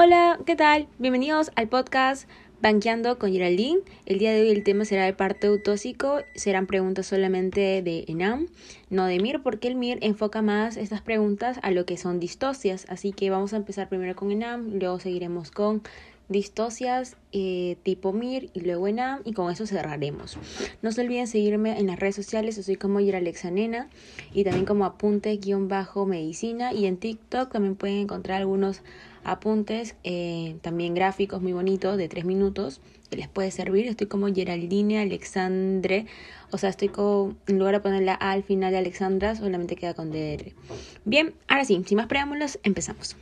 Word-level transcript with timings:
Hola, 0.00 0.38
¿qué 0.46 0.54
tal? 0.54 0.86
Bienvenidos 1.00 1.50
al 1.56 1.66
podcast 1.66 2.28
Banqueando 2.62 3.18
con 3.18 3.32
Geraldine. 3.32 3.80
El 4.06 4.20
día 4.20 4.32
de 4.32 4.42
hoy 4.42 4.50
el 4.50 4.62
tema 4.62 4.84
será 4.84 5.08
el 5.08 5.16
parto 5.16 5.48
eutóxico. 5.48 6.20
Serán 6.36 6.68
preguntas 6.68 7.08
solamente 7.08 7.82
de 7.82 8.04
ENAM, 8.06 8.46
no 8.90 9.06
de 9.06 9.18
MIR, 9.18 9.42
porque 9.42 9.66
el 9.66 9.74
MIR 9.74 9.98
enfoca 10.02 10.40
más 10.40 10.76
estas 10.76 11.02
preguntas 11.02 11.58
a 11.64 11.72
lo 11.72 11.84
que 11.84 11.96
son 11.96 12.20
distocias. 12.20 12.86
Así 12.88 13.10
que 13.10 13.28
vamos 13.30 13.52
a 13.54 13.56
empezar 13.56 13.88
primero 13.88 14.14
con 14.14 14.30
ENAM, 14.30 14.78
luego 14.78 15.00
seguiremos 15.00 15.50
con 15.50 15.82
distocias 16.28 17.16
eh, 17.32 17.76
tipo 17.82 18.12
MIR 18.12 18.50
y 18.54 18.60
luego 18.60 18.86
ENAM 18.86 19.22
y 19.24 19.32
con 19.32 19.50
eso 19.50 19.66
cerraremos. 19.66 20.38
No 20.80 20.92
se 20.92 21.00
olviden 21.00 21.26
seguirme 21.26 21.76
en 21.80 21.88
las 21.88 21.98
redes 21.98 22.14
sociales, 22.14 22.54
yo 22.56 22.62
soy 22.62 22.76
como 22.76 23.00
Nena 23.00 23.88
y 24.32 24.44
también 24.44 24.64
como 24.64 24.84
apunte-medicina 24.84 26.72
y 26.72 26.86
en 26.86 26.98
TikTok 26.98 27.50
también 27.50 27.74
pueden 27.74 27.96
encontrar 27.96 28.42
algunos 28.42 28.82
apuntes, 29.24 29.96
eh, 30.04 30.56
también 30.62 30.94
gráficos 30.94 31.42
muy 31.42 31.52
bonitos 31.52 31.96
de 31.96 32.08
tres 32.08 32.24
minutos 32.24 32.80
que 33.10 33.16
les 33.16 33.28
puede 33.28 33.50
servir. 33.50 33.86
Estoy 33.86 34.06
como 34.06 34.32
Geraldine 34.32 35.00
Alexandre, 35.00 36.06
o 36.50 36.58
sea, 36.58 36.70
estoy 36.70 36.88
con, 36.88 37.38
en 37.46 37.58
lugar 37.58 37.74
de 37.74 37.80
poner 37.80 38.02
la 38.02 38.14
A 38.14 38.32
al 38.32 38.42
final 38.42 38.72
de 38.72 38.78
Alexandra, 38.78 39.34
solamente 39.34 39.76
queda 39.76 39.94
con 39.94 40.10
DR. 40.10 40.52
Bien, 41.04 41.34
ahora 41.46 41.64
sí, 41.64 41.82
sin 41.86 41.96
más 41.96 42.06
preámbulos, 42.06 42.58
empezamos. 42.62 43.16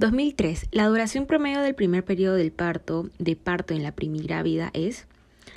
2003. 0.00 0.68
La 0.72 0.86
duración 0.86 1.26
promedio 1.26 1.60
del 1.60 1.74
primer 1.74 2.02
periodo 2.06 2.34
del 2.34 2.52
parto, 2.52 3.10
de 3.18 3.36
parto 3.36 3.74
en 3.74 3.82
la 3.82 3.92
primigrávida 3.92 4.70
es... 4.72 5.06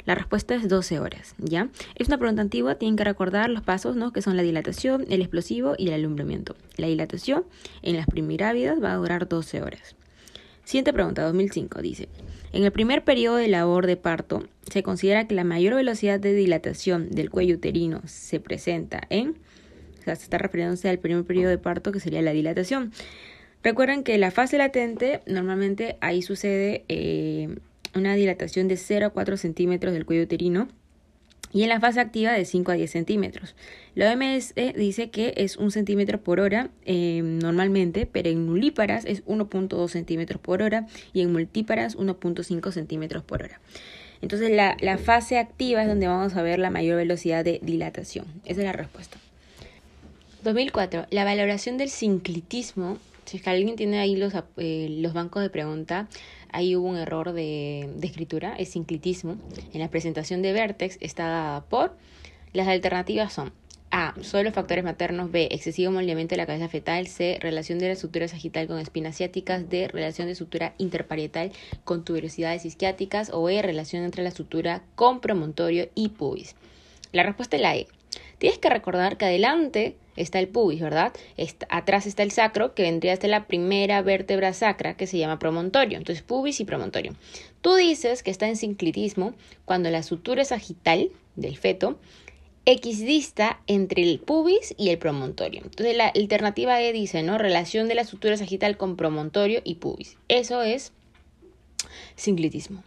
La 0.06 0.16
respuesta 0.16 0.54
es 0.54 0.68
12 0.68 1.00
horas, 1.00 1.34
¿ya? 1.38 1.70
Es 1.96 2.10
una 2.10 2.18
pregunta 2.18 2.42
antigua, 2.42 2.76
tienen 2.76 2.98
que 2.98 3.06
recordar 3.06 3.50
los 3.50 3.64
pasos, 3.64 3.96
¿no? 3.96 4.12
Que 4.12 4.22
son 4.22 4.36
la 4.36 4.44
dilatación, 4.44 5.06
el 5.10 5.22
explosivo 5.22 5.76
y 5.78 5.88
el 5.88 5.94
alumbramiento. 5.94 6.58
La 6.76 6.88
dilatación 6.88 7.46
en 7.84 7.96
las 7.96 8.06
primigrávidas 8.06 8.84
va 8.84 8.92
a 8.92 8.98
durar 8.98 9.30
12 9.30 9.62
horas. 9.62 9.96
Siguiente 10.66 10.92
pregunta, 10.92 11.24
2005, 11.24 11.82
dice. 11.82 12.10
En 12.52 12.66
el 12.66 12.72
primer 12.74 13.06
periodo 13.06 13.38
de 13.38 13.48
labor 13.48 13.88
de 13.88 13.96
parto, 13.96 14.44
se 14.70 14.84
considera 14.84 15.26
que 15.26 15.36
la 15.36 15.46
mayor 15.46 15.76
velocidad 15.76 16.20
de 16.20 16.34
dilatación 16.34 17.12
del 17.12 17.30
cuello 17.30 17.56
uterino 17.56 18.02
se 18.08 18.42
presenta 18.42 19.04
en... 19.10 19.38
O 20.02 20.04
sea, 20.04 20.18
se 20.18 20.24
está 20.24 20.38
refiriéndose 20.38 20.90
al 20.90 21.00
primer 21.00 21.24
periodo 21.24 21.50
de 21.50 21.58
parto, 21.58 21.94
que 21.94 22.02
sería 22.02 22.22
la 22.22 22.34
dilatación. 22.34 22.92
Recuerden 23.64 24.04
que 24.04 24.18
la 24.18 24.30
fase 24.30 24.58
latente, 24.58 25.22
normalmente 25.26 25.96
ahí 26.02 26.22
sucede 26.22 26.84
eh, 26.90 27.56
una 27.96 28.14
dilatación 28.14 28.68
de 28.68 28.76
0 28.76 29.08
a 29.08 29.10
4 29.12 29.38
centímetros 29.38 29.94
del 29.94 30.06
cuello 30.06 30.24
uterino 30.24 30.68
y 31.54 31.64
en 31.64 31.70
la 31.70 31.80
fase 31.80 32.02
activa 32.02 32.34
de 32.34 32.44
5 32.44 32.72
a 32.72 32.76
10 32.76 32.92
centímetros. 32.92 33.56
La 33.96 34.12
OMS 34.12 34.54
dice 34.76 35.12
que 35.12 35.34
es 35.38 35.56
1 35.56 35.72
centímetro 35.72 36.20
por 36.20 36.42
hora 36.42 36.72
eh, 36.84 37.22
normalmente, 37.24 38.06
pero 38.06 38.30
en 38.30 38.48
nulíparas 38.48 39.06
es 39.06 39.24
1.2 39.26 39.88
centímetros 39.88 40.42
por 40.42 40.62
hora 40.62 40.88
y 41.14 41.22
en 41.22 41.32
multíparas 41.32 41.98
1.5 41.98 42.72
centímetros 42.72 43.24
por 43.24 43.44
hora. 43.44 43.62
Entonces 44.22 44.52
la, 44.52 44.76
la 44.82 44.98
fase 44.98 45.38
activa 45.38 45.84
es 45.84 45.88
donde 45.88 46.08
vamos 46.08 46.36
a 46.36 46.42
ver 46.42 46.60
la 46.60 46.70
mayor 46.70 46.98
velocidad 46.98 47.46
de 47.46 47.60
dilatación. 47.62 48.26
Esa 48.46 48.62
es 48.62 48.66
la 48.66 48.74
respuesta. 48.74 49.18
2004. 50.44 51.06
La 51.12 51.24
valoración 51.24 51.78
del 51.78 51.90
sinclitismo 51.90 52.98
si 53.26 53.38
es 53.38 53.44
que 53.44 53.50
alguien 53.50 53.76
tiene 53.76 54.00
ahí 54.00 54.16
los, 54.16 54.34
eh, 54.58 54.88
los 55.00 55.14
bancos 55.14 55.42
de 55.42 55.50
pregunta, 55.50 56.08
ahí 56.52 56.76
hubo 56.76 56.88
un 56.88 56.98
error 56.98 57.34
de, 57.34 57.90
escritura, 58.02 58.56
es 58.58 58.70
sinclitismo. 58.70 59.38
En 59.74 59.80
la 59.80 59.90
presentación 59.90 60.42
de 60.42 60.54
Vertex 60.54 60.98
está 61.02 61.28
dada 61.28 61.66
por. 61.66 61.96
Las 62.54 62.68
alternativas 62.68 63.34
son 63.34 63.52
a. 63.92 64.14
Solo 64.22 64.52
factores 64.52 64.84
maternos. 64.84 65.32
B. 65.32 65.48
Excesivo 65.52 65.92
moldeamiento 65.92 66.34
de 66.34 66.38
la 66.38 66.46
cabeza 66.46 66.68
fetal. 66.70 67.08
C. 67.08 67.38
Relación 67.42 67.80
de 67.80 67.90
la 67.90 67.96
sutura 67.96 68.28
sagital 68.28 68.68
con 68.68 68.80
espinas 68.80 69.18
ciáticas. 69.18 69.70
D. 69.70 69.88
Relación 69.88 70.28
de 70.28 70.36
sutura 70.36 70.74
interparietal 70.78 71.52
con 71.84 72.04
tuberosidades 72.04 72.66
isquiáticas. 72.66 73.32
O 73.34 73.50
E. 73.50 73.62
Relación 73.62 74.04
entre 74.04 74.24
la 74.24 74.32
sutura 74.32 74.84
con 74.96 75.22
promontorio 75.22 75.90
y 75.96 76.10
pubis. 76.10 76.56
La 77.12 77.24
respuesta 77.24 77.56
es 77.56 77.62
la 77.62 77.76
E. 77.76 77.88
Tienes 78.38 78.60
que 78.60 78.70
recordar 78.70 79.18
que 79.18 79.26
adelante 79.26 79.96
está 80.16 80.40
el 80.40 80.48
pubis, 80.48 80.82
¿verdad? 80.82 81.14
atrás 81.70 82.06
está 82.06 82.24
el 82.24 82.32
sacro, 82.32 82.74
que 82.74 82.84
vendría 82.84 83.14
hasta 83.14 83.28
la 83.28 83.48
primera 83.48 84.02
vértebra 84.02 84.54
sacra, 84.54 84.96
que 84.96 85.08
se 85.08 85.18
llama 85.18 85.40
promontorio. 85.40 85.98
Entonces, 85.98 86.24
pubis 86.24 86.60
y 86.60 86.66
promontorio. 86.66 87.16
Tú 87.62 87.76
dices 87.76 88.24
que 88.24 88.32
está 88.32 88.48
en 88.48 88.56
sinclitismo 88.56 89.34
cuando 89.66 89.90
la 89.90 90.04
sutura 90.04 90.46
sagital 90.46 91.10
del 91.36 91.58
feto 91.58 91.98
equidista 92.66 93.60
entre 93.68 94.04
el 94.04 94.20
pubis 94.20 94.74
y 94.78 94.90
el 94.90 94.98
promontorio. 94.98 95.62
Entonces, 95.64 95.98
la 95.98 96.08
alternativa 96.08 96.82
E 96.82 96.94
dice, 96.94 97.24
¿no? 97.24 97.38
Relación 97.38 97.88
de 97.88 97.96
la 97.96 98.06
sutura 98.06 98.38
sagital 98.38 98.78
con 98.78 98.96
promontorio 98.96 99.62
y 99.64 99.76
pubis. 99.76 100.18
Eso 100.30 100.62
es 100.62 100.94
sinclitismo. 102.16 102.84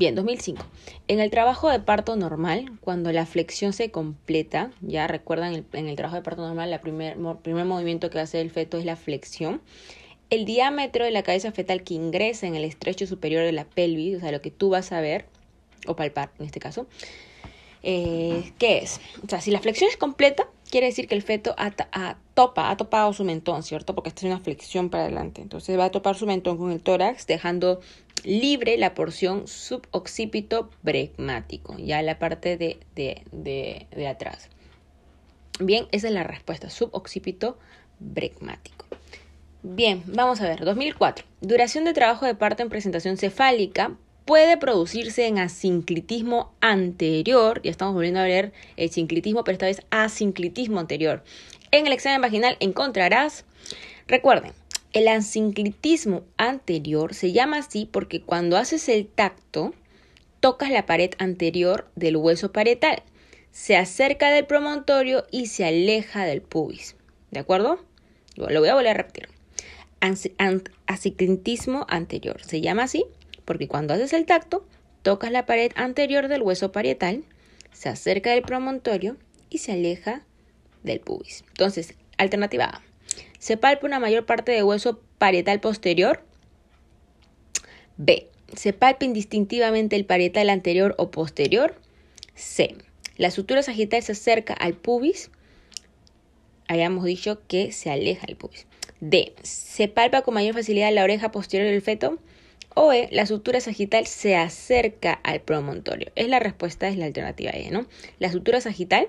Bien, 0.00 0.14
2005. 0.14 0.64
En 1.08 1.20
el 1.20 1.30
trabajo 1.30 1.68
de 1.68 1.78
parto 1.78 2.16
normal, 2.16 2.72
cuando 2.80 3.12
la 3.12 3.26
flexión 3.26 3.74
se 3.74 3.90
completa, 3.90 4.70
ya 4.80 5.06
recuerdan 5.06 5.66
en 5.74 5.88
el 5.88 5.96
trabajo 5.96 6.16
de 6.16 6.22
parto 6.22 6.40
normal, 6.40 6.72
el 6.72 6.80
primer, 6.80 7.18
movimiento 7.18 8.08
que 8.08 8.18
hace 8.18 8.40
el 8.40 8.50
feto 8.50 8.78
es 8.78 8.86
la 8.86 8.96
flexión. 8.96 9.60
El 10.30 10.46
diámetro 10.46 11.04
de 11.04 11.10
la 11.10 11.22
cabeza 11.22 11.52
fetal 11.52 11.82
que 11.82 11.92
ingresa 11.92 12.46
en 12.46 12.54
el 12.54 12.64
estrecho 12.64 13.06
superior 13.06 13.44
de 13.44 13.52
la 13.52 13.66
pelvis, 13.66 14.16
o 14.16 14.20
sea, 14.20 14.32
lo 14.32 14.40
que 14.40 14.50
tú 14.50 14.70
vas 14.70 14.90
a 14.90 15.02
ver, 15.02 15.26
o 15.86 15.96
palpar 15.96 16.32
en 16.38 16.46
este 16.46 16.60
caso, 16.60 16.86
eh, 17.82 18.54
¿qué 18.56 18.78
es? 18.78 19.02
O 19.22 19.28
sea, 19.28 19.42
si 19.42 19.50
la 19.50 19.60
flexión 19.60 19.90
es 19.90 19.98
completa, 19.98 20.48
quiere 20.70 20.86
decir 20.86 21.08
que 21.08 21.14
el 21.14 21.22
feto 21.22 21.54
topa, 22.34 22.70
ha 22.70 22.76
topado 22.76 23.12
su 23.12 23.24
mentón, 23.24 23.62
¿cierto? 23.62 23.94
Porque 23.94 24.08
esta 24.08 24.20
es 24.26 24.32
una 24.32 24.40
flexión 24.40 24.88
para 24.88 25.04
adelante. 25.04 25.42
Entonces 25.42 25.78
va 25.78 25.86
a 25.86 25.90
topar 25.90 26.16
su 26.16 26.26
mentón 26.26 26.56
con 26.56 26.72
el 26.72 26.82
tórax, 26.82 27.26
dejando 27.26 27.80
libre 28.24 28.78
la 28.78 28.94
porción 28.94 29.46
suboccipito 29.46 30.70
bregmático, 30.82 31.76
ya 31.78 32.02
la 32.02 32.18
parte 32.18 32.56
de, 32.56 32.80
de, 32.94 33.22
de, 33.32 33.86
de 33.90 34.08
atrás. 34.08 34.48
Bien, 35.58 35.86
esa 35.92 36.08
es 36.08 36.14
la 36.14 36.24
respuesta, 36.24 36.70
suboccipito 36.70 37.58
bregmático. 37.98 38.86
Bien, 39.62 40.02
vamos 40.06 40.40
a 40.40 40.44
ver, 40.44 40.64
2004. 40.64 41.26
Duración 41.42 41.84
de 41.84 41.92
trabajo 41.92 42.24
de 42.24 42.34
parto 42.34 42.62
en 42.62 42.70
presentación 42.70 43.18
cefálica 43.18 43.96
puede 44.24 44.56
producirse 44.56 45.26
en 45.26 45.38
asinclitismo 45.38 46.52
anterior, 46.60 47.60
ya 47.62 47.70
estamos 47.70 47.94
volviendo 47.94 48.20
a 48.20 48.24
ver 48.24 48.52
el 48.76 48.90
sinclitismo, 48.90 49.44
pero 49.44 49.54
esta 49.54 49.66
vez 49.66 49.82
asinclitismo 49.90 50.80
anterior. 50.80 51.22
En 51.70 51.86
el 51.86 51.92
examen 51.92 52.20
vaginal 52.20 52.56
encontrarás, 52.60 53.44
recuerden, 54.06 54.52
el 54.92 55.08
asinclitismo 55.08 56.24
anterior 56.36 57.14
se 57.14 57.32
llama 57.32 57.58
así 57.58 57.88
porque 57.90 58.22
cuando 58.22 58.56
haces 58.56 58.88
el 58.88 59.06
tacto, 59.06 59.72
tocas 60.40 60.70
la 60.70 60.86
pared 60.86 61.10
anterior 61.18 61.88
del 61.94 62.16
hueso 62.16 62.52
parietal, 62.52 63.02
se 63.52 63.76
acerca 63.76 64.30
del 64.30 64.46
promontorio 64.46 65.26
y 65.30 65.46
se 65.46 65.64
aleja 65.64 66.24
del 66.24 66.42
pubis. 66.42 66.96
¿De 67.30 67.40
acuerdo? 67.40 67.78
Lo 68.36 68.46
voy 68.60 68.68
a 68.68 68.74
volver 68.74 68.90
a 68.90 68.94
repetir. 68.94 69.28
Asinclitismo 70.86 71.86
anterior 71.88 72.42
se 72.42 72.60
llama 72.60 72.84
así 72.84 73.04
porque 73.50 73.66
cuando 73.66 73.94
haces 73.94 74.12
el 74.12 74.26
tacto, 74.26 74.64
tocas 75.02 75.32
la 75.32 75.44
pared 75.44 75.72
anterior 75.74 76.28
del 76.28 76.40
hueso 76.40 76.70
parietal, 76.70 77.24
se 77.72 77.88
acerca 77.88 78.30
del 78.30 78.42
promontorio 78.42 79.16
y 79.48 79.58
se 79.58 79.72
aleja 79.72 80.22
del 80.84 81.00
pubis. 81.00 81.42
Entonces, 81.48 81.94
alternativa 82.16 82.66
A. 82.66 82.82
Se 83.40 83.56
palpa 83.56 83.88
una 83.88 83.98
mayor 83.98 84.24
parte 84.24 84.52
del 84.52 84.62
hueso 84.62 85.00
parietal 85.18 85.58
posterior. 85.58 86.22
B. 87.96 88.28
Se 88.54 88.72
palpa 88.72 89.04
indistintivamente 89.04 89.96
el 89.96 90.04
parietal 90.04 90.48
anterior 90.48 90.94
o 90.96 91.10
posterior. 91.10 91.74
C. 92.36 92.76
La 93.16 93.32
sutura 93.32 93.64
sagital 93.64 94.00
se 94.00 94.12
acerca 94.12 94.54
al 94.54 94.74
pubis. 94.74 95.32
Habíamos 96.68 97.04
dicho 97.04 97.40
que 97.48 97.72
se 97.72 97.90
aleja 97.90 98.28
del 98.28 98.36
pubis. 98.36 98.68
D. 99.00 99.34
Se 99.42 99.88
palpa 99.88 100.22
con 100.22 100.34
mayor 100.34 100.54
facilidad 100.54 100.94
la 100.94 101.02
oreja 101.02 101.32
posterior 101.32 101.68
del 101.68 101.82
feto. 101.82 102.20
O 102.74 102.92
E, 102.92 103.08
la 103.10 103.26
sutura 103.26 103.60
sagital 103.60 104.06
se 104.06 104.36
acerca 104.36 105.12
al 105.24 105.40
promontorio. 105.40 106.12
Es 106.14 106.28
la 106.28 106.38
respuesta, 106.38 106.88
es 106.88 106.96
la 106.96 107.06
alternativa 107.06 107.50
E, 107.52 107.70
¿no? 107.70 107.86
La 108.18 108.30
sutura 108.30 108.60
sagital 108.60 109.08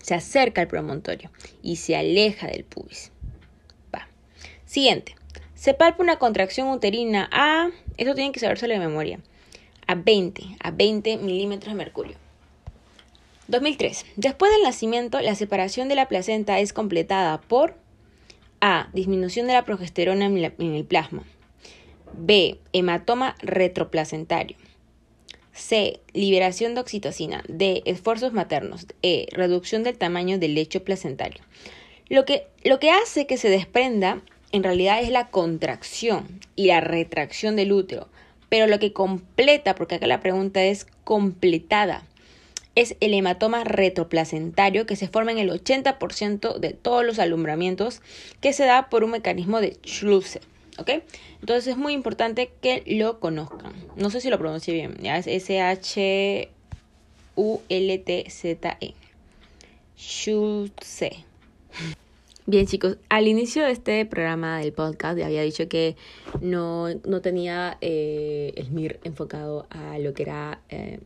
se 0.00 0.14
acerca 0.14 0.62
al 0.62 0.68
promontorio 0.68 1.30
y 1.62 1.76
se 1.76 1.96
aleja 1.96 2.46
del 2.46 2.64
pubis. 2.64 3.12
Va. 3.94 4.08
Siguiente. 4.64 5.16
Se 5.54 5.74
palpa 5.74 6.02
una 6.02 6.18
contracción 6.18 6.68
uterina 6.68 7.28
a, 7.30 7.68
eso 7.98 8.14
tienen 8.14 8.32
que 8.32 8.40
saberse 8.40 8.66
de 8.66 8.78
memoria, 8.78 9.20
a 9.86 9.94
20, 9.94 10.42
a 10.58 10.70
20 10.70 11.18
milímetros 11.18 11.74
de 11.74 11.76
mercurio. 11.76 12.16
2003. 13.48 14.06
Después 14.16 14.50
del 14.52 14.62
nacimiento, 14.62 15.20
la 15.20 15.34
separación 15.34 15.88
de 15.88 15.96
la 15.96 16.08
placenta 16.08 16.60
es 16.60 16.72
completada 16.72 17.40
por 17.42 17.74
A. 18.62 18.88
Disminución 18.94 19.48
de 19.48 19.52
la 19.52 19.64
progesterona 19.66 20.26
en 20.26 20.74
el 20.74 20.84
plasma. 20.84 21.24
B. 22.12 22.58
Hematoma 22.72 23.36
retroplacentario. 23.40 24.56
C. 25.52 26.00
Liberación 26.12 26.74
de 26.74 26.80
oxitocina. 26.80 27.42
D. 27.48 27.82
Esfuerzos 27.84 28.32
maternos. 28.32 28.86
E. 29.02 29.26
Reducción 29.32 29.82
del 29.82 29.98
tamaño 29.98 30.38
del 30.38 30.54
lecho 30.54 30.84
placentario. 30.84 31.42
Lo 32.08 32.24
que, 32.24 32.46
lo 32.64 32.78
que 32.78 32.90
hace 32.90 33.26
que 33.26 33.36
se 33.36 33.50
desprenda 33.50 34.20
en 34.52 34.64
realidad 34.64 35.00
es 35.00 35.10
la 35.10 35.28
contracción 35.28 36.40
y 36.56 36.66
la 36.66 36.80
retracción 36.80 37.56
del 37.56 37.72
útero. 37.72 38.08
Pero 38.48 38.66
lo 38.66 38.78
que 38.80 38.92
completa, 38.92 39.74
porque 39.74 39.96
acá 39.96 40.06
la 40.06 40.20
pregunta 40.20 40.62
es 40.64 40.86
completada, 41.04 42.04
es 42.74 42.96
el 43.00 43.14
hematoma 43.14 43.64
retroplacentario 43.64 44.86
que 44.86 44.96
se 44.96 45.08
forma 45.08 45.32
en 45.32 45.38
el 45.38 45.50
80% 45.50 46.58
de 46.58 46.70
todos 46.70 47.04
los 47.04 47.18
alumbramientos 47.18 48.00
que 48.40 48.52
se 48.52 48.64
da 48.64 48.88
por 48.88 49.04
un 49.04 49.12
mecanismo 49.12 49.60
de 49.60 49.76
Schlusser. 49.84 50.42
¿Ok? 50.78 50.90
Entonces 51.40 51.66
es 51.68 51.76
muy 51.76 51.92
importante 51.92 52.52
que 52.60 52.82
lo 52.86 53.20
conozcan. 53.20 53.72
No 53.96 54.10
sé 54.10 54.20
si 54.20 54.30
lo 54.30 54.38
pronuncié 54.38 54.74
bien. 54.74 54.96
Ya 55.00 55.16
es 55.16 55.26
S-H-U-L-T-Z-E. 55.26 56.54
Schulze. 59.96 61.24
Bien 62.46 62.66
chicos, 62.66 62.96
al 63.08 63.28
inicio 63.28 63.62
de 63.62 63.70
este 63.70 64.04
programa 64.06 64.58
del 64.58 64.72
podcast 64.72 65.18
ya 65.18 65.26
había 65.26 65.42
dicho 65.42 65.68
que 65.68 65.94
no, 66.40 66.88
no 67.04 67.20
tenía 67.20 67.76
eh, 67.80 68.52
el 68.56 68.70
MIR 68.72 68.98
enfocado 69.04 69.66
a 69.70 69.98
lo 69.98 70.14
que 70.14 70.22
era 70.22 70.60
eh, 70.68 70.98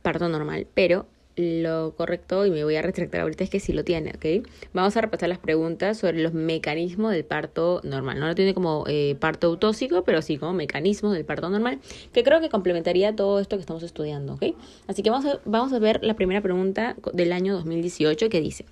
parto 0.00 0.28
normal, 0.28 0.66
pero 0.72 1.06
lo 1.36 1.94
correcto, 1.96 2.44
y 2.44 2.50
me 2.50 2.62
voy 2.62 2.76
a 2.76 2.82
retractar 2.82 3.22
ahorita, 3.22 3.44
es 3.44 3.50
que 3.50 3.60
sí 3.60 3.72
lo 3.72 3.84
tiene, 3.84 4.10
¿ok? 4.10 4.46
Vamos 4.74 4.96
a 4.96 5.00
repasar 5.00 5.28
las 5.28 5.38
preguntas 5.38 5.98
sobre 5.98 6.22
los 6.22 6.34
mecanismos 6.34 7.12
del 7.12 7.24
parto 7.24 7.80
normal. 7.84 8.20
No 8.20 8.26
lo 8.26 8.34
tiene 8.34 8.52
como 8.52 8.84
eh, 8.86 9.16
parto 9.18 9.46
autóxico, 9.46 10.04
pero 10.04 10.20
sí 10.20 10.36
como 10.36 10.52
mecanismo 10.52 11.12
del 11.12 11.24
parto 11.24 11.48
normal, 11.48 11.80
que 12.12 12.22
creo 12.22 12.40
que 12.40 12.50
complementaría 12.50 13.16
todo 13.16 13.40
esto 13.40 13.56
que 13.56 13.60
estamos 13.60 13.82
estudiando, 13.82 14.34
¿ok? 14.34 14.54
Así 14.86 15.02
que 15.02 15.10
vamos 15.10 15.26
a, 15.26 15.40
vamos 15.44 15.72
a 15.72 15.78
ver 15.78 16.00
la 16.02 16.14
primera 16.14 16.40
pregunta 16.40 16.96
del 17.12 17.32
año 17.32 17.54
2018 17.54 18.28
que 18.28 18.40
dice, 18.40 18.66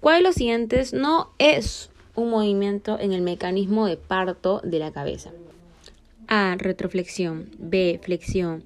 ¿cuál 0.00 0.18
de 0.18 0.22
los 0.22 0.34
siguientes 0.34 0.92
no 0.92 1.30
es 1.38 1.90
un 2.14 2.30
movimiento 2.30 2.98
en 3.00 3.12
el 3.12 3.22
mecanismo 3.22 3.86
de 3.86 3.96
parto 3.96 4.60
de 4.64 4.78
la 4.78 4.92
cabeza? 4.92 5.30
A, 6.28 6.56
retroflexión, 6.58 7.48
B, 7.58 8.00
flexión, 8.02 8.64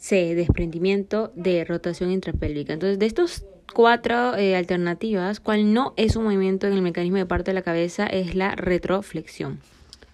C, 0.00 0.34
desprendimiento 0.34 1.30
de 1.36 1.64
rotación 1.64 2.10
intrapélvica. 2.10 2.72
Entonces, 2.72 2.98
de 2.98 3.06
estos 3.06 3.44
cuatro 3.72 4.36
eh, 4.36 4.56
alternativas, 4.56 5.40
cuál 5.40 5.72
no 5.72 5.94
es 5.96 6.16
un 6.16 6.24
movimiento 6.24 6.66
en 6.66 6.72
el 6.72 6.82
mecanismo 6.82 7.18
de 7.18 7.26
parte 7.26 7.50
de 7.50 7.54
la 7.54 7.62
cabeza 7.62 8.06
es 8.06 8.34
la 8.34 8.56
retroflexión. 8.56 9.60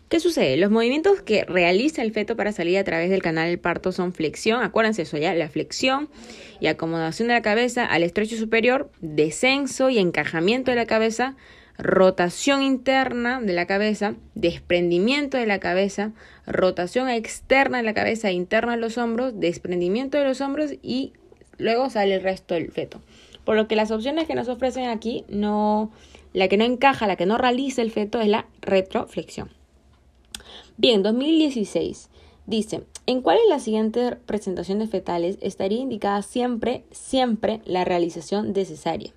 ¿Qué 0.09 0.21
sucede? 0.21 0.57
Los 0.57 0.71
movimientos 0.71 1.21
que 1.23 1.45
realiza 1.45 2.03
el 2.03 2.13
feto 2.13 2.37
para 2.37 2.53
salir 2.53 2.79
a 2.79 2.85
través 2.85 3.11
del 3.11 3.23
canal 3.23 3.49
del 3.49 3.59
parto 3.59 3.91
son 3.91 4.13
flexión, 4.13 4.63
acuérdense 4.63 5.03
eso 5.03 5.19
ya, 5.19 5.35
la 5.35 5.49
flexión 5.49 6.09
y 6.61 6.69
acomodación 6.69 7.27
de 7.29 7.35
la 7.35 7.43
cabeza 7.43 7.85
al 7.85 8.05
estrecho 8.05 8.37
superior, 8.37 8.91
descenso 9.01 9.91
y 9.91 9.99
encajamiento 9.99 10.71
de 10.71 10.77
la 10.77 10.87
cabeza, 10.87 11.35
rotación 11.79 12.63
interna 12.63 13.41
de 13.41 13.53
la 13.53 13.67
cabeza, 13.67 14.15
desprendimiento 14.35 15.37
de 15.37 15.47
la 15.47 15.61
cabeza, 15.61 16.13
rotación 16.47 17.09
externa 17.09 17.79
de 17.79 17.85
la 17.85 17.95
cabeza 17.95 18.29
e 18.29 18.33
interna 18.33 18.73
de 18.73 18.81
los 18.81 18.99
hombros, 18.99 19.39
desprendimiento 19.39 20.19
de 20.19 20.25
los 20.25 20.41
hombros 20.41 20.73
y 20.83 21.13
luego 21.59 21.91
sale 21.91 22.15
el 22.15 22.23
resto 22.23 22.55
del 22.55 22.71
feto. 22.71 23.01
Por 23.45 23.57
lo 23.57 23.69
que 23.69 23.77
las 23.77 23.91
opciones 23.91 24.27
que 24.27 24.35
nos 24.35 24.49
ofrecen 24.49 24.89
aquí 24.89 25.25
no 25.29 25.93
la 26.33 26.49
que 26.49 26.59
no 26.59 26.65
encaja, 26.65 27.07
la 27.07 27.17
que 27.17 27.25
no 27.25 27.39
realiza 27.39 27.81
el 27.81 27.91
feto 27.91 28.21
es 28.21 28.29
la 28.29 28.47
retroflexión. 28.61 29.51
Bien, 30.77 31.03
2016 31.03 32.11
dice, 32.47 32.83
¿en 33.07 33.23
cuál 33.23 33.39
de 33.39 33.49
las 33.49 33.63
siguientes 33.63 34.17
presentaciones 34.27 34.91
fetales 34.91 35.39
estaría 35.41 35.79
indicada 35.79 36.21
siempre, 36.21 36.85
siempre 36.91 37.63
la 37.65 37.87
realización 37.87 38.53
de 38.53 38.67
cesárea? 38.67 39.13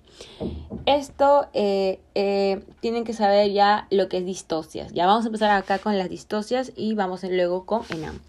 Esto 0.86 1.46
eh, 1.52 2.00
eh, 2.14 2.64
tienen 2.80 3.04
que 3.04 3.12
saber 3.12 3.52
ya 3.52 3.86
lo 3.90 4.08
que 4.08 4.18
es 4.18 4.26
distocias. 4.26 4.92
Ya 4.92 5.06
vamos 5.06 5.24
a 5.24 5.28
empezar 5.28 5.50
acá 5.50 5.78
con 5.78 5.98
las 5.98 6.08
distocias 6.08 6.72
y 6.76 6.94
vamos 6.94 7.22
luego 7.22 7.66
con 7.66 7.82
ENAM. 7.90 8.20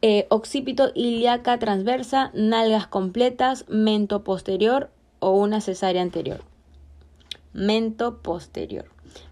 Eh, 0.00 0.26
occipito 0.30 0.92
ilíaca 0.94 1.58
transversa, 1.58 2.30
nalgas 2.32 2.86
completas, 2.86 3.64
mento 3.68 4.22
posterior 4.22 4.90
o 5.18 5.32
una 5.32 5.60
cesárea 5.60 6.02
anterior. 6.02 6.42
Mento 7.52 8.18
posterior. 8.18 8.84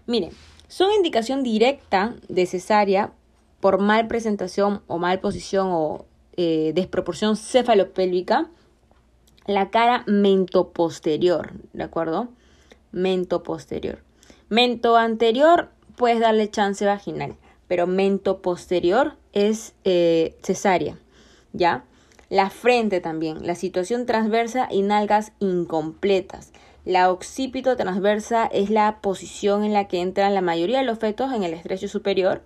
Miren, 0.05 0.31
son 0.67 0.91
indicación 0.91 1.43
directa 1.43 2.15
de 2.27 2.45
cesárea 2.45 3.13
por 3.61 3.79
mal 3.79 4.07
presentación 4.07 4.81
o 4.87 4.97
mal 4.97 5.19
posición 5.19 5.69
o 5.71 6.05
eh, 6.35 6.73
desproporción 6.75 7.37
cefalopélvica 7.37 8.49
la 9.47 9.69
cara 9.69 10.03
mento 10.07 10.69
posterior, 10.69 11.53
¿de 11.73 11.83
acuerdo? 11.83 12.27
Mento 12.91 13.43
posterior. 13.43 14.03
Mento 14.49 14.97
anterior, 14.97 15.69
puedes 15.95 16.19
darle 16.19 16.51
chance 16.51 16.85
vaginal, 16.85 17.37
pero 17.67 17.87
mento 17.87 18.41
posterior 18.41 19.15
es 19.31 19.73
eh, 19.85 20.37
cesárea, 20.43 20.99
¿ya? 21.53 21.85
La 22.29 22.49
frente 22.49 22.99
también, 22.99 23.47
la 23.47 23.55
situación 23.55 24.05
transversa 24.05 24.67
y 24.69 24.81
nalgas 24.81 25.31
incompletas. 25.39 26.51
La 26.83 27.09
occipito 27.09 27.77
transversa 27.77 28.45
es 28.45 28.69
la 28.69 28.99
posición 28.99 29.63
en 29.63 29.73
la 29.73 29.87
que 29.87 30.01
entran 30.01 30.33
la 30.33 30.41
mayoría 30.41 30.79
de 30.79 30.85
los 30.85 30.99
fetos 30.99 31.31
en 31.33 31.43
el 31.43 31.53
estrecho 31.53 31.87
superior 31.87 32.41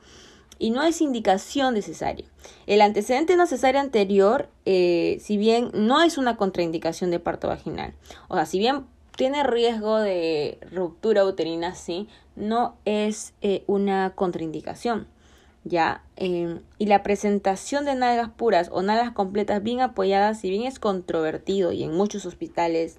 y 0.62 0.70
no 0.70 0.84
es 0.84 1.02
indicación 1.02 1.74
de 1.74 1.82
cesárea. 1.82 2.28
El 2.68 2.82
antecedente 2.82 3.36
no 3.36 3.48
cesárea 3.48 3.82
anterior, 3.82 4.48
eh, 4.66 5.18
si 5.20 5.36
bien 5.36 5.72
no 5.74 6.04
es 6.04 6.20
una 6.20 6.38
contraindicación 6.38 7.10
de 7.10 7.20
parto 7.20 7.48
vaginal, 7.48 7.96
o 8.28 8.36
sea, 8.36 8.46
si 8.46 8.60
bien 8.60 8.86
tiene 9.18 9.44
riesgo 9.44 9.98
de 9.98 10.60
ruptura 10.72 11.26
uterina, 11.26 11.74
sí, 11.74 12.08
no 12.36 12.76
es 12.86 13.34
eh, 13.42 13.64
una 13.66 14.12
contraindicación. 14.12 15.08
¿ya? 15.64 16.04
Em, 16.16 16.60
y 16.78 16.86
la 16.86 17.04
presentación 17.04 17.86
de 17.86 17.96
nalgas 17.96 18.30
puras 18.30 18.70
o 18.72 18.82
nalgas 18.82 19.12
completas 19.12 19.62
bien 19.62 19.82
apoyadas, 19.82 20.40
si 20.42 20.50
bien 20.50 20.64
es 20.64 20.80
controvertido 20.80 21.72
y 21.72 21.84
en 21.84 21.94
muchos 21.94 22.26
hospitales 22.26 22.98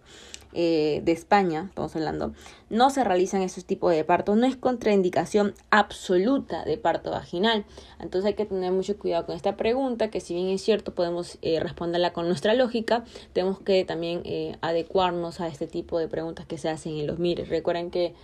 eh, 0.53 1.01
de 1.05 1.13
España, 1.13 1.67
estamos 1.69 1.95
hablando, 1.97 2.33
no 2.71 2.91
se 2.91 3.05
realizan 3.05 3.43
esos 3.43 3.65
tipos 3.65 3.93
de 3.93 4.05
partos, 4.05 4.37
no 4.37 4.47
es 4.47 4.57
contraindicación 4.57 5.55
absoluta 5.71 6.65
de 6.65 6.77
parto 6.77 7.11
vaginal. 7.11 7.65
Entonces 8.01 8.29
hay 8.29 8.35
que 8.35 8.45
tener 8.45 8.73
mucho 8.73 8.99
cuidado 8.99 9.27
con 9.27 9.35
esta 9.35 9.57
pregunta, 9.57 10.11
que 10.11 10.21
si 10.21 10.35
bien 10.35 10.49
es 10.49 10.63
cierto 10.63 10.94
podemos 10.94 11.39
eh, 11.43 11.61
responderla 11.61 12.13
con 12.13 12.27
nuestra 12.29 12.55
lógica, 12.55 13.05
tenemos 13.32 13.61
que 13.61 13.85
también 13.85 14.23
eh, 14.25 14.56
adecuarnos 14.61 15.41
a 15.41 15.49
este 15.49 15.67
tipo 15.67 15.99
de 15.99 16.09
preguntas 16.09 16.47
que 16.47 16.59
se 16.59 16.69
hacen 16.69 16.99
en 16.99 17.06
los 17.06 17.19
MIRES. 17.19 17.49
Recuerden 17.49 17.91
que 17.91 18.15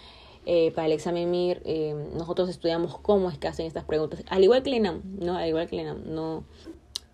para 0.75 0.87
el 0.87 0.93
examen 0.93 1.31
MIR 1.31 1.61
nosotros 2.15 2.49
estudiamos 2.49 2.99
cómo 2.99 3.29
es 3.29 3.37
que 3.37 3.49
hacen 3.49 3.67
estas 3.67 3.85
preguntas, 3.85 4.25
al 4.31 4.43
igual 4.43 4.63
que 4.63 4.75
el 4.75 4.83
¿no? 4.83 5.37
Al 5.37 5.47
igual 5.47 5.69
que 5.69 5.79
el 5.79 6.15
no 6.15 6.45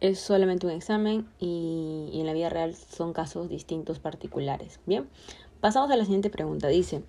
es 0.05 0.21
solamente 0.21 0.67
un 0.67 0.73
examen 0.73 1.27
y, 1.39 2.11
en 2.13 2.27
la 2.27 2.35
vida 2.35 2.51
real 2.51 2.75
son 2.75 3.15
casos 3.15 3.49
distintos 3.49 3.99
particulares. 3.99 4.79
Bien, 4.85 5.09
pasamos 5.61 5.91
a 5.91 5.97
la 5.97 6.05
siguiente 6.05 6.29
pregunta. 6.29 6.69
Dice, 6.69 7.03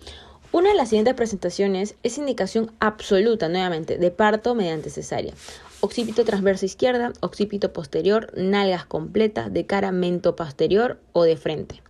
una 0.53 0.69
de 0.69 0.75
las 0.75 0.89
siguientes 0.89 1.13
presentaciones 1.13 1.95
es 2.03 2.17
indicación 2.17 2.71
absoluta, 2.79 3.49
nuevamente, 3.49 3.97
de 3.97 4.11
parto 4.11 4.55
mediante 4.55 4.89
cesárea. 4.89 5.33
Occipito 5.81 6.23
transverso 6.23 6.65
izquierda, 6.65 7.11
occipito 7.19 7.73
posterior, 7.73 8.31
nalgas 8.37 8.85
completas, 8.85 9.51
de 9.51 9.65
cara 9.65 9.91
mento 9.91 10.37
posterior 10.37 10.97
o 11.11 11.23
de 11.23 11.35
frente. 11.35 11.81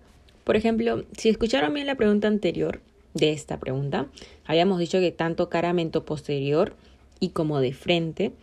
Por 0.44 0.56
ejemplo, 0.56 1.06
si 1.16 1.30
escucharon 1.30 1.74
bien 1.76 1.86
la 1.86 1.96
pregunta 1.96 2.28
anterior 2.28 2.82
de 3.14 3.32
esta 3.32 3.60
pregunta, 3.60 4.08
habíamos 4.46 4.80
dicho 4.80 5.00
que 5.00 5.12
tanto 5.12 5.50
cara 5.50 5.72
mento 5.72 6.04
posterior 6.04 6.76
y 7.20 7.30
como 7.30 7.60
de 7.60 7.74
frente 7.74 8.34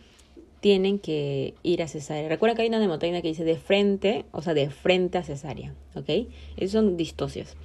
tienen 0.63 0.97
que 0.97 1.55
ir 1.61 1.83
a 1.83 1.89
cesárea. 1.89 2.29
Recuerda 2.29 2.55
que 2.55 2.61
hay 2.61 2.69
una 2.69 2.79
nemotaina 2.79 3.21
que 3.21 3.27
dice 3.27 3.43
de 3.43 3.57
frente, 3.57 4.23
o 4.31 4.41
sea, 4.41 4.53
de 4.53 4.69
frente 4.69 5.17
a 5.17 5.23
cesárea, 5.23 5.73
¿ok? 5.93 6.09
Esas 6.55 6.71
son 6.71 6.95
distocias. 6.95 7.57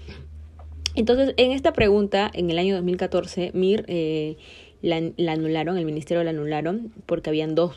Entonces, 0.96 1.32
en 1.36 1.52
esta 1.52 1.72
pregunta, 1.72 2.28
en 2.34 2.50
el 2.50 2.58
año 2.58 2.74
2014, 2.74 3.52
MIR 3.54 3.84
eh, 3.86 4.36
la, 4.82 4.96
anularon, 5.32 5.78
el 5.78 5.84
ministerio 5.84 6.24
la 6.24 6.30
anularon, 6.30 6.92
porque 7.06 7.30
habían 7.30 7.54
dos, 7.54 7.72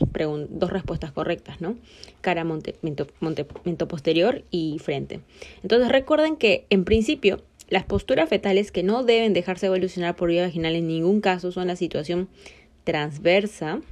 dos 0.50 0.70
respuestas 0.70 1.12
correctas, 1.12 1.60
¿no? 1.60 1.76
Cara, 2.20 2.42
monte, 2.42 2.74
mento, 2.82 3.86
posterior 3.86 4.42
y 4.50 4.80
frente. 4.80 5.20
Entonces, 5.62 5.88
recuerden 5.88 6.34
que, 6.34 6.66
en 6.68 6.82
principio, 6.82 7.42
las 7.68 7.84
posturas 7.84 8.28
fetales 8.28 8.72
que 8.72 8.82
no 8.82 9.04
deben 9.04 9.34
dejarse 9.34 9.66
evolucionar 9.66 10.16
por 10.16 10.30
vía 10.30 10.42
vaginal 10.42 10.74
en 10.74 10.88
ningún 10.88 11.20
caso 11.20 11.52
son 11.52 11.68
la 11.68 11.76
situación 11.76 12.28
transversa, 12.82 13.82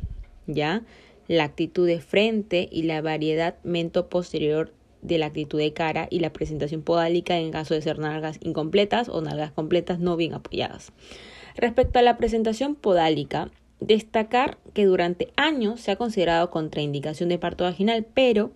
¿ya? 0.48 0.82
La 1.30 1.44
actitud 1.44 1.86
de 1.86 2.00
frente 2.00 2.68
y 2.72 2.82
la 2.82 3.00
variedad 3.02 3.54
mento 3.62 4.08
posterior 4.08 4.72
de 5.00 5.16
la 5.16 5.26
actitud 5.26 5.60
de 5.60 5.72
cara 5.72 6.08
y 6.10 6.18
la 6.18 6.32
presentación 6.32 6.82
podálica 6.82 7.38
en 7.38 7.52
caso 7.52 7.72
de 7.72 7.82
ser 7.82 8.00
nalgas 8.00 8.40
incompletas 8.42 9.08
o 9.08 9.20
nalgas 9.20 9.52
completas 9.52 10.00
no 10.00 10.16
bien 10.16 10.34
apoyadas. 10.34 10.90
Respecto 11.54 12.00
a 12.00 12.02
la 12.02 12.16
presentación 12.16 12.74
podálica, 12.74 13.48
destacar 13.78 14.58
que 14.74 14.86
durante 14.86 15.28
años 15.36 15.80
se 15.80 15.92
ha 15.92 15.96
considerado 15.96 16.50
contraindicación 16.50 17.28
de 17.28 17.38
parto 17.38 17.62
vaginal, 17.62 18.04
pero 18.12 18.50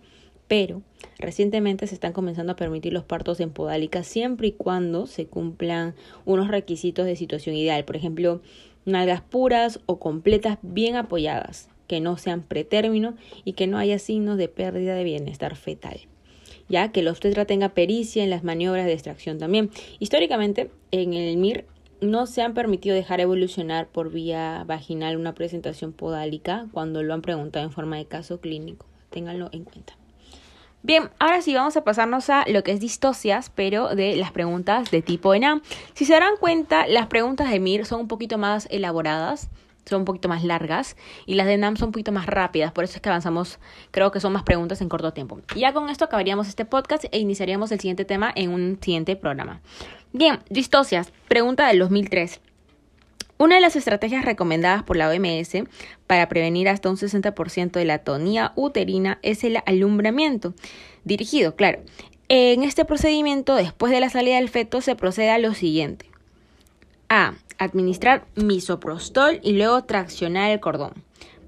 pero 0.49 0.81
recientemente 1.17 1.87
se 1.87 1.95
están 1.95 2.11
comenzando 2.11 2.51
a 2.51 2.57
permitir 2.57 2.91
los 2.91 3.05
partos 3.05 3.39
en 3.39 3.51
podálica 3.51 4.03
siempre 4.03 4.49
y 4.49 4.51
cuando 4.51 5.07
se 5.07 5.27
cumplan 5.27 5.95
unos 6.25 6.49
requisitos 6.49 7.05
de 7.05 7.15
situación 7.15 7.55
ideal, 7.55 7.85
por 7.85 7.95
ejemplo, 7.95 8.41
nalgas 8.83 9.21
puras 9.21 9.79
o 9.85 9.97
completas 9.97 10.57
bien 10.61 10.97
apoyadas, 10.97 11.69
que 11.87 12.01
no 12.01 12.17
sean 12.17 12.41
pretérmino 12.41 13.15
y 13.43 13.53
que 13.53 13.67
no 13.67 13.77
haya 13.77 13.99
signos 13.99 14.37
de 14.37 14.47
pérdida 14.47 14.95
de 14.95 15.03
bienestar 15.03 15.55
fetal 15.55 15.99
ya 16.67 16.91
que 16.91 17.01
el 17.01 17.07
obstetra 17.07 17.45
tenga 17.45 17.69
pericia 17.69 18.23
en 18.23 18.29
las 18.29 18.43
maniobras 18.43 18.85
de 18.85 18.93
extracción 18.93 19.37
también. 19.37 19.69
Históricamente, 19.99 20.71
en 20.91 21.13
el 21.13 21.37
MIR 21.37 21.65
no 22.01 22.25
se 22.25 22.41
han 22.41 22.53
permitido 22.53 22.95
dejar 22.95 23.21
evolucionar 23.21 23.87
por 23.87 24.11
vía 24.11 24.63
vaginal 24.65 25.17
una 25.17 25.33
presentación 25.33 25.93
podálica 25.93 26.67
cuando 26.71 27.03
lo 27.03 27.13
han 27.13 27.21
preguntado 27.21 27.65
en 27.65 27.71
forma 27.71 27.97
de 27.97 28.05
caso 28.05 28.39
clínico. 28.39 28.85
Ténganlo 29.09 29.49
en 29.51 29.63
cuenta. 29.63 29.93
Bien, 30.83 31.09
ahora 31.17 31.41
sí 31.41 31.55
vamos 31.55 31.77
a 31.77 31.83
pasarnos 31.83 32.29
a 32.29 32.45
lo 32.47 32.63
que 32.63 32.71
es 32.71 32.79
distocias, 32.79 33.49
pero 33.49 33.95
de 33.95 34.15
las 34.15 34.31
preguntas 34.31 34.91
de 34.91 35.01
tipo 35.01 35.33
ENAM. 35.33 35.63
Si 35.95 36.05
se 36.05 36.13
darán 36.13 36.37
cuenta, 36.39 36.85
las 36.85 37.07
preguntas 37.07 37.49
de 37.49 37.59
MIR 37.59 37.85
son 37.85 38.01
un 38.01 38.07
poquito 38.07 38.37
más 38.37 38.67
elaboradas 38.69 39.49
son 39.85 39.99
un 40.01 40.05
poquito 40.05 40.27
más 40.27 40.43
largas 40.43 40.95
y 41.25 41.35
las 41.35 41.47
de 41.47 41.57
NAM 41.57 41.77
son 41.77 41.87
un 41.87 41.91
poquito 41.93 42.11
más 42.11 42.25
rápidas, 42.25 42.71
por 42.71 42.83
eso 42.83 42.95
es 42.95 43.01
que 43.01 43.09
avanzamos, 43.09 43.59
creo 43.91 44.11
que 44.11 44.19
son 44.19 44.33
más 44.33 44.43
preguntas 44.43 44.81
en 44.81 44.89
corto 44.89 45.13
tiempo. 45.13 45.39
Y 45.55 45.61
ya 45.61 45.73
con 45.73 45.89
esto 45.89 46.05
acabaríamos 46.05 46.47
este 46.47 46.65
podcast 46.65 47.05
e 47.11 47.19
iniciaríamos 47.19 47.71
el 47.71 47.79
siguiente 47.79 48.05
tema 48.05 48.31
en 48.35 48.51
un 48.51 48.77
siguiente 48.81 49.15
programa. 49.15 49.61
Bien, 50.13 50.39
distocias, 50.49 51.11
pregunta 51.27 51.67
del 51.67 51.79
2003. 51.79 52.41
Una 53.37 53.55
de 53.55 53.61
las 53.61 53.75
estrategias 53.75 54.23
recomendadas 54.23 54.83
por 54.83 54.95
la 54.95 55.09
OMS 55.09 55.67
para 56.07 56.29
prevenir 56.29 56.69
hasta 56.69 56.89
un 56.89 56.95
60% 56.95 57.71
de 57.71 57.83
la 57.83 57.95
atonía 57.95 58.53
uterina 58.55 59.19
es 59.23 59.43
el 59.43 59.57
alumbramiento, 59.65 60.53
dirigido, 61.03 61.55
claro. 61.55 61.81
En 62.29 62.63
este 62.63 62.85
procedimiento, 62.85 63.55
después 63.55 63.91
de 63.91 63.99
la 63.99 64.09
salida 64.09 64.37
del 64.37 64.49
feto, 64.49 64.79
se 64.79 64.95
procede 64.95 65.31
a 65.31 65.37
lo 65.37 65.53
siguiente. 65.53 66.09
A 67.09 67.35
administrar 67.57 68.25
misoprostol 68.35 69.39
y 69.43 69.53
luego 69.53 69.83
traccionar 69.83 70.51
el 70.51 70.59
cordón. 70.59 70.93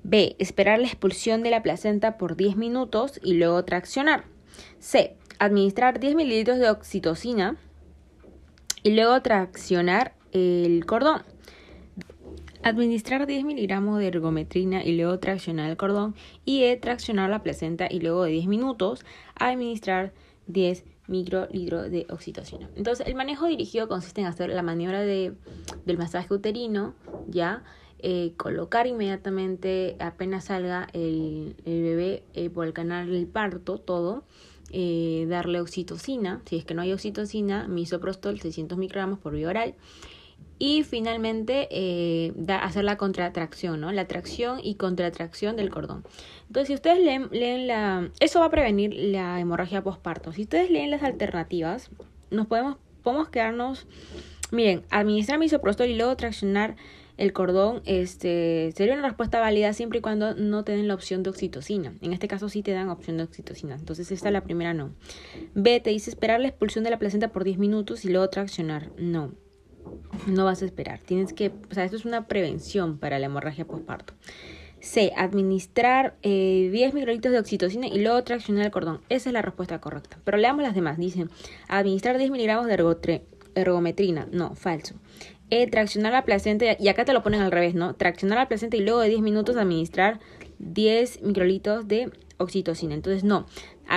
B. 0.03 0.35
Esperar 0.39 0.79
la 0.79 0.87
expulsión 0.87 1.43
de 1.43 1.49
la 1.49 1.63
placenta 1.63 2.17
por 2.17 2.37
10 2.37 2.55
minutos 2.55 3.19
y 3.23 3.33
luego 3.33 3.63
traccionar. 3.65 4.23
C. 4.79 5.15
Administrar 5.39 5.99
10 5.99 6.15
mililitros 6.15 6.59
de 6.59 6.69
oxitocina 6.69 7.57
y 8.83 8.91
luego 8.91 9.21
traccionar 9.21 10.13
el 10.31 10.85
cordón. 10.85 11.23
Administrar 12.63 13.27
10 13.27 13.43
miligramos 13.43 13.99
de 13.99 14.07
ergometrina 14.07 14.83
y 14.83 14.95
luego 14.95 15.19
traccionar 15.19 15.69
el 15.69 15.77
cordón. 15.77 16.15
Y 16.45 16.63
E. 16.63 16.77
Traccionar 16.77 17.29
la 17.29 17.43
placenta 17.43 17.87
y 17.89 17.99
luego 17.99 18.23
de 18.23 18.31
10 18.31 18.47
minutos 18.47 19.05
administrar 19.35 20.13
10 20.47 20.85
microlitros 21.07 21.89
de 21.89 22.05
oxitocina. 22.09 22.69
Entonces, 22.75 23.07
el 23.07 23.15
manejo 23.15 23.47
dirigido 23.47 23.87
consiste 23.87 24.21
en 24.21 24.27
hacer 24.27 24.49
la 24.49 24.63
maniobra 24.63 25.01
de, 25.01 25.33
del 25.85 25.97
masaje 25.97 26.33
uterino, 26.33 26.93
ya, 27.27 27.63
eh, 27.99 28.33
colocar 28.37 28.85
inmediatamente, 28.85 29.95
apenas 29.99 30.45
salga 30.45 30.87
el, 30.93 31.55
bebé 31.65 32.23
eh, 32.33 32.49
por 32.49 32.67
el 32.67 32.73
canal 32.73 33.09
del 33.09 33.25
parto, 33.25 33.79
todo, 33.79 34.23
eh, 34.71 35.25
darle 35.29 35.61
oxitocina, 35.61 36.41
si 36.45 36.57
es 36.57 36.65
que 36.65 36.73
no 36.73 36.81
hay 36.81 36.93
oxitocina, 36.93 37.67
misoprostol 37.67 38.39
600 38.39 38.77
microgramos 38.77 39.19
por 39.19 39.33
vía 39.33 39.47
oral, 39.47 39.75
y 40.59 40.83
finalmente 40.83 41.67
eh, 41.71 42.33
hacer 42.49 42.83
la 42.83 42.97
contratracción, 42.97 43.79
¿no? 43.79 43.91
La 43.91 44.07
tracción 44.07 44.59
y 44.63 44.75
contratracción 44.75 45.55
del 45.55 45.69
cordón. 45.69 46.03
Entonces, 46.47 46.67
si 46.67 46.73
ustedes 46.73 46.99
leen, 46.99 47.67
la... 47.67 48.09
Eso 48.19 48.39
va 48.39 48.47
a 48.47 48.51
prevenir 48.51 48.93
la 48.93 49.39
hemorragia 49.39 49.83
postparto. 49.83 50.31
Si 50.31 50.43
ustedes 50.43 50.71
leen 50.71 50.91
las 50.91 51.03
alternativas, 51.03 51.91
nos 52.31 52.47
podemos, 52.47 52.77
quedarnos... 53.31 53.87
Miren, 54.51 54.83
administrar 54.89 55.39
misoprostol 55.39 55.87
y 55.87 55.97
luego 55.97 56.15
traccionar 56.15 56.77
el 57.17 57.33
cordón 57.33 57.81
este, 57.85 58.71
sería 58.75 58.93
una 58.93 59.07
respuesta 59.07 59.39
válida 59.39 59.73
siempre 59.73 59.99
y 59.99 60.01
cuando 60.01 60.35
no 60.35 60.63
te 60.63 60.71
den 60.71 60.87
la 60.87 60.93
opción 60.93 61.21
de 61.21 61.31
oxitocina. 61.31 61.93
En 62.01 62.13
este 62.13 62.27
caso 62.27 62.47
sí 62.47 62.61
te 62.61 62.71
dan 62.71 62.89
opción 62.89 63.17
de 63.17 63.23
oxitocina. 63.23 63.75
Entonces 63.75 64.09
esta 64.11 64.29
es 64.29 64.33
la 64.33 64.43
primera 64.43 64.73
no. 64.73 64.91
B 65.53 65.81
te 65.81 65.89
dice 65.89 66.11
esperar 66.11 66.39
la 66.39 66.47
expulsión 66.47 66.85
de 66.85 66.91
la 66.91 66.99
placenta 66.99 67.33
por 67.33 67.43
10 67.43 67.57
minutos 67.57 68.05
y 68.05 68.09
luego 68.09 68.29
traccionar. 68.29 68.91
No 68.97 69.33
no 70.27 70.45
vas 70.45 70.61
a 70.61 70.65
esperar. 70.65 70.99
Tienes 70.99 71.33
que, 71.33 71.51
o 71.69 71.73
sea, 71.73 71.83
esto 71.85 71.97
es 71.97 72.05
una 72.05 72.27
prevención 72.27 72.97
para 72.97 73.19
la 73.19 73.25
hemorragia 73.27 73.65
postparto. 73.65 74.13
C. 74.79 75.11
Administrar 75.15 76.15
10 76.21 76.23
eh, 76.23 76.91
microlitos 76.93 77.31
de 77.31 77.39
oxitocina 77.39 77.87
y 77.87 77.99
luego 77.99 78.23
traccionar 78.23 78.65
el 78.65 78.71
cordón. 78.71 79.01
Esa 79.09 79.29
es 79.29 79.33
la 79.33 79.41
respuesta 79.41 79.79
correcta. 79.79 80.17
Pero 80.23 80.37
leamos 80.37 80.63
las 80.63 80.75
demás. 80.75 80.97
Dicen, 80.97 81.29
administrar 81.67 82.17
10 82.17 82.31
miligramos 82.31 82.67
de 82.67 83.21
ergometrina. 83.55 84.27
No, 84.31 84.55
falso. 84.55 84.95
E. 85.49 85.67
Traccionar 85.67 86.11
la 86.11 86.25
placenta, 86.25 86.65
y 86.77 86.87
acá 86.89 87.05
te 87.05 87.13
lo 87.13 87.23
ponen 87.23 87.41
al 87.41 87.51
revés, 87.51 87.73
¿no? 87.73 87.95
Traccionar 87.95 88.37
la 88.37 88.47
placenta 88.47 88.77
y 88.77 88.81
luego 88.81 88.99
de 88.99 89.09
10 89.09 89.21
minutos 89.21 89.55
administrar 89.55 90.19
10 90.59 91.21
microlitos 91.23 91.87
de 91.87 92.11
oxitocina. 92.37 92.93
Entonces, 92.93 93.23
no, 93.23 93.45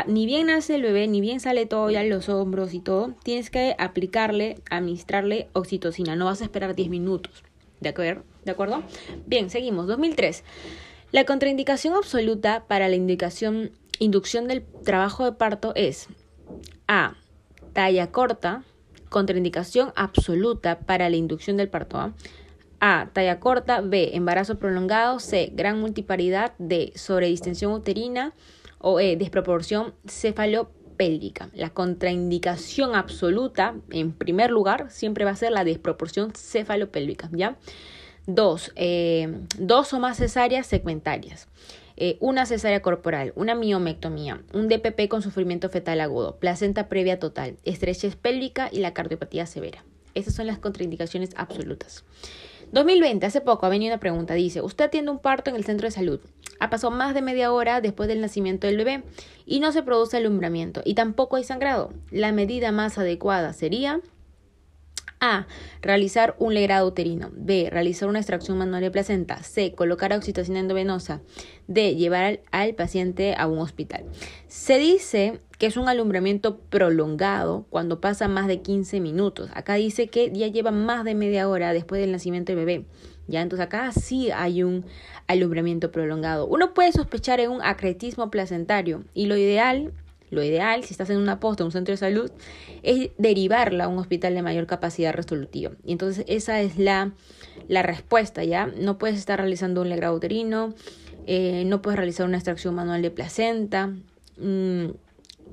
ni 0.07 0.27
bien 0.27 0.47
nace 0.47 0.77
el 0.77 0.83
bebé, 0.83 1.09
ni 1.09 1.21
bien 1.21 1.41
sale 1.41 1.67
todo 1.67 1.91
ya 1.91 2.03
los 2.05 2.29
hombros 2.29 2.75
y 2.75 2.81
todo, 2.81 3.15
tienes 3.23 3.51
que 3.51 3.75
aplicarle, 3.79 4.59
administrarle 4.71 5.49
oxitocina. 5.53 6.17
No 6.17 6.27
vas 6.27 6.41
a 6.41 6.45
esperar 6.45 6.75
10 6.75 6.89
minutos. 6.89 7.43
¿De 7.81 7.89
acuerdo? 7.89 8.23
¿De 8.45 8.53
acuerdo? 8.53 8.83
Bien, 9.27 9.51
seguimos. 9.51 9.87
2003. 9.87 10.45
La 11.13 11.25
contraindicación 11.25 11.95
absoluta 11.95 12.65
para 12.69 12.89
la 12.89 12.95
indicación, 12.95 13.73
inducción 13.99 14.47
del 14.47 14.63
trabajo 14.85 15.25
de 15.25 15.33
parto 15.33 15.73
es 15.75 16.07
A. 16.87 17.17
Talla 17.73 18.13
corta. 18.13 18.63
Contraindicación 19.09 19.93
absoluta 19.97 20.79
para 20.79 21.11
la 21.11 21.17
inducción 21.17 21.57
del 21.57 21.69
parto. 21.69 21.99
¿ah? 21.99 22.13
A. 22.79 23.11
Talla 23.13 23.41
corta. 23.41 23.81
B. 23.81 24.11
Embarazo 24.15 24.59
prolongado. 24.59 25.19
C. 25.19 25.51
Gran 25.53 25.81
multiparidad. 25.81 26.53
D. 26.59 26.93
Sobredistensión 26.95 27.73
uterina. 27.73 28.33
O 28.81 28.99
E. 28.99 29.17
Desproporción 29.17 29.95
cefalopélvica. 30.07 31.51
La 31.55 31.71
contraindicación 31.71 32.95
absoluta, 32.95 33.77
en 33.91 34.13
primer 34.13 34.51
lugar, 34.51 34.91
siempre 34.91 35.25
va 35.25 35.31
a 35.31 35.37
ser 35.37 35.53
la 35.53 35.65
desproporción 35.65 36.33
cefalopélvica. 36.35 37.31
¿Ya? 37.33 37.57
Dos. 38.27 38.73
Eh, 38.77 39.29
dos 39.59 39.93
o 39.93 40.01
más 40.01 40.17
cesáreas 40.17 40.67
segmentarias. 40.67 41.49
Eh, 42.03 42.17
una 42.21 42.47
cesárea 42.47 42.81
corporal, 42.81 43.35
una 43.37 43.55
miomectomía, 43.55 44.43
un 44.55 44.69
DPP 44.69 45.07
con 45.09 45.21
sufrimiento 45.21 45.69
fetal 45.69 46.01
agudo, 46.01 46.37
placenta 46.37 46.89
previa 46.89 47.19
total, 47.19 47.59
estrechez 47.65 48.17
pélvica 48.17 48.71
y 48.73 48.79
la 48.79 48.95
cardiopatía 48.95 49.45
severa. 49.45 49.85
Esas 50.15 50.35
son 50.35 50.47
las 50.47 50.59
contraindicaciones 50.59 51.31
absolutas. 51.37 52.05
2020, 52.73 53.27
hace 53.27 53.41
poco, 53.41 53.67
ha 53.67 53.69
venido 53.69 53.93
una 53.93 54.01
pregunta. 54.01 54.35
Dice, 54.35 54.63
usted 54.63 54.85
atiende 54.85 55.11
un 55.11 55.19
parto 55.19 55.51
en 55.51 55.57
el 55.57 55.65
centro 55.65 55.87
de 55.87 55.91
salud. 55.91 56.21
Ha 56.61 56.71
pasado 56.71 56.93
más 56.93 57.15
de 57.15 57.23
media 57.23 57.53
hora 57.53 57.81
después 57.81 58.09
del 58.09 58.21
nacimiento 58.21 58.67
del 58.67 58.77
bebé 58.77 59.03
y 59.45 59.61
no 59.61 59.73
se 59.73 59.83
produce 59.83 60.19
alumbramiento 60.19 60.83
y 60.85 60.95
tampoco 60.95 61.37
hay 61.37 61.45
sangrado. 61.45 61.93
La 62.11 62.31
medida 62.33 62.71
más 62.71 62.97
adecuada 62.99 63.53
sería 63.55 64.01
a. 65.21 65.47
Realizar 65.83 66.35
un 66.39 66.55
legrado 66.55 66.87
uterino. 66.89 67.31
B. 67.35 67.69
Realizar 67.71 68.09
una 68.09 68.19
extracción 68.19 68.59
manual 68.59 68.83
de 68.83 68.91
placenta. 68.91 69.43
C. 69.43 69.73
Colocar 69.73 70.13
oxitocina 70.13 70.61
endovenosa. 70.61 71.21
D. 71.69 71.95
Llevar 71.95 72.41
al, 72.51 72.75
paciente 72.75 73.35
a 73.37 73.47
un 73.47 73.59
hospital. 73.59 74.05
Se 74.49 74.79
dice 74.79 75.41
que 75.59 75.67
es 75.67 75.77
un 75.77 75.89
alumbramiento 75.89 76.59
prolongado 76.59 77.67
cuando 77.71 78.01
pasa 78.01 78.29
más 78.29 78.47
de 78.47 78.63
15 78.63 79.01
minutos. 79.01 79.51
Acá 79.55 79.75
dice 79.75 80.09
que 80.09 80.31
ya 80.33 80.49
lleva 80.49 80.71
más 80.71 81.05
de 81.05 81.15
media 81.15 81.49
hora 81.49 81.73
después 81.73 82.01
del 82.01 82.13
nacimiento 82.13 82.53
del 82.53 82.65
bebé. 82.65 82.87
Ya, 83.27 83.43
entonces 83.43 83.67
acá 83.67 83.93
sí 83.93 84.31
hay 84.31 84.63
un 84.63 84.85
alumbramiento 85.29 85.93
prolongado. 85.93 86.47
Uno 86.47 86.75
puede 86.75 86.93
sospechar 86.93 87.39
en 87.41 87.51
un 87.51 87.63
acretismo 87.63 88.31
placentario 88.31 89.05
y 89.15 89.27
lo 89.27 89.37
ideal 89.37 89.93
lo 90.31 90.43
ideal, 90.43 90.85
si 90.85 90.95
estás 90.95 91.11
en 91.11 91.19
una 91.19 91.41
posta, 91.41 91.63
en 91.63 91.67
un 91.67 91.73
centro 91.73 91.93
de 91.93 91.97
salud, 91.97 92.31
es 92.83 93.11
derivarla 93.19 93.85
a 93.85 93.89
un 93.89 93.99
hospital 93.99 94.35
de 94.35 94.43
mayor 94.43 94.67
capacidad 94.67 95.13
resolutiva. 95.13 95.73
Y 95.85 95.93
entonces 95.93 96.25
esa 96.29 96.61
es 96.61 96.79
la, 96.79 97.13
la 97.69 97.83
respuesta, 97.83 98.45
¿ya? 98.45 98.67
No 98.67 98.99
puedes 98.99 99.19
estar 99.19 99.39
realizando 99.39 99.83
un 99.83 99.89
legrado 99.89 100.15
uterino, 100.15 100.75
eh, 101.27 101.65
no 101.67 101.83
puedes 101.83 101.97
realizar 101.97 102.27
una 102.27 102.37
extracción 102.37 102.75
manual 102.75 103.03
de 103.03 103.11
placenta, 103.11 103.89
mm, 104.39 104.87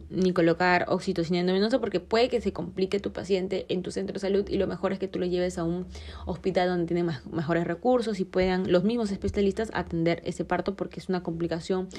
ni 0.10 0.32
colocar 0.32 0.86
oxitocina 0.88 1.40
endovenosa 1.40 1.80
porque 1.80 2.00
puede 2.00 2.30
que 2.30 2.42
se 2.42 2.54
complique 2.54 3.00
tu 3.00 3.12
paciente 3.12 3.66
en 3.70 3.82
tu 3.82 3.92
centro 3.92 4.14
de 4.14 4.20
salud 4.20 4.48
y 4.48 4.58
lo 4.58 4.68
mejor 4.68 4.94
es 4.94 5.00
que 5.00 5.08
tú 5.08 5.20
lo 5.20 5.26
lleves 5.26 5.58
a 5.58 5.64
un 5.64 5.86
hospital 6.26 6.70
donde 6.70 6.86
tiene 6.86 7.04
mejores 7.32 7.66
recursos 7.66 8.20
y 8.20 8.26
puedan 8.26 8.72
los 8.72 8.84
mismos 8.84 9.12
especialistas 9.12 9.70
atender 9.74 10.22
ese 10.24 10.46
parto 10.46 10.76
porque 10.76 11.00
es 11.00 11.10
una 11.10 11.24
complicación 11.24 11.90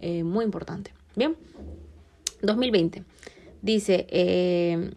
eh, 0.00 0.24
muy 0.24 0.44
importante. 0.44 0.92
Bien, 1.14 1.36
2020. 2.42 3.04
Dice, 3.62 4.06
eh, 4.10 4.92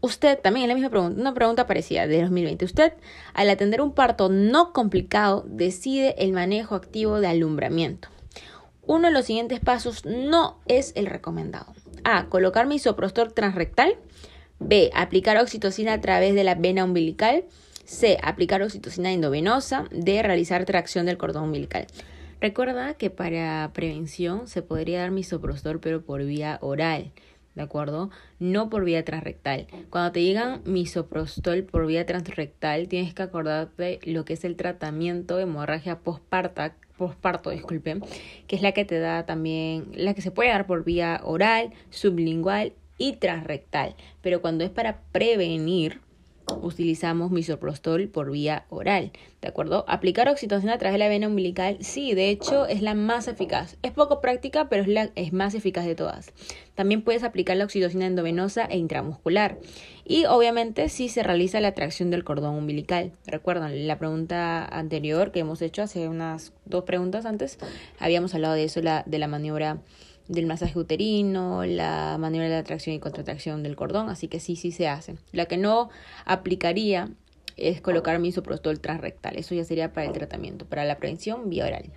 usted, 0.00 0.38
también 0.38 0.68
la 0.68 0.74
misma 0.74 0.90
pregunta, 0.90 1.20
una 1.20 1.34
pregunta 1.34 1.66
parecida 1.66 2.06
de 2.06 2.22
2020. 2.22 2.64
Usted, 2.64 2.92
al 3.34 3.50
atender 3.50 3.80
un 3.80 3.92
parto 3.92 4.28
no 4.28 4.72
complicado, 4.72 5.44
decide 5.46 6.14
el 6.18 6.32
manejo 6.32 6.74
activo 6.74 7.20
de 7.20 7.26
alumbramiento. 7.26 8.08
Uno 8.86 9.08
de 9.08 9.14
los 9.14 9.24
siguientes 9.24 9.60
pasos 9.60 10.04
no 10.04 10.58
es 10.66 10.92
el 10.94 11.06
recomendado. 11.06 11.66
A. 12.04 12.26
Colocar 12.26 12.66
misoprostol 12.66 13.32
transrectal. 13.32 13.96
B. 14.58 14.90
Aplicar 14.94 15.38
oxitocina 15.38 15.94
a 15.94 16.00
través 16.00 16.34
de 16.34 16.44
la 16.44 16.54
vena 16.54 16.84
umbilical. 16.84 17.44
C. 17.84 18.18
Aplicar 18.22 18.62
oxitocina 18.62 19.12
endovenosa. 19.12 19.86
D. 19.90 20.22
Realizar 20.22 20.64
tracción 20.66 21.06
del 21.06 21.16
cordón 21.16 21.44
umbilical. 21.44 21.86
Recuerda 22.40 22.94
que 22.94 23.10
para 23.10 23.70
prevención 23.72 24.48
se 24.48 24.62
podría 24.62 25.00
dar 25.00 25.10
misoprostol 25.10 25.80
pero 25.80 26.02
por 26.02 26.24
vía 26.24 26.58
oral. 26.60 27.12
¿de 27.54 27.62
acuerdo? 27.62 28.10
No 28.38 28.68
por 28.68 28.84
vía 28.84 29.04
transrectal. 29.04 29.66
Cuando 29.90 30.12
te 30.12 30.20
digan 30.20 30.62
misoprostol 30.64 31.64
por 31.64 31.86
vía 31.86 32.04
transrectal, 32.06 32.88
tienes 32.88 33.14
que 33.14 33.22
acordarte 33.22 34.00
lo 34.04 34.24
que 34.24 34.34
es 34.34 34.44
el 34.44 34.56
tratamiento 34.56 35.36
de 35.36 35.44
hemorragia 35.44 36.00
postparta, 36.00 36.74
postparto, 36.96 37.50
disculpen, 37.50 38.02
que 38.46 38.56
es 38.56 38.62
la 38.62 38.72
que 38.72 38.84
te 38.84 38.98
da 38.98 39.26
también, 39.26 39.86
la 39.94 40.14
que 40.14 40.22
se 40.22 40.30
puede 40.30 40.50
dar 40.50 40.66
por 40.66 40.84
vía 40.84 41.20
oral, 41.24 41.70
sublingual 41.90 42.72
y 42.98 43.14
transrectal. 43.16 43.94
Pero 44.20 44.40
cuando 44.40 44.64
es 44.64 44.70
para 44.70 45.00
prevenir, 45.12 46.00
utilizamos 46.62 47.30
misoprostol 47.30 48.08
por 48.08 48.30
vía 48.30 48.64
oral, 48.68 49.12
¿de 49.40 49.48
acuerdo? 49.48 49.84
Aplicar 49.88 50.28
oxitocina 50.28 50.74
a 50.74 50.78
través 50.78 50.94
de 50.94 50.98
la 50.98 51.08
vena 51.08 51.28
umbilical, 51.28 51.78
sí, 51.80 52.14
de 52.14 52.30
hecho 52.30 52.66
es 52.66 52.82
la 52.82 52.94
más 52.94 53.28
eficaz. 53.28 53.76
Es 53.82 53.92
poco 53.92 54.20
práctica, 54.20 54.68
pero 54.68 54.82
es 54.82 54.88
la 54.88 55.10
es 55.14 55.32
más 55.32 55.54
eficaz 55.54 55.86
de 55.86 55.94
todas. 55.94 56.32
También 56.74 57.02
puedes 57.02 57.22
aplicar 57.22 57.56
la 57.56 57.64
oxitocina 57.64 58.06
endovenosa 58.06 58.64
e 58.64 58.78
intramuscular. 58.78 59.58
Y 60.04 60.26
obviamente 60.26 60.88
si 60.88 61.08
se 61.08 61.22
realiza 61.22 61.60
la 61.60 61.72
tracción 61.72 62.10
del 62.10 62.24
cordón 62.24 62.54
umbilical. 62.56 63.12
Recuerdan, 63.26 63.86
la 63.86 63.98
pregunta 63.98 64.64
anterior 64.64 65.32
que 65.32 65.40
hemos 65.40 65.62
hecho 65.62 65.82
hace 65.82 66.08
unas 66.08 66.52
dos 66.64 66.84
preguntas 66.84 67.26
antes, 67.26 67.58
habíamos 67.98 68.34
hablado 68.34 68.54
de 68.54 68.64
eso, 68.64 68.82
la, 68.82 69.02
de 69.06 69.18
la 69.18 69.28
maniobra 69.28 69.78
del 70.28 70.46
masaje 70.46 70.78
uterino, 70.78 71.64
la 71.64 72.16
maniobra 72.18 72.48
de 72.48 72.54
la 72.56 72.64
tracción 72.64 72.96
y 72.96 73.00
contracción 73.00 73.62
del 73.62 73.76
cordón, 73.76 74.08
así 74.08 74.28
que 74.28 74.40
sí, 74.40 74.56
sí 74.56 74.72
se 74.72 74.88
hace. 74.88 75.16
La 75.32 75.46
que 75.46 75.56
no 75.56 75.90
aplicaría 76.24 77.10
es 77.56 77.80
colocar 77.80 78.18
misoprostol 78.18 78.80
transrectal, 78.80 79.36
eso 79.36 79.54
ya 79.54 79.64
sería 79.64 79.92
para 79.92 80.06
el 80.06 80.12
tratamiento, 80.12 80.66
para 80.66 80.84
la 80.84 80.98
prevención 80.98 81.50
vía 81.50 81.66
oral. 81.66 81.92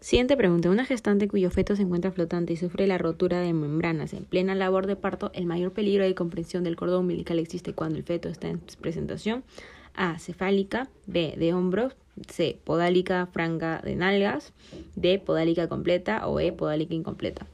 Siguiente 0.00 0.36
pregunta. 0.36 0.70
Una 0.70 0.84
gestante 0.84 1.26
cuyo 1.26 1.50
feto 1.50 1.74
se 1.74 1.82
encuentra 1.82 2.12
flotante 2.12 2.52
y 2.52 2.56
sufre 2.56 2.86
la 2.86 2.98
rotura 2.98 3.40
de 3.40 3.52
membranas 3.52 4.12
en 4.12 4.24
plena 4.24 4.54
labor 4.54 4.86
de 4.86 4.94
parto, 4.94 5.32
¿el 5.34 5.44
mayor 5.44 5.72
peligro 5.72 6.04
de 6.04 6.14
comprensión 6.14 6.62
del 6.62 6.76
cordón 6.76 7.00
umbilical 7.00 7.40
existe 7.40 7.72
cuando 7.72 7.98
el 7.98 8.04
feto 8.04 8.28
está 8.28 8.48
en 8.48 8.60
presentación? 8.80 9.42
A. 9.98 10.18
Cefálica. 10.18 10.88
B. 11.06 11.34
De 11.36 11.52
hombros. 11.52 11.94
C. 12.28 12.58
Podálica 12.64 13.26
franca 13.26 13.82
de 13.84 13.96
nalgas. 13.96 14.52
D. 14.96 15.18
Podálica 15.18 15.68
completa 15.68 16.26
o 16.26 16.40
E. 16.40 16.52
Podálica 16.52 16.94
incompleta. 16.94 17.46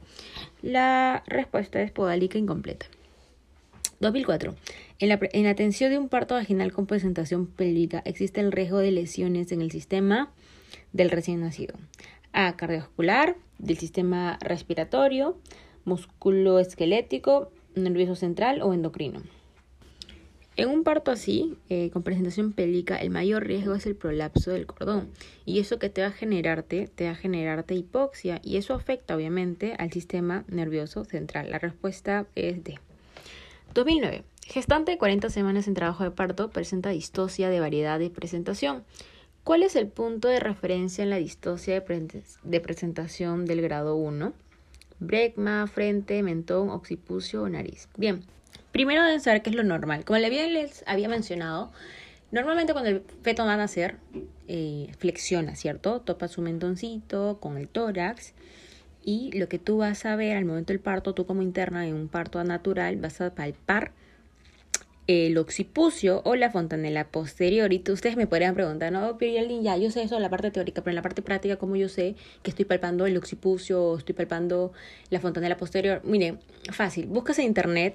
La 0.63 1.25
respuesta 1.27 1.83
es 1.83 1.91
podálica 1.91 2.39
incompleta. 2.39 2.87
2004. 4.01 4.55
En 4.99 5.09
la, 5.09 5.19
en 5.33 5.47
atención 5.47 5.91
de 5.91 5.99
un 5.99 6.09
parto 6.09 6.35
vaginal 6.35 6.73
con 6.73 6.87
presentación 6.87 7.47
pélvica 7.47 8.03
existe 8.05 8.41
el 8.41 8.53
riesgo 8.53 8.79
de 8.79 8.93
lesiones 8.93 9.51
en 9.51 9.63
el 9.63 9.71
sistema 9.71 10.31
del 10.93 11.11
recién 11.11 11.41
nacido. 11.41 11.75
A. 12.33 12.57
Cardiovascular, 12.57 13.37
del 13.59 13.79
sistema 13.79 14.39
respiratorio, 14.41 15.39
músculo 15.85 16.59
esquelético, 16.59 17.51
nervioso 17.75 18.15
central 18.15 18.63
o 18.63 18.75
endocrino. 18.75 19.23
En 20.57 20.69
un 20.69 20.85
parto 20.85 21.11
así, 21.11 21.57
eh, 21.69 21.91
con 21.91 22.05
presentación 22.05 22.53
pélvica, 22.53 22.97
el 22.97 23.11
mayor 23.11 23.45
riesgo 23.45 23.75
es 23.75 23.87
el 23.87 23.97
prolapso 23.97 24.53
del 24.53 24.67
cordón. 24.67 25.09
Y 25.45 25.59
eso 25.59 25.81
que 25.81 25.91
te 25.91 26.03
va 26.03 26.09
a 26.09 26.13
generarte, 26.13 26.89
te 26.95 27.07
va 27.07 27.11
a 27.11 27.17
generarte 27.17 27.75
hipoxia. 27.75 28.41
Y 28.45 28.57
eso 28.57 28.75
afecta 28.75 29.17
obviamente 29.17 29.75
al 29.79 29.91
sistema 29.91 30.45
nervioso 30.47 31.05
central. 31.05 31.51
La 31.51 31.59
respuesta 31.59 32.27
es 32.37 32.63
D. 32.63 32.79
2009. 33.75 34.23
Gestante 34.47 34.93
de 34.93 34.99
40 34.99 35.29
semanas 35.31 35.67
en 35.67 35.75
trabajo 35.75 36.05
de 36.05 36.13
parto 36.13 36.51
presenta 36.51 36.91
distosia 36.91 37.49
de 37.49 37.59
variedad 37.59 37.99
de 37.99 38.11
presentación. 38.11 38.85
¿Cuál 39.43 39.65
es 39.65 39.75
el 39.75 39.89
punto 39.89 40.29
de 40.29 40.39
referencia 40.39 41.03
en 41.03 41.11
la 41.11 41.17
distosia 41.17 41.81
de, 41.81 42.23
de 42.45 42.61
presentación 42.61 43.45
del 43.45 43.61
grado 43.61 43.97
1? 43.97 44.33
Brecma, 45.01 45.67
frente, 45.67 46.23
mentón, 46.23 46.71
occipucio 46.71 47.43
o 47.43 47.49
nariz. 47.49 47.89
Bien, 47.97 48.23
Primero 48.75 49.05
deben 49.05 49.21
saber 49.21 49.43
qué 49.43 49.51
es 49.51 49.57
lo 49.57 49.63
normal. 49.63 50.05
Como 50.05 50.19
les 50.19 50.83
había 50.89 51.09
mencionado, 51.09 51.71
normalmente 52.33 52.73
cuando 52.73 52.91
el 52.91 53.03
feto 53.23 53.45
va 53.45 53.55
a 53.55 53.57
nacer, 53.57 53.99
eh, 54.49 54.89
flexiona, 54.99 55.55
¿cierto? 55.55 56.01
Topa 56.01 56.27
su 56.27 56.43
mentoncito 56.43 57.39
con 57.39 57.57
el 57.57 57.69
tórax. 57.69 58.35
Y 59.05 59.31
lo 59.39 59.49
que 59.49 59.61
tú 59.61 59.77
vas 59.77 60.05
a 60.07 60.17
ver 60.17 60.37
al 60.37 60.45
momento 60.45 60.73
del 60.73 60.81
parto, 60.81 61.15
tú 61.15 61.25
como 61.25 61.41
interna 61.41 61.87
en 61.87 61.95
un 61.95 62.09
parto 62.09 62.43
natural, 62.43 62.97
vas 62.97 63.21
a 63.21 63.33
palpar 63.33 63.93
el 65.07 65.39
occipucio 65.39 66.23
o 66.25 66.35
la 66.35 66.51
fontanela 66.51 67.07
posterior. 67.07 67.73
Y 67.73 67.81
ustedes 67.89 68.17
me 68.17 68.27
podrían 68.27 68.57
preguntar, 68.57 68.91
no, 68.91 69.19
pero 69.19 69.41
ya, 69.63 69.77
yo 69.77 69.93
sé 69.93 70.03
eso 70.03 70.17
en 70.17 70.23
la 70.23 70.31
parte 70.31 70.51
teórica, 70.51 70.83
pero 70.83 70.91
en 70.91 70.97
la 70.97 71.03
parte 71.03 71.23
práctica, 71.23 71.59
¿cómo 71.59 71.77
yo 71.77 71.89
sé 71.89 72.17
que 72.43 72.51
estoy 72.51 72.65
palpando 72.65 73.07
el 73.07 73.17
occipucio 73.17 73.81
o 73.81 73.99
estoy 73.99 74.17
palpando 74.17 74.73
la 75.11 75.21
fontanela 75.21 75.57
posterior? 75.57 76.01
Mire, 76.03 76.39
fácil, 76.73 77.07
buscas 77.07 77.39
en 77.39 77.45
internet 77.45 77.95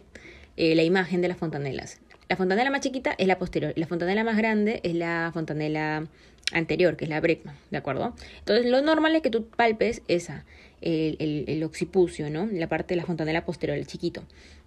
eh, 0.59 0.75
la 0.75 0.83
imagen 0.83 1.21
de 1.21 1.29
las 1.29 1.37
fontanelas. 1.37 2.01
La 2.27 2.35
fontanela 2.35 2.69
más 2.69 2.81
chiquita 2.81 3.15
es 3.17 3.27
la 3.27 3.39
posterior 3.39 3.71
la 3.77 3.87
fontanela 3.87 4.25
más 4.25 4.35
grande 4.35 4.81
es 4.83 4.93
la 4.93 5.31
fontanela 5.33 6.05
anterior, 6.51 6.97
que 6.97 7.05
es 7.05 7.09
la 7.09 7.21
Bregman, 7.21 7.55
¿de 7.71 7.77
acuerdo? 7.77 8.13
Entonces, 8.39 8.69
lo 8.69 8.81
normal 8.81 9.15
es 9.15 9.21
que 9.21 9.29
tú 9.29 9.47
palpes 9.47 10.01
esa, 10.09 10.43
el, 10.81 11.45
el, 11.47 11.63
occipucio, 11.63 12.29
¿no? 12.29 12.45
La 12.47 12.67
parte 12.67 12.93
de 12.93 12.97
la 12.97 13.05
fontanela 13.05 13.45
posterior, 13.45 13.77
el 13.77 13.87
chiquito, 13.87 14.25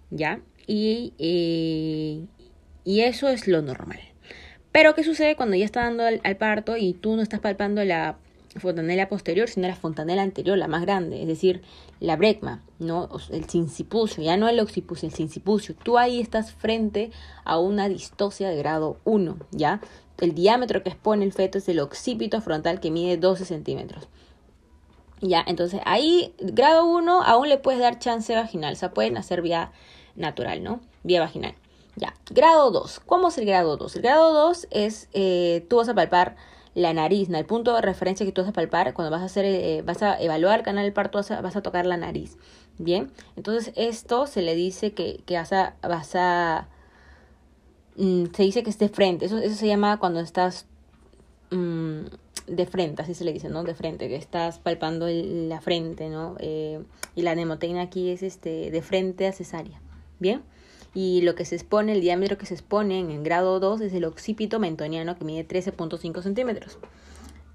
¿ya? 0.09 0.39
Y, 0.65 1.13
eh, 1.19 2.25
y 2.83 3.01
eso 3.01 3.29
es 3.29 3.47
lo 3.47 3.61
normal. 3.61 3.99
Pero, 4.71 4.95
¿qué 4.95 5.03
sucede 5.03 5.35
cuando 5.35 5.55
ya 5.55 5.65
está 5.65 5.83
dando 5.83 6.05
al 6.05 6.37
parto 6.37 6.75
y 6.75 6.93
tú 6.93 7.15
no 7.15 7.21
estás 7.21 7.39
palpando 7.39 7.83
la 7.83 8.17
fontanela 8.59 9.09
posterior, 9.09 9.49
sino 9.49 9.67
la 9.67 9.75
fontanela 9.75 10.21
anterior, 10.21 10.57
la 10.57 10.67
más 10.67 10.81
grande, 10.81 11.21
es 11.21 11.27
decir, 11.27 11.61
la 11.99 12.15
brecma, 12.15 12.61
¿no? 12.79 13.09
el 13.31 13.49
sincipucio, 13.49 14.23
ya 14.23 14.37
no 14.37 14.47
el 14.47 14.59
occipucio, 14.59 15.07
el 15.07 15.13
sincipucio. 15.13 15.75
Tú 15.75 15.97
ahí 15.97 16.19
estás 16.19 16.51
frente 16.51 17.11
a 17.43 17.59
una 17.59 17.89
distosia 17.89 18.49
de 18.49 18.57
grado 18.57 18.97
1, 19.05 19.37
¿ya? 19.51 19.81
El 20.19 20.35
diámetro 20.35 20.83
que 20.83 20.89
expone 20.89 21.25
el 21.25 21.33
feto 21.33 21.57
es 21.57 21.67
el 21.69 21.79
occipito 21.79 22.41
frontal 22.41 22.79
que 22.79 22.91
mide 22.91 23.17
12 23.17 23.45
centímetros. 23.45 24.07
Ya, 25.21 25.43
entonces 25.47 25.81
ahí, 25.85 26.33
grado 26.39 26.85
1, 26.85 27.23
aún 27.23 27.49
le 27.49 27.57
puedes 27.57 27.79
dar 27.79 27.99
chance 27.99 28.35
vaginal, 28.35 28.73
o 28.73 28.75
sea, 28.75 28.93
pueden 28.93 29.17
hacer 29.17 29.41
vía 29.41 29.71
natural, 30.15 30.63
¿no? 30.63 30.81
Vía 31.03 31.21
vaginal. 31.21 31.55
Ya, 31.95 32.13
grado 32.29 32.71
2. 32.71 33.01
¿Cómo 33.05 33.29
es 33.29 33.37
el 33.37 33.45
grado 33.45 33.77
2? 33.77 33.95
El 33.95 34.01
grado 34.01 34.33
2 34.33 34.67
es, 34.71 35.09
eh, 35.13 35.65
tú 35.69 35.77
vas 35.77 35.89
a 35.89 35.93
palpar 35.93 36.35
la 36.75 36.93
nariz, 36.93 37.29
¿no? 37.29 37.37
el 37.37 37.45
punto 37.45 37.75
de 37.75 37.81
referencia 37.81 38.25
que 38.25 38.31
tú 38.31 38.41
vas 38.41 38.49
a 38.49 38.53
palpar 38.53 38.93
cuando 38.93 39.11
vas 39.11 39.21
a 39.21 39.25
hacer, 39.25 39.45
eh, 39.45 39.83
vas 39.85 40.01
a 40.01 40.19
evaluar 40.19 40.59
el 40.59 40.65
canal 40.65 40.91
parto, 40.93 41.19
vas 41.19 41.55
a, 41.55 41.61
tocar 41.61 41.85
la 41.85 41.97
nariz, 41.97 42.37
¿bien? 42.79 43.11
Entonces 43.35 43.73
esto 43.75 44.25
se 44.25 44.41
le 44.41 44.55
dice 44.55 44.93
que, 44.93 45.21
que 45.25 45.35
vas 45.35 45.53
a, 45.53 45.75
vas 45.81 46.15
a 46.15 46.67
mm, 47.97 48.25
se 48.35 48.43
dice 48.43 48.63
que 48.63 48.71
es 48.71 48.79
de 48.79 48.89
frente, 48.89 49.25
eso, 49.25 49.37
eso 49.37 49.55
se 49.55 49.67
llama 49.67 49.99
cuando 49.99 50.19
estás 50.19 50.65
mm, 51.51 52.05
de 52.47 52.65
frente, 52.65 53.01
así 53.03 53.13
se 53.13 53.23
le 53.23 53.33
dice, 53.33 53.49
¿no? 53.49 53.63
De 53.63 53.75
frente, 53.75 54.07
que 54.07 54.15
estás 54.15 54.59
palpando 54.59 55.07
la 55.09 55.61
frente, 55.61 56.09
¿no? 56.09 56.35
Eh, 56.39 56.83
y 57.15 57.21
la 57.21 57.35
nemotecnia 57.35 57.83
aquí 57.83 58.09
es 58.09 58.23
este, 58.23 58.71
de 58.71 58.81
frente 58.81 59.27
a 59.27 59.31
cesárea, 59.31 59.79
¿bien? 60.19 60.41
Y 60.93 61.21
lo 61.21 61.35
que 61.35 61.45
se 61.45 61.55
expone, 61.55 61.93
el 61.93 62.01
diámetro 62.01 62.37
que 62.37 62.45
se 62.45 62.53
expone 62.53 62.99
en 62.99 63.09
el 63.09 63.23
grado 63.23 63.59
2 63.59 63.81
es 63.81 63.93
el 63.93 64.05
occipito 64.05 64.59
mentoniano 64.59 65.17
que 65.17 65.25
mide 65.25 65.47
13.5 65.47 66.21
centímetros. 66.21 66.77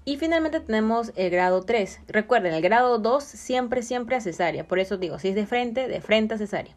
Y 0.05 0.17
finalmente 0.17 0.59
tenemos 0.59 1.11
el 1.15 1.29
grado 1.29 1.61
3. 1.61 1.99
Recuerden, 2.07 2.53
el 2.53 2.61
grado 2.61 2.97
2 2.97 3.23
siempre, 3.23 3.83
siempre 3.83 4.15
a 4.15 4.21
cesárea. 4.21 4.67
Por 4.67 4.79
eso 4.79 4.97
digo, 4.97 5.19
si 5.19 5.29
es 5.29 5.35
de 5.35 5.45
frente, 5.45 5.87
de 5.87 6.01
frente 6.01 6.33
a 6.33 6.37
cesárea. 6.37 6.75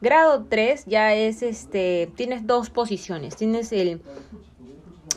Grado 0.00 0.44
3 0.48 0.84
ya 0.86 1.14
es 1.14 1.42
este, 1.42 2.10
tienes 2.14 2.46
dos 2.46 2.70
posiciones. 2.70 3.36
Tienes 3.36 3.72
el 3.72 4.02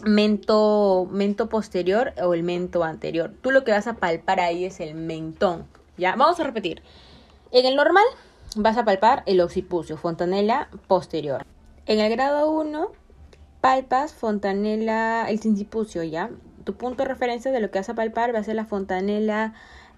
mento, 0.06 1.08
mento 1.12 1.50
posterior 1.50 2.14
o 2.24 2.34
el 2.34 2.44
mento 2.44 2.84
anterior. 2.84 3.34
Tú 3.42 3.52
lo 3.52 3.64
que 3.64 3.72
vas 3.72 3.88
a 3.88 3.96
palpar 3.96 4.40
ahí 4.40 4.66
es 4.66 4.80
el 4.80 4.96
mentón. 4.96 5.68
Ya, 5.98 6.16
vamos 6.16 6.40
a 6.40 6.44
repetir. 6.44 6.82
En 7.52 7.66
el 7.66 7.76
normal 7.76 8.06
vas 8.58 8.78
a 8.78 8.86
palpar 8.86 9.24
el 9.26 9.42
occipucio, 9.42 9.98
fontanela 9.98 10.70
posterior. 10.88 11.46
En 11.86 12.00
el 12.00 12.12
grado 12.12 12.52
1, 12.52 12.92
palpas 13.62 14.14
fontanela, 14.14 15.26
el 15.30 15.40
sincipucio, 15.40 16.04
¿ya? 16.04 16.30
Tu 16.64 16.76
punto 16.76 17.04
de 17.04 17.10
referencia 17.10 17.52
de 17.52 17.62
lo 17.62 17.72
que 17.72 17.80
vas 17.80 17.90
a 17.90 17.96
palpar 17.96 18.34
va 18.36 18.40
a 18.40 18.44
ser 18.44 18.56
la 18.56 18.66
fontanela 18.66 19.54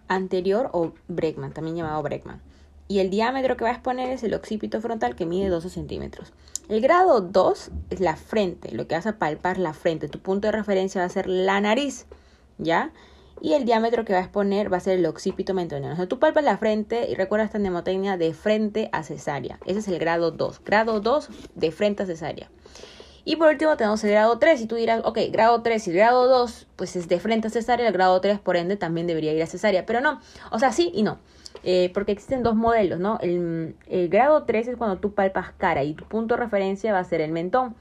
anterior 0.07 0.69
o 0.73 0.93
Bregman, 1.07 1.53
también 1.53 1.77
llamado 1.77 2.03
Bregman. 2.03 2.41
Y 2.87 2.99
el 2.99 3.09
diámetro 3.09 3.55
que 3.55 3.63
vas 3.63 3.73
a 3.73 3.75
exponer 3.75 4.09
es 4.09 4.23
el 4.23 4.33
occipito 4.33 4.81
frontal 4.81 5.15
que 5.15 5.27
mide 5.27 5.49
12 5.49 5.69
centímetros. 5.69 6.33
El 6.69 6.81
grado 6.81 7.21
2 7.21 7.71
es 7.91 7.99
la 7.99 8.15
frente, 8.15 8.71
lo 8.71 8.87
que 8.87 8.95
vas 8.95 9.05
a 9.05 9.17
palpar 9.17 9.59
la 9.59 9.73
frente. 9.73 10.09
Tu 10.09 10.19
punto 10.19 10.47
de 10.47 10.51
referencia 10.53 11.01
va 11.01 11.05
a 11.05 11.09
ser 11.09 11.27
la 11.27 11.61
nariz, 11.61 12.07
¿ya? 12.57 12.91
Y 13.41 13.53
el 13.53 13.65
diámetro 13.65 14.05
que 14.05 14.13
vas 14.13 14.21
a 14.21 14.25
exponer 14.25 14.71
va 14.71 14.77
a 14.77 14.81
ser 14.81 14.99
el 14.99 15.05
occipito 15.05 15.53
mentoniano. 15.53 15.93
O 15.93 15.97
sea, 15.97 16.07
tú 16.07 16.19
palpas 16.19 16.43
la 16.43 16.57
frente 16.57 17.09
y 17.09 17.15
recuerda 17.15 17.45
esta 17.45 17.59
mnemotecnia 17.59 18.17
de 18.17 18.33
frente 18.33 18.89
a 18.91 19.03
cesárea. 19.03 19.59
Ese 19.65 19.79
es 19.79 19.87
el 19.87 19.99
grado 19.99 20.31
2. 20.31 20.63
Grado 20.63 20.99
2 20.99 21.29
de 21.55 21.71
frente 21.71 22.03
a 22.03 22.05
cesárea. 22.05 22.49
Y 23.25 23.35
por 23.35 23.49
último 23.49 23.77
tenemos 23.77 24.03
el 24.03 24.11
grado 24.11 24.39
3 24.39 24.61
y 24.61 24.65
tú 24.65 24.75
dirás, 24.75 25.01
ok, 25.03 25.19
grado 25.31 25.61
3 25.61 25.87
y 25.87 25.91
grado 25.91 26.27
2 26.27 26.67
pues 26.75 26.95
es 26.95 27.07
de 27.07 27.19
frente 27.19 27.47
a 27.47 27.51
cesárea, 27.51 27.87
el 27.87 27.93
grado 27.93 28.19
3 28.21 28.39
por 28.39 28.57
ende 28.57 28.77
también 28.77 29.07
debería 29.07 29.33
ir 29.33 29.43
a 29.43 29.45
cesárea, 29.45 29.85
pero 29.85 30.01
no, 30.01 30.19
o 30.51 30.59
sea, 30.59 30.71
sí 30.71 30.91
y 30.95 31.03
no. 31.03 31.19
Eh, 31.63 31.91
porque 31.93 32.11
existen 32.11 32.41
dos 32.41 32.55
modelos, 32.55 32.99
¿no? 32.99 33.19
El, 33.21 33.75
el, 33.87 34.07
grado 34.09 34.43
3 34.43 34.69
es 34.69 34.77
cuando 34.77 34.97
tú 34.97 35.13
palpas 35.13 35.51
cara 35.57 35.83
y 35.83 35.93
tu 35.93 36.05
punto 36.05 36.35
de 36.35 36.41
referencia 36.41 36.93
va 36.93 36.99
a 36.99 37.03
ser 37.03 37.21
el 37.21 37.31
mentón. 37.31 37.75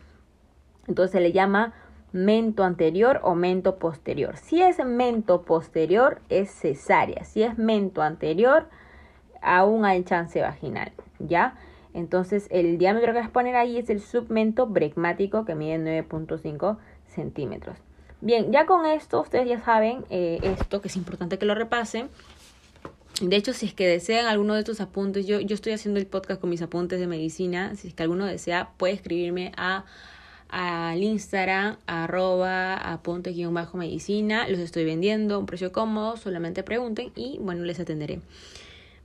Entonces 0.89 1.13
se 1.13 1.21
le 1.21 1.33
llama 1.33 1.75
mento 2.13 2.65
anterior 2.65 3.21
o 3.23 3.35
mento 3.35 3.77
posterior. 3.77 4.37
Si 4.37 4.63
es 4.63 4.85
mento 4.85 5.43
posterior, 5.43 6.21
es 6.29 6.51
cesárea. 6.51 7.25
Si 7.25 7.43
es 7.43 7.59
mento 7.59 8.03
anterior, 8.03 8.69
aún 9.43 9.85
hay 9.85 10.05
chance 10.05 10.41
vaginal, 10.41 10.93
¿ya? 11.19 11.59
Entonces 11.95 12.47
el 12.51 12.79
diámetro 12.79 13.13
que 13.13 13.21
vas 13.21 13.29
a 13.29 13.33
poner 13.33 13.57
ahí 13.57 13.79
es 13.79 13.91
el 13.91 14.01
submento 14.01 14.67
bregmático 14.67 15.45
que 15.45 15.55
mide 15.55 15.79
9.5 16.09 16.79
centímetros. 17.07 17.77
Bien, 18.21 18.51
ya 18.53 18.67
con 18.67 18.85
esto 18.85 19.21
ustedes 19.21 19.49
ya 19.49 19.61
saben 19.61 20.05
eh, 20.11 20.39
esto, 20.43 20.81
que 20.81 20.89
es 20.89 20.97
importante 20.97 21.39
que 21.39 21.47
lo 21.47 21.55
repasen. 21.55 22.09
De 23.21 23.37
hecho, 23.37 23.53
si 23.53 23.67
es 23.67 23.75
que 23.75 23.87
desean 23.87 24.27
alguno 24.27 24.55
de 24.55 24.61
estos 24.61 24.81
apuntes, 24.81 25.27
yo, 25.27 25.41
yo 25.41 25.55
estoy 25.55 25.73
haciendo 25.73 25.99
el 25.99 26.07
podcast 26.07 26.41
con 26.41 26.51
mis 26.51 26.63
apuntes 26.63 27.01
de 27.01 27.07
medicina. 27.07 27.75
Si 27.75 27.89
es 27.89 27.95
que 27.95 28.03
alguno 28.03 28.27
desea, 28.27 28.71
puede 28.77 28.95
escribirme 28.95 29.53
a 29.57 29.85
al 30.49 31.03
Instagram, 31.03 31.77
arroba 31.87 32.75
apuntes-medicina. 32.75 34.49
Los 34.49 34.59
estoy 34.59 34.85
vendiendo 34.85 35.39
un 35.39 35.47
precio 35.47 35.73
cómodo, 35.73 36.17
solamente 36.17 36.63
pregunten 36.63 37.13
y 37.15 37.39
bueno, 37.41 37.65
les 37.65 37.81
atenderé. 37.81 38.21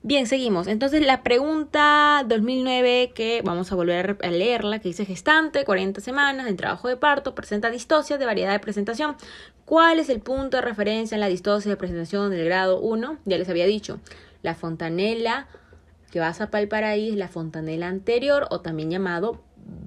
Bien, 0.06 0.28
seguimos. 0.28 0.68
Entonces 0.68 1.06
la 1.06 1.24
pregunta 1.24 2.26
2009 2.28 3.14
que 3.16 3.42
vamos 3.42 3.72
a 3.72 3.76
volver 3.76 4.18
a 4.22 4.32
leerla, 4.32 4.80
que 4.80 4.90
dice 4.90 5.06
gestante, 5.06 5.64
40 5.64 6.02
semanas 6.02 6.48
en 6.48 6.58
trabajo 6.58 6.90
de 6.90 6.98
parto, 6.98 7.34
presenta 7.34 7.70
distosia 7.70 8.18
de 8.18 8.26
variedad 8.26 8.52
de 8.52 8.60
presentación. 8.60 9.16
¿Cuál 9.64 10.00
es 10.00 10.10
el 10.10 10.20
punto 10.20 10.58
de 10.58 10.62
referencia 10.62 11.16
en 11.16 11.22
la 11.22 11.28
distosia 11.28 11.72
de 11.72 11.78
presentación 11.78 12.32
del 12.32 12.44
grado 12.44 12.82
1? 12.82 13.20
Ya 13.24 13.38
les 13.38 13.48
había 13.48 13.66
dicho, 13.66 14.02
la 14.42 14.56
fontanela 14.56 15.48
que 16.12 16.20
vas 16.20 16.42
a 16.42 16.52
palpar 16.52 16.84
ahí 16.84 17.12
es 17.12 17.16
la 17.16 17.30
fontanela 17.30 17.88
anterior 17.88 18.48
o 18.50 18.60
también 18.60 18.92
llamado 18.92 19.42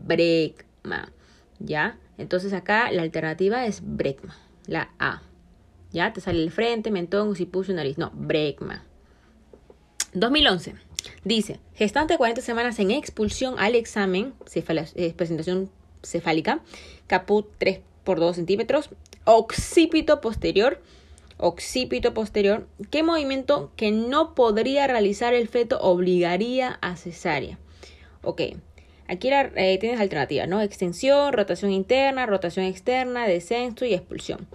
brecma. 0.06 1.12
¿Ya? 1.58 1.98
Entonces 2.18 2.52
acá 2.52 2.90
la 2.90 3.02
alternativa 3.02 3.66
es 3.66 3.80
Bregma, 3.84 4.36
la 4.66 4.90
A. 4.98 5.22
¿Ya? 5.92 6.12
Te 6.12 6.20
sale 6.20 6.42
el 6.42 6.50
frente, 6.50 6.90
mentón, 6.90 7.34
puse 7.50 7.72
nariz. 7.72 7.98
No, 7.98 8.10
Bregma. 8.14 8.84
2011. 10.12 10.74
Dice, 11.24 11.60
gestante 11.74 12.16
40 12.16 12.40
semanas 12.40 12.78
en 12.78 12.90
expulsión 12.90 13.54
al 13.58 13.74
examen, 13.74 14.34
eh, 14.54 15.14
presentación 15.14 15.70
cefálica, 16.02 16.60
caput 17.06 17.46
3 17.58 17.80
por 18.04 18.18
2 18.18 18.36
centímetros, 18.36 18.90
occipito 19.24 20.20
posterior, 20.20 20.80
occipito 21.38 22.14
posterior, 22.14 22.66
¿qué 22.90 23.02
movimiento 23.02 23.70
que 23.76 23.90
no 23.90 24.34
podría 24.34 24.86
realizar 24.86 25.34
el 25.34 25.48
feto 25.48 25.78
obligaría 25.80 26.78
a 26.80 26.96
cesárea? 26.96 27.58
Ok, 28.22 28.42
Aquí 29.08 29.30
eh, 29.30 29.78
tienes 29.78 30.00
alternativas, 30.00 30.48
¿no? 30.48 30.60
Extensión, 30.60 31.32
rotación 31.32 31.70
interna, 31.70 32.26
rotación 32.26 32.66
externa, 32.66 33.26
descenso 33.26 33.84
y 33.84 33.94
expulsión. 33.94 34.46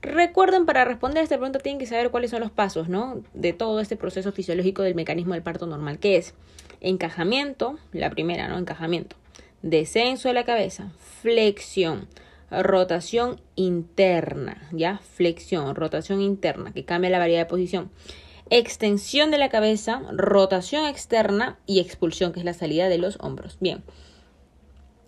Recuerden, 0.00 0.64
para 0.64 0.84
responder 0.84 1.20
a 1.20 1.24
esta 1.24 1.36
pregunta 1.36 1.58
tienen 1.58 1.78
que 1.80 1.86
saber 1.86 2.10
cuáles 2.10 2.30
son 2.30 2.40
los 2.40 2.50
pasos, 2.50 2.88
¿no? 2.88 3.22
De 3.34 3.52
todo 3.52 3.80
este 3.80 3.96
proceso 3.96 4.32
fisiológico 4.32 4.82
del 4.82 4.94
mecanismo 4.94 5.34
del 5.34 5.42
parto 5.42 5.66
normal, 5.66 5.98
que 5.98 6.16
es 6.16 6.34
encajamiento, 6.80 7.78
la 7.92 8.10
primera, 8.10 8.48
¿no? 8.48 8.58
Encajamiento. 8.58 9.16
Descenso 9.62 10.28
de 10.28 10.34
la 10.34 10.44
cabeza, 10.44 10.92
flexión, 11.20 12.06
rotación 12.50 13.40
interna, 13.56 14.68
¿ya? 14.70 14.98
Flexión, 14.98 15.74
rotación 15.74 16.20
interna, 16.20 16.72
que 16.72 16.84
cambia 16.84 17.10
la 17.10 17.18
variedad 17.18 17.40
de 17.40 17.46
posición 17.46 17.90
extensión 18.50 19.30
de 19.30 19.38
la 19.38 19.48
cabeza, 19.48 20.02
rotación 20.12 20.86
externa 20.86 21.58
y 21.66 21.80
expulsión, 21.80 22.32
que 22.32 22.40
es 22.40 22.44
la 22.44 22.54
salida 22.54 22.88
de 22.88 22.98
los 22.98 23.18
hombros. 23.20 23.56
Bien. 23.60 23.82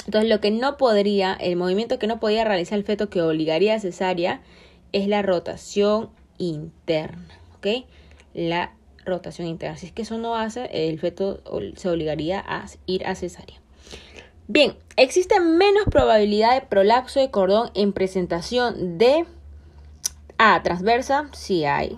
Entonces, 0.06 0.30
lo 0.30 0.40
que 0.40 0.50
no 0.50 0.76
podría, 0.76 1.34
el 1.34 1.56
movimiento 1.56 1.98
que 1.98 2.06
no 2.06 2.20
podía 2.20 2.44
realizar 2.44 2.78
el 2.78 2.84
feto 2.84 3.10
que 3.10 3.22
obligaría 3.22 3.74
a 3.74 3.80
cesárea 3.80 4.40
es 4.92 5.06
la 5.06 5.22
rotación 5.22 6.10
interna, 6.38 7.28
¿ok? 7.58 7.86
La 8.34 8.74
rotación 9.04 9.46
interna. 9.46 9.76
Si 9.76 9.86
es 9.86 9.92
que 9.92 10.02
eso 10.02 10.18
no 10.18 10.36
hace, 10.36 10.88
el 10.88 10.98
feto 10.98 11.42
se 11.76 11.88
obligaría 11.88 12.42
a 12.46 12.66
ir 12.86 13.06
a 13.06 13.14
cesárea. 13.14 13.60
Bien, 14.48 14.74
existe 14.96 15.38
menos 15.38 15.84
probabilidad 15.90 16.54
de 16.54 16.66
prolapso 16.66 17.20
de 17.20 17.30
cordón 17.30 17.70
en 17.74 17.92
presentación 17.92 18.98
de 18.98 19.24
A 20.38 20.62
transversa, 20.62 21.28
si 21.32 21.64
hay, 21.64 21.96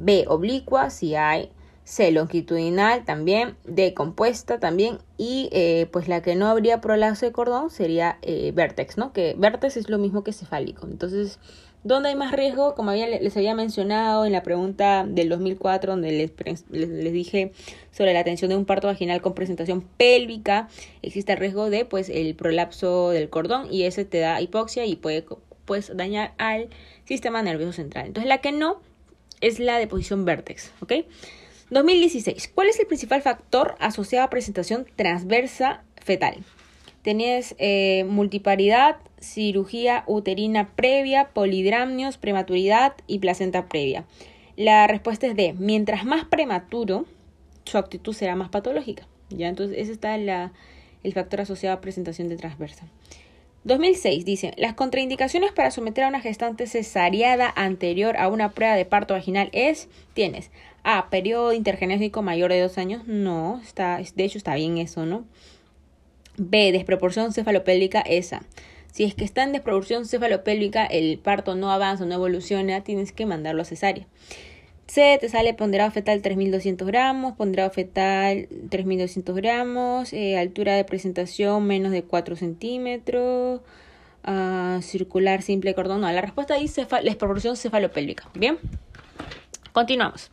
B 0.00 0.24
oblicua 0.28 0.88
si 0.88 1.14
hay, 1.14 1.50
C 1.84 2.10
longitudinal 2.12 3.04
también, 3.04 3.56
D 3.64 3.94
compuesta 3.94 4.60
también 4.60 4.98
y 5.18 5.48
eh, 5.52 5.88
pues 5.92 6.08
la 6.08 6.22
que 6.22 6.36
no 6.36 6.46
habría 6.46 6.80
prolapso 6.80 7.26
de 7.26 7.32
cordón 7.32 7.68
sería 7.68 8.18
eh, 8.22 8.52
vértex, 8.54 8.96
¿no? 8.96 9.12
Que 9.12 9.34
vértex 9.36 9.76
es 9.76 9.90
lo 9.90 9.98
mismo 9.98 10.22
que 10.22 10.32
cefálico. 10.32 10.86
Entonces, 10.86 11.38
¿dónde 11.82 12.10
hay 12.10 12.14
más 12.14 12.32
riesgo? 12.32 12.74
Como 12.76 12.90
había, 12.90 13.08
les 13.08 13.36
había 13.36 13.54
mencionado 13.54 14.24
en 14.24 14.32
la 14.32 14.42
pregunta 14.42 15.04
del 15.06 15.28
2004 15.28 15.92
donde 15.92 16.12
les, 16.12 16.64
les, 16.70 17.12
dije 17.12 17.52
sobre 17.90 18.14
la 18.14 18.20
atención 18.20 18.50
de 18.50 18.56
un 18.56 18.66
parto 18.66 18.86
vaginal 18.86 19.20
con 19.20 19.34
presentación 19.34 19.82
pélvica, 19.98 20.68
existe 21.02 21.32
el 21.32 21.38
riesgo 21.38 21.70
de 21.70 21.84
pues 21.84 22.08
el 22.08 22.34
prolapso 22.36 23.10
del 23.10 23.28
cordón 23.30 23.66
y 23.70 23.82
ese 23.82 24.04
te 24.04 24.20
da 24.20 24.40
hipoxia 24.40 24.86
y 24.86 24.96
puede 24.96 25.26
pues 25.64 25.94
dañar 25.94 26.34
al 26.38 26.68
sistema 27.04 27.42
nervioso 27.42 27.72
central. 27.72 28.06
Entonces, 28.06 28.28
la 28.28 28.38
que 28.38 28.52
no 28.52 28.80
es 29.40 29.58
la 29.58 29.78
de 29.78 29.86
posición 29.86 30.24
vértex, 30.24 30.72
¿ok? 30.80 30.92
2016. 31.70 32.50
¿Cuál 32.54 32.68
es 32.68 32.80
el 32.80 32.86
principal 32.86 33.22
factor 33.22 33.76
asociado 33.78 34.24
a 34.24 34.30
presentación 34.30 34.86
transversa 34.96 35.84
fetal? 35.96 36.38
Tenías 37.02 37.54
eh, 37.58 38.04
multiparidad, 38.04 38.96
cirugía 39.20 40.04
uterina 40.06 40.70
previa, 40.74 41.28
polidramnios, 41.32 42.18
prematuridad 42.18 42.94
y 43.06 43.20
placenta 43.20 43.68
previa. 43.68 44.04
La 44.56 44.86
respuesta 44.86 45.26
es 45.26 45.36
D. 45.36 45.54
Mientras 45.58 46.04
más 46.04 46.24
prematuro, 46.26 47.06
su 47.64 47.78
actitud 47.78 48.12
será 48.12 48.36
más 48.36 48.50
patológica. 48.50 49.06
¿ya? 49.30 49.48
Entonces, 49.48 49.78
ese 49.78 49.92
está 49.92 50.16
el 50.16 51.12
factor 51.14 51.40
asociado 51.40 51.76
a 51.76 51.80
presentación 51.80 52.28
de 52.28 52.36
transversa. 52.36 52.86
2006 53.64 54.24
dice, 54.24 54.52
las 54.56 54.74
contraindicaciones 54.74 55.52
para 55.52 55.70
someter 55.70 56.04
a 56.04 56.08
una 56.08 56.20
gestante 56.20 56.66
cesariada 56.66 57.52
anterior 57.54 58.16
a 58.16 58.28
una 58.28 58.52
prueba 58.52 58.74
de 58.74 58.86
parto 58.86 59.14
vaginal 59.14 59.50
es, 59.52 59.88
tienes 60.14 60.50
A, 60.82 61.10
periodo 61.10 61.52
intergenésico 61.52 62.22
mayor 62.22 62.50
de 62.50 62.60
dos 62.60 62.78
años, 62.78 63.06
no, 63.06 63.60
está, 63.62 63.98
de 63.98 64.24
hecho 64.24 64.38
está 64.38 64.54
bien 64.54 64.78
eso, 64.78 65.04
¿no? 65.04 65.24
B, 66.38 66.72
desproporción 66.72 67.34
cefalopélvica, 67.34 68.00
esa. 68.00 68.42
Si 68.90 69.04
es 69.04 69.14
que 69.14 69.24
está 69.24 69.42
en 69.42 69.52
desproporción 69.52 70.06
cefalopélvica, 70.06 70.86
el 70.86 71.18
parto 71.18 71.54
no 71.54 71.70
avanza, 71.70 72.06
no 72.06 72.14
evoluciona, 72.14 72.82
tienes 72.82 73.12
que 73.12 73.26
mandarlo 73.26 73.62
a 73.62 73.66
cesárea. 73.66 74.06
C, 74.90 75.18
te 75.20 75.28
sale 75.28 75.54
ponderado 75.54 75.92
fetal 75.92 76.20
3200 76.20 76.84
gramos, 76.88 77.36
ponderado 77.36 77.70
fetal 77.70 78.48
3200 78.70 79.36
gramos, 79.36 80.12
eh, 80.12 80.36
altura 80.36 80.74
de 80.74 80.84
presentación 80.84 81.64
menos 81.64 81.92
de 81.92 82.02
4 82.02 82.34
centímetros, 82.34 83.60
uh, 84.26 84.82
circular 84.82 85.42
simple 85.42 85.76
cordón. 85.76 86.00
No, 86.00 86.10
la 86.10 86.20
respuesta 86.20 86.56
dice 86.56 86.88
la 87.02 87.14
proporción 87.14 87.56
cefalopélvica. 87.56 88.28
Bien, 88.34 88.58
continuamos. 89.72 90.32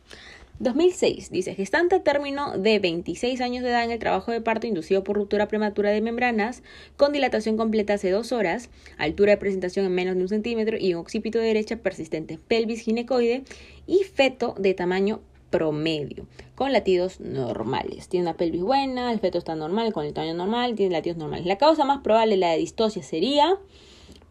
2006 0.60 1.30
dice 1.30 1.54
gestante 1.54 2.00
término 2.00 2.58
de 2.58 2.80
26 2.80 3.40
años 3.40 3.62
de 3.62 3.70
edad 3.70 3.84
en 3.84 3.92
el 3.92 3.98
trabajo 4.00 4.32
de 4.32 4.40
parto 4.40 4.66
inducido 4.66 5.04
por 5.04 5.16
ruptura 5.16 5.46
prematura 5.46 5.90
de 5.90 6.00
membranas 6.00 6.62
con 6.96 7.12
dilatación 7.12 7.56
completa 7.56 7.94
hace 7.94 8.10
dos 8.10 8.32
horas, 8.32 8.68
altura 8.96 9.32
de 9.32 9.38
presentación 9.38 9.86
en 9.86 9.94
menos 9.94 10.16
de 10.16 10.22
un 10.22 10.28
centímetro 10.28 10.76
y 10.76 10.94
un 10.94 11.00
occipito 11.00 11.38
derecha 11.38 11.76
persistente, 11.76 12.38
pelvis 12.48 12.80
ginecoide 12.80 13.44
y 13.86 14.02
feto 14.02 14.56
de 14.58 14.74
tamaño 14.74 15.20
promedio 15.50 16.26
con 16.56 16.72
latidos 16.72 17.20
normales. 17.20 18.08
Tiene 18.08 18.26
una 18.26 18.36
pelvis 18.36 18.62
buena, 18.62 19.12
el 19.12 19.20
feto 19.20 19.38
está 19.38 19.54
normal 19.54 19.92
con 19.92 20.04
el 20.04 20.12
tamaño 20.12 20.34
normal, 20.34 20.74
tiene 20.74 20.92
latidos 20.92 21.18
normales. 21.18 21.46
La 21.46 21.56
causa 21.56 21.84
más 21.84 22.02
probable 22.02 22.34
de 22.34 22.40
la 22.40 22.54
distosia 22.54 23.02
sería, 23.04 23.56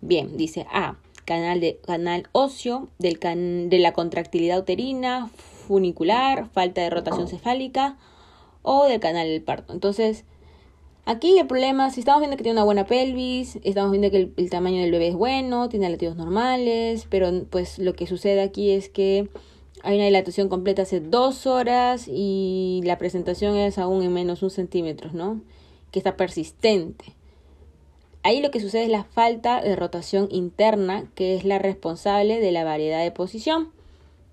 bien, 0.01 0.35
dice 0.35 0.65
A, 0.71 0.97
canal, 1.23 1.61
de, 1.61 1.79
canal 1.85 2.27
óseo 2.33 2.89
del 2.99 3.17
de 3.69 3.79
la 3.79 3.93
contractilidad 3.93 4.59
uterina, 4.59 5.31
funicular, 5.67 6.49
falta 6.49 6.81
de 6.81 6.89
rotación 6.89 7.27
cefálica 7.27 7.97
o 8.61 8.85
del 8.85 8.99
canal 8.99 9.27
del 9.27 9.43
parto. 9.43 9.73
Entonces, 9.73 10.25
Aquí 11.07 11.39
el 11.39 11.47
problema, 11.47 11.89
si 11.89 12.01
estamos 12.01 12.19
viendo 12.19 12.35
que 12.35 12.43
tiene 12.43 12.57
una 12.57 12.65
buena 12.65 12.85
pelvis, 12.85 13.59
estamos 13.63 13.91
viendo 13.91 14.11
que 14.11 14.29
el, 14.35 14.49
tamaño 14.49 14.81
del 14.81 14.91
bebé 14.91 15.07
es 15.07 15.15
bueno, 15.15 15.69
tiene 15.69 15.89
latidos 15.89 16.17
normales, 16.17 17.07
pero 17.09 17.31
pues 17.49 17.79
lo 17.79 17.93
que 17.93 18.07
sucede 18.07 18.41
aquí 18.41 18.71
es 18.71 18.89
que 18.89 19.29
hay 19.83 19.95
una 19.95 20.03
dilatación 20.03 20.49
completa 20.49 20.81
hace 20.81 20.99
dos 20.99 21.47
horas 21.47 22.09
y 22.09 22.81
la 22.83 22.97
presentación 22.97 23.55
es 23.55 23.77
aún 23.77 24.03
en 24.03 24.11
menos 24.11 24.43
un 24.43 24.49
centímetro, 24.49 25.11
¿no? 25.13 25.39
Que 25.91 25.99
está 25.99 26.17
persistente. 26.17 27.05
Ahí 28.21 28.41
lo 28.41 28.51
que 28.51 28.59
sucede 28.59 28.83
es 28.83 28.89
la 28.89 29.05
falta 29.05 29.61
de 29.61 29.77
rotación 29.77 30.27
interna, 30.29 31.09
que 31.15 31.35
es 31.35 31.45
la 31.45 31.57
responsable 31.57 32.41
de 32.41 32.51
la 32.51 32.65
variedad 32.65 33.01
de 33.01 33.11
posición. 33.11 33.71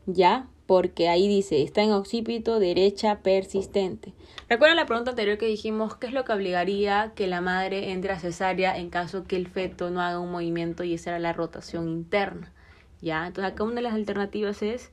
¿Ya? 0.07 0.49
Porque 0.67 1.09
ahí 1.09 1.29
dice, 1.29 1.63
está 1.63 1.83
en 1.83 1.93
occipito 1.93 2.59
derecha 2.59 3.21
persistente. 3.21 4.15
Recuerda 4.49 4.75
la 4.75 4.87
pregunta 4.87 5.11
anterior 5.11 5.39
que 5.39 5.47
dijimos, 5.47 5.97
¿qué 5.97 6.07
es 6.07 6.13
lo 6.13 6.25
que 6.25 6.33
obligaría 6.33 7.13
que 7.15 7.27
la 7.27 7.41
madre 7.41 7.93
entre 7.93 8.13
a 8.13 8.19
cesárea 8.19 8.77
en 8.77 8.91
caso 8.91 9.25
que 9.25 9.37
el 9.37 9.49
feto 9.49 9.91
no 9.91 10.01
haga 10.01 10.21
un 10.21 10.31
movimiento 10.31 10.85
y 10.85 10.95
esa 10.95 11.11
era 11.11 11.19
la 11.19 11.33
rotación 11.33 11.89
interna? 11.89 12.53
¿Ya? 13.01 13.27
Entonces 13.27 13.53
acá 13.53 13.65
una 13.65 13.77
de 13.77 13.83
las 13.83 13.95
alternativas 13.95 14.63
es 14.63 14.91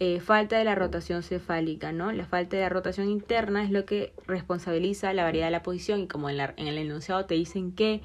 eh, 0.00 0.20
falta 0.20 0.56
de 0.56 0.64
la 0.64 0.74
rotación 0.74 1.22
cefálica, 1.22 1.92
¿no? 1.92 2.10
La 2.12 2.24
falta 2.24 2.56
de 2.56 2.62
la 2.62 2.68
rotación 2.70 3.08
interna 3.08 3.62
es 3.62 3.70
lo 3.70 3.84
que 3.84 4.12
responsabiliza 4.26 5.12
la 5.12 5.24
variedad 5.24 5.46
de 5.46 5.52
la 5.52 5.62
posición 5.62 6.00
y 6.00 6.06
como 6.08 6.30
en, 6.30 6.40
en 6.40 6.66
el 6.66 6.78
enunciado 6.78 7.26
te 7.26 7.34
dicen 7.34 7.72
que 7.72 8.00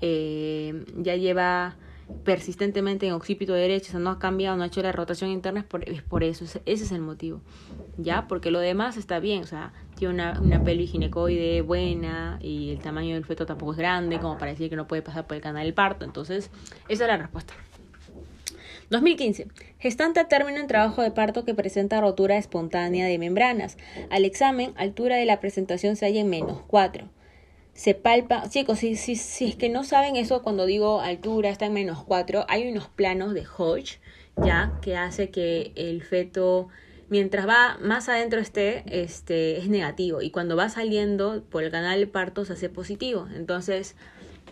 eh, 0.00 0.84
ya 0.96 1.16
lleva 1.16 1.76
persistentemente 2.24 3.06
en 3.06 3.12
occipito 3.12 3.52
derecho, 3.52 3.88
o 3.88 3.90
sea, 3.92 4.00
no 4.00 4.10
ha 4.10 4.18
cambiado, 4.18 4.56
no 4.56 4.62
ha 4.62 4.66
hecho 4.66 4.82
la 4.82 4.92
rotación 4.92 5.30
interna, 5.30 5.60
es 5.60 5.66
por, 5.66 5.88
es 5.88 6.02
por 6.02 6.22
eso, 6.24 6.44
ese 6.44 6.60
es 6.66 6.92
el 6.92 7.00
motivo, 7.00 7.40
¿ya? 7.96 8.28
Porque 8.28 8.50
lo 8.50 8.60
demás 8.60 8.96
está 8.96 9.20
bien, 9.20 9.42
o 9.42 9.46
sea, 9.46 9.72
tiene 9.96 10.14
una, 10.14 10.40
una 10.40 10.64
ginecoide 10.64 11.62
buena 11.62 12.38
y 12.42 12.70
el 12.70 12.78
tamaño 12.78 13.14
del 13.14 13.24
feto 13.24 13.46
tampoco 13.46 13.72
es 13.72 13.78
grande, 13.78 14.18
como 14.18 14.38
para 14.38 14.50
decir 14.52 14.70
que 14.70 14.76
no 14.76 14.86
puede 14.86 15.02
pasar 15.02 15.26
por 15.26 15.36
el 15.36 15.42
canal 15.42 15.64
del 15.64 15.74
parto, 15.74 16.04
entonces, 16.04 16.50
esa 16.88 17.04
es 17.04 17.08
la 17.08 17.16
respuesta. 17.16 17.54
2015. 18.90 19.46
Gestante 19.78 20.18
a 20.18 20.26
término 20.26 20.58
en 20.58 20.66
trabajo 20.66 21.00
de 21.02 21.12
parto 21.12 21.44
que 21.44 21.54
presenta 21.54 22.00
rotura 22.00 22.36
espontánea 22.36 23.06
de 23.06 23.18
membranas. 23.18 23.78
Al 24.10 24.24
examen, 24.24 24.72
altura 24.76 25.14
de 25.14 25.26
la 25.26 25.38
presentación 25.38 25.94
se 25.94 26.06
halla 26.06 26.20
en 26.20 26.28
menos 26.28 26.60
4 26.66 27.08
se 27.74 27.94
palpa. 27.94 28.48
Chicos, 28.48 28.80
si, 28.80 28.96
si, 28.96 29.16
si 29.16 29.46
es 29.46 29.56
que 29.56 29.68
no 29.68 29.84
saben 29.84 30.16
eso, 30.16 30.42
cuando 30.42 30.66
digo 30.66 31.00
altura 31.00 31.50
está 31.50 31.66
en 31.66 31.72
menos 31.72 32.02
4, 32.04 32.46
hay 32.48 32.70
unos 32.70 32.88
planos 32.88 33.34
de 33.34 33.46
Hodge, 33.46 34.00
ya, 34.36 34.78
que 34.82 34.96
hace 34.96 35.30
que 35.30 35.72
el 35.76 36.02
feto, 36.02 36.68
mientras 37.08 37.46
va 37.46 37.78
más 37.80 38.08
adentro 38.08 38.40
esté, 38.40 38.84
este, 38.86 39.58
es 39.58 39.68
negativo. 39.68 40.22
Y 40.22 40.30
cuando 40.30 40.56
va 40.56 40.68
saliendo 40.68 41.42
por 41.50 41.64
el 41.64 41.70
canal 41.70 42.00
de 42.00 42.06
parto 42.06 42.44
se 42.44 42.54
hace 42.54 42.68
positivo. 42.68 43.28
Entonces, 43.34 43.96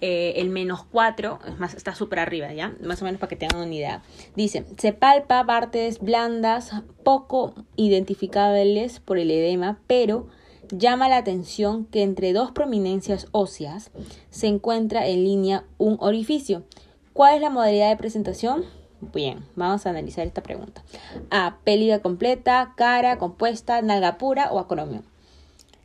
eh, 0.00 0.34
el 0.36 0.50
menos 0.50 0.84
4, 0.84 1.40
es 1.48 1.58
más, 1.58 1.74
está 1.74 1.94
súper 1.94 2.20
arriba, 2.20 2.52
¿ya? 2.52 2.74
Más 2.82 3.02
o 3.02 3.04
menos 3.04 3.20
para 3.20 3.30
que 3.30 3.36
tengan 3.36 3.60
una 3.60 3.74
idea. 3.74 4.02
Dice, 4.36 4.64
se 4.76 4.92
palpa 4.92 5.44
partes 5.44 5.98
blandas 5.98 6.70
poco 7.02 7.54
identificables 7.76 9.00
por 9.00 9.18
el 9.18 9.30
edema, 9.30 9.80
pero 9.86 10.28
llama 10.70 11.08
la 11.08 11.18
atención 11.18 11.84
que 11.86 12.02
entre 12.02 12.32
dos 12.32 12.50
prominencias 12.52 13.26
óseas 13.32 13.90
se 14.30 14.46
encuentra 14.46 15.06
en 15.06 15.24
línea 15.24 15.64
un 15.78 15.96
orificio. 16.00 16.64
¿Cuál 17.12 17.36
es 17.36 17.40
la 17.40 17.50
modalidad 17.50 17.90
de 17.90 17.96
presentación? 17.96 18.64
Bien, 19.00 19.44
vamos 19.54 19.86
a 19.86 19.90
analizar 19.90 20.26
esta 20.26 20.42
pregunta. 20.42 20.82
A. 21.30 21.58
Pélida 21.64 22.00
completa, 22.00 22.74
cara, 22.76 23.18
compuesta, 23.18 23.80
nalga 23.82 24.18
pura 24.18 24.52
o 24.52 24.58
acromio. 24.58 25.02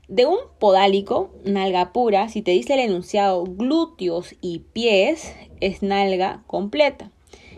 De 0.08 0.26
un 0.26 0.38
podálico, 0.60 1.32
nalga 1.46 1.94
pura, 1.94 2.28
si 2.30 2.42
te 2.42 2.52
dice 2.52 2.74
el 2.74 2.82
enunciado 2.82 3.46
glúteos 3.46 4.36
y 4.42 4.60
pies, 4.60 5.34
es 5.60 5.82
nalga 5.82 6.44
completa. 6.48 7.12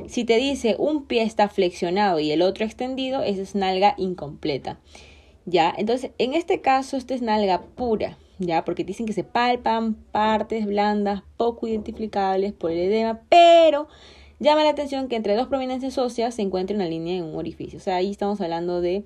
Si 0.08 0.26
te 0.26 0.38
dice 0.38 0.76
un 0.78 1.06
pie 1.06 1.24
está 1.24 1.50
flexionado 1.50 2.20
y 2.20 2.32
el 2.32 2.42
otro 2.42 2.66
extendido, 2.66 3.24
es 3.24 3.56
nalga 3.56 3.96
incompleta. 3.98 4.78
¿Ya? 5.46 5.74
Entonces, 5.78 6.12
en 6.18 6.34
este 6.34 6.62
caso, 6.62 6.98
esta 6.98 7.14
es 7.14 7.22
nalga 7.22 7.62
pura, 7.62 8.18
¿ya? 8.40 8.66
Porque 8.66 8.84
dicen 8.84 9.06
que 9.06 9.14
se 9.14 9.24
palpan 9.24 9.96
partes 10.12 10.66
blandas 10.66 11.24
poco 11.38 11.68
identificables 11.68 12.54
por 12.54 12.72
el 12.72 12.80
edema, 12.80 13.22
pero 13.30 13.88
llama 14.40 14.64
la 14.64 14.72
atención 14.72 15.08
que 15.08 15.16
entre 15.16 15.36
dos 15.36 15.48
prominencias 15.48 15.98
óseas 15.98 16.36
se 16.36 16.42
encuentra 16.42 16.76
una 16.76 16.86
línea 16.86 17.18
en 17.18 17.24
un 17.24 17.36
orificio. 17.36 17.78
O 17.78 17.82
sea, 17.82 17.98
ahí 17.98 18.12
estamos 18.12 18.42
hablando 18.42 18.82
de, 18.82 19.06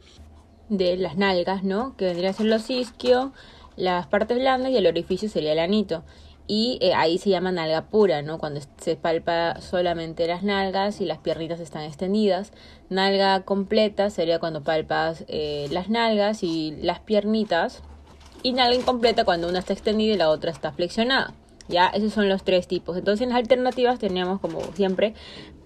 de 0.69 0.97
las 0.97 1.17
nalgas, 1.17 1.63
¿no? 1.63 1.95
Que 1.97 2.06
vendría 2.06 2.32
a 2.32 2.34
ser 2.34 2.47
los 2.47 2.69
isquio, 2.69 3.34
las 3.75 4.08
partes 4.08 4.38
blandas 4.38 4.71
y 4.71 4.78
el 4.78 4.88
orificio 4.88 5.30
sería 5.30 5.54
el 5.54 5.60
anito 5.60 6.04
y 6.49 6.79
eh, 6.81 6.95
ahí 6.95 7.19
se 7.19 7.29
llama 7.29 7.51
nalga 7.51 7.89
pura, 7.91 8.23
¿no? 8.23 8.39
Cuando 8.39 8.59
se 8.81 8.95
palpa 8.95 9.62
solamente 9.62 10.25
las 10.25 10.41
nalgas 10.41 10.99
y 10.99 11.05
las 11.05 11.19
piernitas 11.19 11.59
están 11.59 11.83
extendidas. 11.83 12.51
Nalga 12.89 13.41
completa 13.41 14.09
sería 14.09 14.39
cuando 14.39 14.63
palpas 14.63 15.25
eh, 15.27 15.67
las 15.69 15.89
nalgas 15.89 16.41
y 16.41 16.75
las 16.81 17.01
piernitas. 17.01 17.83
Y 18.41 18.53
nalga 18.53 18.75
incompleta 18.75 19.25
cuando 19.25 19.47
una 19.47 19.59
está 19.59 19.73
extendida 19.73 20.15
y 20.15 20.17
la 20.17 20.31
otra 20.31 20.49
está 20.49 20.71
flexionada. 20.71 21.35
Ya, 21.67 21.85
esos 21.85 22.13
son 22.13 22.27
los 22.27 22.43
tres 22.43 22.67
tipos. 22.67 22.97
Entonces 22.97 23.21
en 23.21 23.29
las 23.29 23.38
alternativas 23.38 23.99
teníamos 23.99 24.39
como 24.39 24.59
siempre 24.73 25.13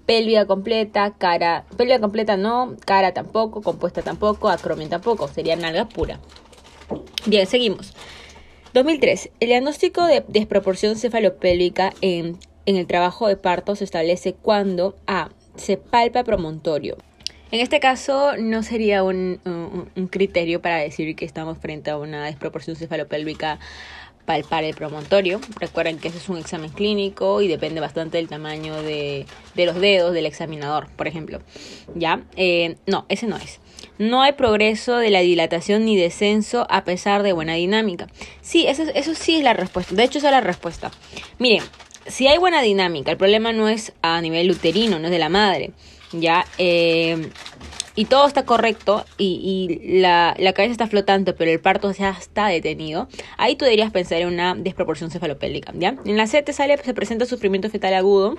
pélvica 0.05 0.45
completa, 0.47 1.13
cara, 1.17 1.63
pélvica 1.77 2.01
completa 2.01 2.35
no, 2.35 2.75
cara 2.85 3.13
tampoco, 3.13 3.61
compuesta 3.61 4.01
tampoco, 4.01 4.49
acromia 4.49 4.89
tampoco, 4.89 5.29
sería 5.29 5.55
nalga 5.55 5.87
pura. 5.87 6.19
Bien, 7.25 7.47
seguimos. 7.47 7.93
2003. 8.73 9.29
El 9.39 9.49
diagnóstico 9.49 10.05
de 10.05 10.23
desproporción 10.27 10.95
cefalopélvica 10.95 11.93
en, 12.01 12.39
en 12.65 12.75
el 12.75 12.87
trabajo 12.87 13.27
de 13.27 13.37
parto 13.37 13.75
se 13.75 13.83
establece 13.83 14.33
cuando 14.33 14.95
A. 15.05 15.29
Se 15.55 15.77
palpa 15.77 16.23
promontorio. 16.23 16.97
En 17.51 17.59
este 17.59 17.79
caso 17.79 18.35
no 18.37 18.63
sería 18.63 19.03
un, 19.03 19.39
un, 19.95 20.07
criterio 20.07 20.59
para 20.59 20.77
decir 20.77 21.15
que 21.15 21.23
estamos 21.23 21.59
frente 21.59 21.91
a 21.91 21.97
una 21.97 22.25
desproporción 22.25 22.75
cefalopélvica 22.75 23.59
palpar 24.25 24.63
el 24.63 24.73
promontorio. 24.73 25.39
Recuerden 25.59 25.99
que 25.99 26.07
ese 26.07 26.17
es 26.17 26.29
un 26.29 26.39
examen 26.39 26.71
clínico 26.71 27.41
y 27.43 27.47
depende 27.47 27.79
bastante 27.79 28.17
del 28.17 28.27
tamaño 28.27 28.81
de, 28.81 29.27
de 29.53 29.65
los 29.67 29.75
dedos 29.79 30.13
del 30.13 30.25
examinador, 30.25 30.89
por 30.95 31.07
ejemplo. 31.07 31.41
¿Ya? 31.93 32.23
Eh, 32.35 32.77
no, 32.87 33.05
ese 33.09 33.27
no 33.27 33.37
es. 33.37 33.59
No 33.97 34.21
hay 34.21 34.33
progreso 34.33 34.97
de 34.97 35.09
la 35.09 35.19
dilatación 35.19 35.85
ni 35.85 35.95
descenso 35.95 36.65
a 36.69 36.83
pesar 36.83 37.23
de 37.23 37.33
buena 37.33 37.53
dinámica. 37.53 38.07
Sí, 38.41 38.65
eso, 38.67 38.83
eso 38.93 39.13
sí 39.15 39.37
es 39.37 39.43
la 39.43 39.53
respuesta. 39.53 39.95
De 39.95 40.03
hecho, 40.03 40.17
esa 40.17 40.27
es 40.27 40.33
la 40.33 40.41
respuesta. 40.41 40.91
Miren, 41.39 41.63
si 42.07 42.27
hay 42.27 42.37
buena 42.37 42.61
dinámica, 42.61 43.11
el 43.11 43.17
problema 43.17 43.53
no 43.53 43.69
es 43.69 43.93
a 44.01 44.19
nivel 44.21 44.49
uterino, 44.51 44.99
no 44.99 45.05
es 45.05 45.11
de 45.11 45.19
la 45.19 45.29
madre. 45.29 45.71
¿Ya? 46.11 46.45
Eh, 46.57 47.29
y 47.95 48.05
todo 48.05 48.27
está 48.27 48.45
correcto 48.45 49.05
y, 49.17 49.99
la, 49.99 50.35
la, 50.39 50.53
cabeza 50.53 50.71
está 50.71 50.87
flotando, 50.87 51.35
pero 51.35 51.51
el 51.51 51.59
parto 51.59 51.91
ya 51.91 52.09
está 52.09 52.47
detenido, 52.47 53.07
ahí 53.37 53.55
tú 53.55 53.65
deberías 53.65 53.91
pensar 53.91 54.21
en 54.21 54.27
una 54.29 54.55
desproporción 54.55 55.11
cefalopélica, 55.11 55.73
¿ya? 55.75 55.95
En 56.05 56.17
la 56.17 56.25
C 56.25 56.41
te 56.41 56.53
sale, 56.53 56.75
se 56.77 56.93
presenta 56.93 57.25
sufrimiento 57.25 57.69
fetal 57.69 57.93
agudo, 57.93 58.37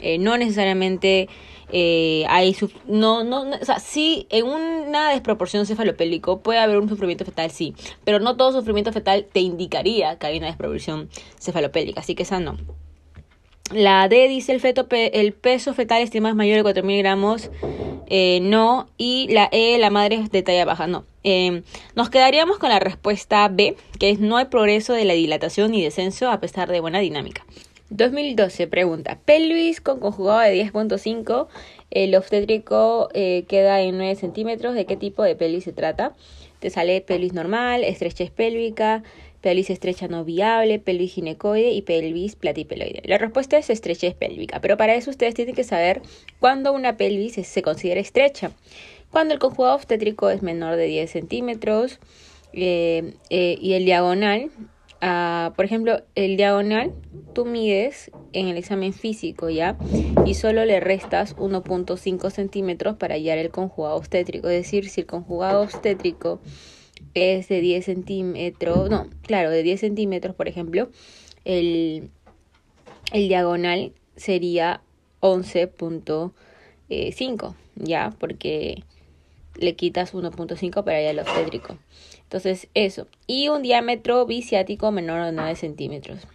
eh, 0.00 0.18
no 0.18 0.38
necesariamente 0.38 1.28
eh, 1.72 2.24
hay 2.28 2.56
no, 2.86 3.24
no, 3.24 3.42
o 3.42 3.64
sea, 3.64 3.78
sí, 3.78 4.26
en 4.30 4.46
una 4.46 5.10
desproporción 5.10 5.66
cefalopélico 5.66 6.40
puede 6.40 6.58
haber 6.58 6.78
un 6.78 6.88
sufrimiento 6.88 7.24
fetal, 7.24 7.50
sí, 7.50 7.74
pero 8.04 8.20
no 8.20 8.36
todo 8.36 8.52
sufrimiento 8.52 8.92
fetal 8.92 9.26
te 9.30 9.40
indicaría 9.40 10.18
que 10.18 10.26
hay 10.26 10.38
una 10.38 10.46
desproporción 10.46 11.08
cefalopélica, 11.38 12.00
así 12.00 12.14
que 12.14 12.22
esa 12.22 12.40
no. 12.40 12.56
La 13.70 14.08
D 14.08 14.28
dice 14.28 14.52
el 14.52 14.60
feto, 14.60 14.86
el 14.90 15.32
peso 15.34 15.74
fetal 15.74 16.00
estimado 16.00 16.32
es 16.32 16.36
mayor 16.36 16.64
de 16.64 16.82
4.000 16.82 16.98
gramos, 16.98 17.50
eh, 18.08 18.40
no. 18.40 18.88
Y 18.96 19.28
la 19.30 19.48
E, 19.52 19.76
la 19.78 19.90
madre 19.90 20.16
es 20.16 20.30
de 20.30 20.42
talla 20.42 20.64
baja, 20.64 20.86
no. 20.86 21.04
Em, 21.22 21.62
nos 21.94 22.08
quedaríamos 22.08 22.58
con 22.58 22.70
la 22.70 22.78
respuesta 22.80 23.46
B, 23.48 23.76
que 23.98 24.08
es 24.08 24.20
no 24.20 24.38
hay 24.38 24.46
progreso 24.46 24.94
de 24.94 25.04
la 25.04 25.12
dilatación 25.12 25.72
ni 25.72 25.82
descenso 25.82 26.30
a 26.30 26.40
pesar 26.40 26.70
de 26.70 26.80
buena 26.80 27.00
dinámica. 27.00 27.44
2012, 27.90 28.66
pregunta. 28.66 29.18
Pelvis 29.24 29.80
con 29.80 30.00
conjugado 30.00 30.40
de 30.40 30.62
10.5. 30.64 31.48
El 31.90 32.14
obstétrico 32.14 33.08
eh, 33.14 33.44
queda 33.48 33.80
en 33.80 33.96
9 33.96 34.14
centímetros. 34.16 34.74
¿De 34.74 34.84
qué 34.84 34.96
tipo 34.96 35.22
de 35.22 35.36
pelvis 35.36 35.64
se 35.64 35.72
trata? 35.72 36.14
Te 36.60 36.70
sale 36.70 37.00
pelvis 37.00 37.32
normal, 37.32 37.84
estrechez 37.84 38.30
pélvica, 38.30 39.04
pelvis 39.40 39.70
estrecha 39.70 40.08
no 40.08 40.24
viable, 40.24 40.78
pelvis 40.80 41.14
ginecoide 41.14 41.70
y 41.70 41.82
pelvis 41.82 42.34
platipeloide. 42.34 43.02
La 43.04 43.16
respuesta 43.16 43.56
es 43.56 43.70
estrechez 43.70 44.14
pélvica, 44.14 44.60
pero 44.60 44.76
para 44.76 44.94
eso 44.94 45.10
ustedes 45.10 45.34
tienen 45.34 45.54
que 45.54 45.64
saber 45.64 46.02
cuándo 46.40 46.72
una 46.72 46.96
pelvis 46.96 47.34
se 47.34 47.62
considera 47.62 48.00
estrecha. 48.00 48.50
Cuando 49.10 49.34
el 49.34 49.40
conjugado 49.40 49.76
obstétrico 49.76 50.30
es 50.30 50.42
menor 50.42 50.76
de 50.76 50.86
10 50.86 51.10
centímetros 51.10 51.98
eh, 52.52 53.14
eh, 53.30 53.56
y 53.60 53.74
el 53.74 53.84
diagonal 53.84 54.50
Ah, 55.00 55.52
por 55.54 55.64
ejemplo, 55.64 56.02
el 56.16 56.36
diagonal 56.36 56.92
tú 57.32 57.44
mides 57.44 58.10
en 58.32 58.48
el 58.48 58.56
examen 58.56 58.92
físico, 58.92 59.48
¿ya? 59.48 59.76
Y 60.26 60.34
solo 60.34 60.64
le 60.64 60.80
restas 60.80 61.36
1.5 61.36 62.30
centímetros 62.30 62.96
para 62.96 63.14
hallar 63.14 63.38
el 63.38 63.50
conjugado 63.50 63.94
obstétrico. 63.96 64.48
Es 64.48 64.64
decir, 64.64 64.88
si 64.88 65.02
el 65.02 65.06
conjugado 65.06 65.62
obstétrico 65.62 66.40
es 67.14 67.46
de 67.48 67.60
10 67.60 67.84
centímetros, 67.84 68.90
no, 68.90 69.08
claro, 69.22 69.50
de 69.50 69.62
10 69.62 69.78
centímetros, 69.80 70.34
por 70.34 70.48
ejemplo, 70.48 70.88
el, 71.44 72.10
el 73.12 73.28
diagonal 73.28 73.92
sería 74.16 74.80
11.5, 75.20 77.54
¿ya? 77.76 78.12
Porque 78.18 78.82
le 79.54 79.76
quitas 79.76 80.12
1.5 80.12 80.82
para 80.82 81.00
ir 81.00 81.06
al 81.08 81.20
obstétrico. 81.20 81.78
Entonces, 82.28 82.68
eso. 82.74 83.06
Y 83.26 83.48
un 83.48 83.62
diámetro 83.62 84.26
biciático 84.26 84.92
menor 84.92 85.24
de 85.24 85.32
9 85.32 85.56
centímetros. 85.56 86.26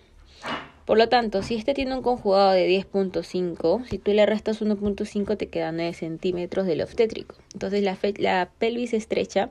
Por 0.85 0.97
lo 0.97 1.07
tanto, 1.07 1.43
si 1.43 1.53
este 1.53 1.75
tiene 1.75 1.95
un 1.95 2.01
conjugado 2.01 2.51
de 2.51 2.67
10.5, 2.67 3.87
si 3.87 3.99
tú 3.99 4.11
le 4.11 4.25
restas 4.25 4.59
1.5 4.61 5.37
te 5.37 5.47
quedan 5.47 5.77
9 5.77 5.93
centímetros 5.93 6.65
del 6.65 6.81
obstétrico. 6.81 7.35
Entonces 7.53 7.83
la, 7.83 7.97
la 8.17 8.49
pelvis 8.57 8.93
estrecha 8.93 9.49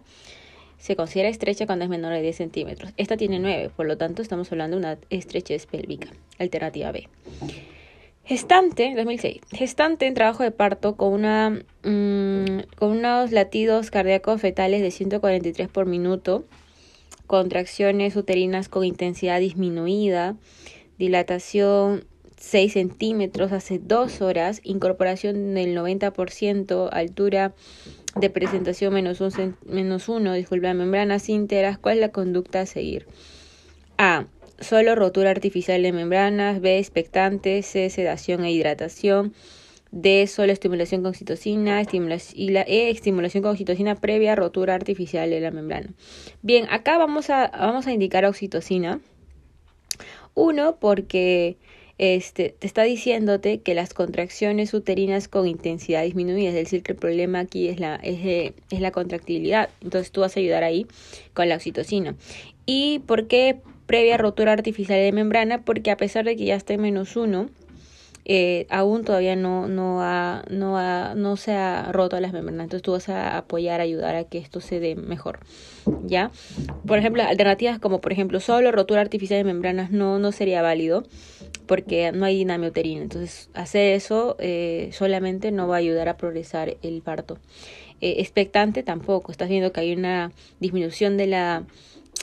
se 0.79 0.97
considera 0.97 1.29
estrecha 1.29 1.65
cuando 1.65 1.85
es 1.85 1.91
menor 1.91 2.13
de 2.13 2.23
10 2.23 2.37
centímetros. 2.37 2.93
Esta 2.97 3.17
tiene 3.17 3.39
9, 3.39 3.71
por 3.77 3.87
lo 3.87 3.97
tanto 3.97 4.21
estamos 4.21 4.51
hablando 4.51 4.77
de 4.77 4.81
una 4.81 4.99
estrechez 5.11 5.67
pélvica. 5.67 6.09
Alternativa 6.41 6.91
B. 6.91 7.09
Gestante, 8.25 8.95
2006. 8.95 9.41
Gestante 9.51 10.07
en 10.07 10.15
trabajo 10.15 10.45
de 10.45 10.53
parto 10.53 10.97
con, 10.97 11.13
una, 11.13 11.51
mm, 11.83 12.77
con 12.77 12.91
unos 12.93 13.33
latidos 13.33 13.91
cardíacos 13.91 14.41
fetales 14.41 14.81
de 14.81 14.93
143 14.93 15.69
por 15.69 15.87
minuto, 15.87 16.45
contracciones 17.27 18.15
uterinas 18.15 18.69
con 18.69 18.85
intensidad 18.85 19.41
disminuida, 19.41 20.37
dilatación 20.99 22.05
6 22.37 22.73
centímetros 22.75 23.51
hace 23.51 23.81
2 23.81 24.21
horas, 24.21 24.61
incorporación 24.63 25.55
del 25.55 25.75
90%, 25.75 26.91
altura 26.93 27.55
de 28.17 28.31
presentación 28.31 28.95
menos 28.95 29.21
1, 29.21 29.57
menos 29.67 30.09
disculpa, 30.37 30.75
membranas 30.75 31.29
íntegras, 31.29 31.79
¿cuál 31.79 31.97
es 31.97 32.01
la 32.01 32.13
conducta 32.13 32.61
a 32.61 32.67
seguir? 32.67 33.07
A. 33.99 34.27
Solo 34.63 34.95
rotura 34.95 35.31
artificial 35.31 35.83
de 35.83 35.93
membranas, 35.93 36.61
B. 36.61 36.79
Expectante, 36.79 37.63
C. 37.63 37.91
Sedación 37.91 38.45
e 38.45 38.53
hidratación, 38.53 39.35
D. 39.91 40.27
Solo 40.27 40.53
estimulación 40.53 41.03
con 41.03 41.11
oxitocina 41.11 41.83
y 42.35 42.51
la 42.51 42.63
E. 42.63 42.91
Estimulación 42.91 43.43
con 43.43 43.53
oxitocina 43.53 43.97
previa 43.97 44.37
rotura 44.37 44.75
artificial 44.75 45.31
de 45.31 45.41
la 45.41 45.51
membrana. 45.51 45.91
Bien, 46.43 46.67
acá 46.71 46.97
vamos 46.97 47.29
a, 47.29 47.49
vamos 47.49 47.87
a 47.87 47.93
indicar 47.93 48.25
oxitocina 48.25 49.01
uno, 50.35 50.77
porque 50.81 51.57
este, 51.99 52.55
te 52.59 52.67
está 52.67 52.85
diciéndote 52.85 53.61
que 53.61 53.75
las 53.75 53.93
contracciones 53.95 54.73
uterinas 54.75 55.29
con 55.29 55.47
intensidad 55.47 56.03
disminuida, 56.05 56.49
es 56.49 56.55
decir, 56.55 56.83
que 56.83 56.93
el 56.93 56.99
problema 56.99 57.41
aquí 57.41 57.69
es 57.69 57.79
la, 57.79 57.97
es, 57.97 58.55
es 58.71 58.81
la 58.81 58.93
contractibilidad. 58.93 59.69
Entonces 59.83 60.11
tú 60.11 60.23
vas 60.23 60.37
a 60.37 60.41
ayudar 60.41 60.65
ahí 60.65 60.87
con 61.35 61.49
la 61.49 61.57
oxitocina. 61.57 62.15
¿Y 62.65 63.01
por 63.01 63.27
qué 63.27 63.59
previa 63.93 64.17
rotura 64.17 64.53
artificial 64.53 64.99
de 64.99 65.13
membrana? 65.13 65.61
Porque 65.67 65.91
a 65.91 65.99
pesar 65.99 66.25
de 66.25 66.35
que 66.35 66.47
ya 66.47 66.55
está 66.57 66.73
en 66.73 66.81
menos 66.81 67.15
uno, 67.15 67.51
eh, 68.25 68.67
aún 68.71 69.05
todavía 69.05 69.37
no, 69.37 69.69
no, 69.69 70.01
ha, 70.01 70.45
no, 70.49 70.79
ha, 70.79 71.15
no 71.15 71.37
se 71.37 71.53
ha 71.53 71.93
roto 71.93 72.19
las 72.19 72.33
membranas. 72.33 72.65
Entonces 72.65 72.83
tú 72.83 72.93
vas 72.93 73.11
a 73.11 73.37
apoyar, 73.37 73.83
ayudar 73.83 74.15
a 74.15 74.25
que 74.25 74.39
esto 74.39 74.63
se 74.63 74.81
dé 74.81 74.95
mejor. 74.95 75.41
¿Ya? 76.07 76.31
Por 76.87 76.99
ejemplo, 76.99 77.23
alternativas 77.23 77.79
como, 77.79 78.01
por 78.01 78.13
ejemplo, 78.13 78.41
solo 78.41 78.73
rotura 78.73 79.03
artificial 79.03 79.39
de 79.39 79.45
membranas 79.45 79.91
no, 79.91 80.19
no 80.19 80.33
sería 80.33 80.63
válido 80.63 81.05
porque 81.67 82.13
no 82.13 82.25
hay 82.25 82.39
dinamia 82.39 82.71
uterina. 82.71 83.03
Entonces, 83.03 83.51
hacer 83.53 83.93
eso 83.93 84.37
eh, 84.39 84.89
solamente 84.93 85.53
no 85.53 85.69
va 85.69 85.75
a 85.75 85.79
ayudar 85.81 86.09
a 86.09 86.17
progresar 86.17 86.79
el 86.81 87.03
parto. 87.03 87.37
Eh, 88.01 88.17
expectante 88.21 88.83
tampoco. 88.83 89.31
Estás 89.31 89.51
viendo 89.51 89.71
que 89.71 89.81
hay 89.81 89.93
una 89.93 90.33
disminución 90.61 91.19
de 91.19 91.27
la 91.27 91.65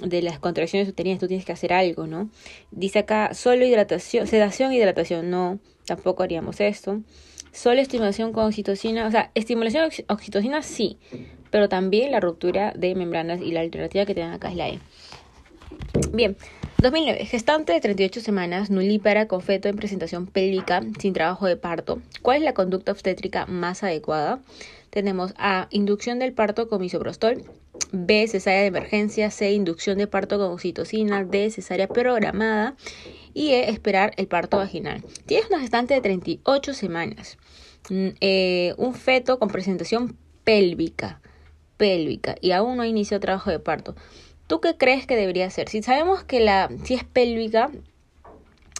de 0.01 0.21
las 0.21 0.39
contracciones 0.39 0.88
uterinas, 0.88 1.19
tú 1.19 1.27
tienes 1.27 1.45
que 1.45 1.51
hacer 1.51 1.73
algo, 1.73 2.07
¿no? 2.07 2.29
Dice 2.71 2.99
acá, 2.99 3.33
solo 3.33 3.65
hidratación, 3.65 4.27
sedación, 4.27 4.73
hidratación, 4.73 5.29
no, 5.29 5.59
tampoco 5.85 6.23
haríamos 6.23 6.59
esto. 6.62 7.01
Solo 7.51 7.81
estimulación 7.81 8.31
con 8.31 8.45
oxitocina, 8.45 9.07
o 9.07 9.12
sea, 9.12 9.31
estimulación 9.35 9.89
oxitocina 10.07 10.62
sí, 10.62 10.97
pero 11.49 11.67
también 11.67 12.12
la 12.12 12.19
ruptura 12.19 12.73
de 12.75 12.93
membranas 12.95 13.41
y 13.41 13.51
la 13.51 13.62
alternativa 13.62 14.05
que 14.05 14.13
tengan 14.13 14.33
acá 14.33 14.49
es 14.49 14.55
la 14.55 14.69
E. 14.69 14.79
Bien, 16.13 16.38
2009. 16.81 17.25
Gestante 17.25 17.73
de 17.73 17.81
38 17.81 18.21
semanas, 18.21 18.69
nulípara 18.69 19.27
con 19.27 19.41
feto 19.41 19.67
en 19.67 19.75
presentación 19.75 20.27
pélvica 20.27 20.81
sin 20.99 21.13
trabajo 21.13 21.45
de 21.45 21.57
parto. 21.57 22.01
¿Cuál 22.21 22.38
es 22.38 22.43
la 22.43 22.53
conducta 22.53 22.91
obstétrica 22.91 23.45
más 23.47 23.83
adecuada? 23.83 24.39
Tenemos 24.89 25.33
A. 25.38 25.67
Inducción 25.71 26.19
del 26.19 26.33
parto 26.33 26.69
con 26.69 26.81
misoprostol. 26.81 27.43
B. 27.91 28.27
Cesárea 28.27 28.61
de 28.61 28.67
emergencia. 28.67 29.31
C. 29.31 29.51
Inducción 29.51 29.97
de 29.97 30.07
parto 30.07 30.37
con 30.37 30.51
oxitocina. 30.51 31.23
D. 31.23 31.49
Cesárea 31.51 31.87
programada 31.87 32.75
y 33.33 33.51
e, 33.51 33.69
esperar 33.69 34.13
el 34.17 34.27
parto 34.27 34.57
vaginal. 34.57 35.03
Tienes 35.25 35.49
una 35.49 35.59
gestante 35.59 35.93
de 35.93 36.01
38 36.01 36.73
semanas, 36.73 37.37
mm, 37.89 38.07
eh, 38.21 38.73
un 38.77 38.93
feto 38.93 39.39
con 39.39 39.49
presentación 39.49 40.17
pélvica, 40.43 41.21
pélvica 41.77 42.35
y 42.41 42.51
aún 42.51 42.77
no 42.77 42.85
inició 42.85 43.19
trabajo 43.19 43.49
de 43.51 43.59
parto. 43.59 43.95
¿Tú 44.47 44.61
qué 44.61 44.77
crees 44.77 45.05
que 45.05 45.15
debería 45.15 45.49
ser? 45.49 45.69
Si 45.69 45.83
sabemos 45.83 46.23
que 46.23 46.39
la 46.39 46.69
si 46.83 46.95
es 46.95 47.03
pélvica 47.03 47.69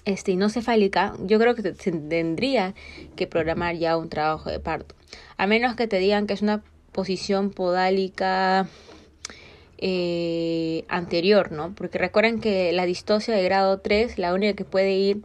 este, 0.06 0.32
y 0.32 0.36
no 0.36 0.50
cefálica, 0.50 1.14
yo 1.20 1.38
creo 1.38 1.54
que 1.54 1.62
tendría 1.62 2.74
que 3.16 3.28
programar 3.28 3.76
ya 3.76 3.96
un 3.98 4.10
trabajo 4.10 4.50
de 4.50 4.60
parto. 4.60 4.96
A 5.38 5.46
menos 5.46 5.76
que 5.76 5.88
te 5.88 6.00
digan 6.00 6.26
que 6.26 6.34
es 6.34 6.42
una 6.42 6.64
posición 6.92 7.52
podálica 7.52 8.68
eh, 9.78 10.84
anterior, 10.90 11.52
¿no? 11.52 11.74
Porque 11.76 11.98
recuerden 11.98 12.42
que 12.42 12.72
la 12.74 12.86
distosia 12.86 13.34
de 13.34 13.44
grado 13.44 13.80
3, 13.80 14.18
la 14.18 14.34
única 14.34 14.54
que 14.54 14.66
puede 14.66 14.94
ir 14.94 15.22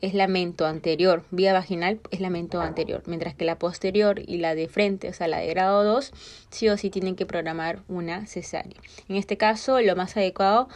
es 0.00 0.14
la 0.14 0.28
mento 0.28 0.66
anterior, 0.66 1.24
vía 1.30 1.52
vaginal 1.52 2.00
es 2.10 2.20
la 2.20 2.30
mento 2.30 2.60
anterior, 2.60 3.02
mientras 3.06 3.34
que 3.34 3.44
la 3.44 3.58
posterior 3.58 4.20
y 4.26 4.38
la 4.38 4.54
de 4.54 4.68
frente, 4.68 5.08
o 5.08 5.12
sea, 5.12 5.28
la 5.28 5.38
de 5.38 5.48
grado 5.48 5.84
2, 5.84 6.12
sí 6.50 6.68
o 6.68 6.76
sí 6.76 6.90
tienen 6.90 7.16
que 7.16 7.26
programar 7.26 7.80
una 7.88 8.26
cesárea. 8.26 8.80
En 9.08 9.16
este 9.16 9.36
caso, 9.36 9.80
lo 9.80 9.96
más 9.96 10.16
adecuado 10.16 10.68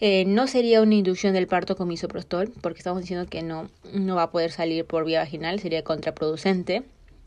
eh, 0.00 0.24
no 0.24 0.46
sería 0.46 0.80
una 0.80 0.94
inducción 0.94 1.34
del 1.34 1.46
parto 1.46 1.76
con 1.76 1.88
misoprostol, 1.88 2.50
porque 2.60 2.78
estamos 2.78 3.00
diciendo 3.00 3.26
que 3.28 3.42
no, 3.42 3.68
no 3.92 4.16
va 4.16 4.24
a 4.24 4.30
poder 4.30 4.52
salir 4.52 4.84
por 4.84 5.04
vía 5.04 5.20
vaginal, 5.20 5.60
sería 5.60 5.84
contraproducente. 5.84 6.82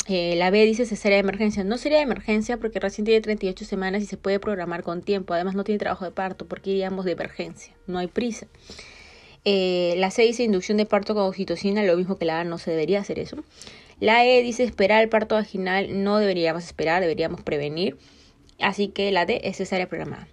Eh, 0.08 0.36
la 0.36 0.50
B 0.50 0.66
dice 0.66 0.86
cesárea 0.86 1.18
de 1.18 1.22
emergencia. 1.22 1.64
No 1.64 1.78
sería 1.78 1.98
de 1.98 2.04
emergencia 2.04 2.58
porque 2.58 2.80
recién 2.80 3.06
tiene 3.06 3.22
38 3.22 3.66
semanas 3.66 4.02
y 4.02 4.06
se 4.06 4.18
puede 4.18 4.40
programar 4.40 4.84
con 4.84 5.02
tiempo. 5.02 5.34
Además 5.34 5.56
no 5.56 5.64
tiene 5.64 5.80
trabajo 5.80 6.06
de 6.06 6.12
parto 6.12 6.48
porque 6.48 6.72
iríamos 6.72 7.06
de 7.06 7.12
emergencia. 7.12 7.74
No 7.88 8.00
hay 8.00 8.08
prisa. 8.08 8.48
Eh, 9.46 9.96
la 9.98 10.12
C 10.12 10.24
dice 10.24 10.44
inducción 10.44 10.78
de 10.78 10.86
parto 10.86 11.14
con 11.14 11.24
oxitocina. 11.24 11.84
Lo 11.84 11.98
mismo 11.98 12.18
que 12.18 12.26
la 12.26 12.42
A 12.42 12.44
no 12.44 12.58
se 12.58 12.72
debería 12.72 13.00
hacer 13.00 13.20
eso. 13.20 13.38
La 14.00 14.26
E 14.26 14.42
dice 14.42 14.64
esperar 14.64 15.04
el 15.04 15.10
parto 15.10 15.36
vaginal. 15.36 16.04
No 16.04 16.18
deberíamos 16.18 16.66
esperar, 16.66 17.02
deberíamos 17.02 17.42
prevenir. 17.42 17.98
Así 18.60 18.88
que 18.88 19.12
la 19.12 19.26
D 19.26 19.42
es 19.44 19.58
cesárea 19.58 19.88
programada. 19.88 20.28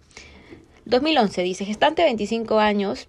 2011 0.87 1.43
dice 1.43 1.67
gestante 1.67 2.03
25 2.03 2.59
años 2.59 3.09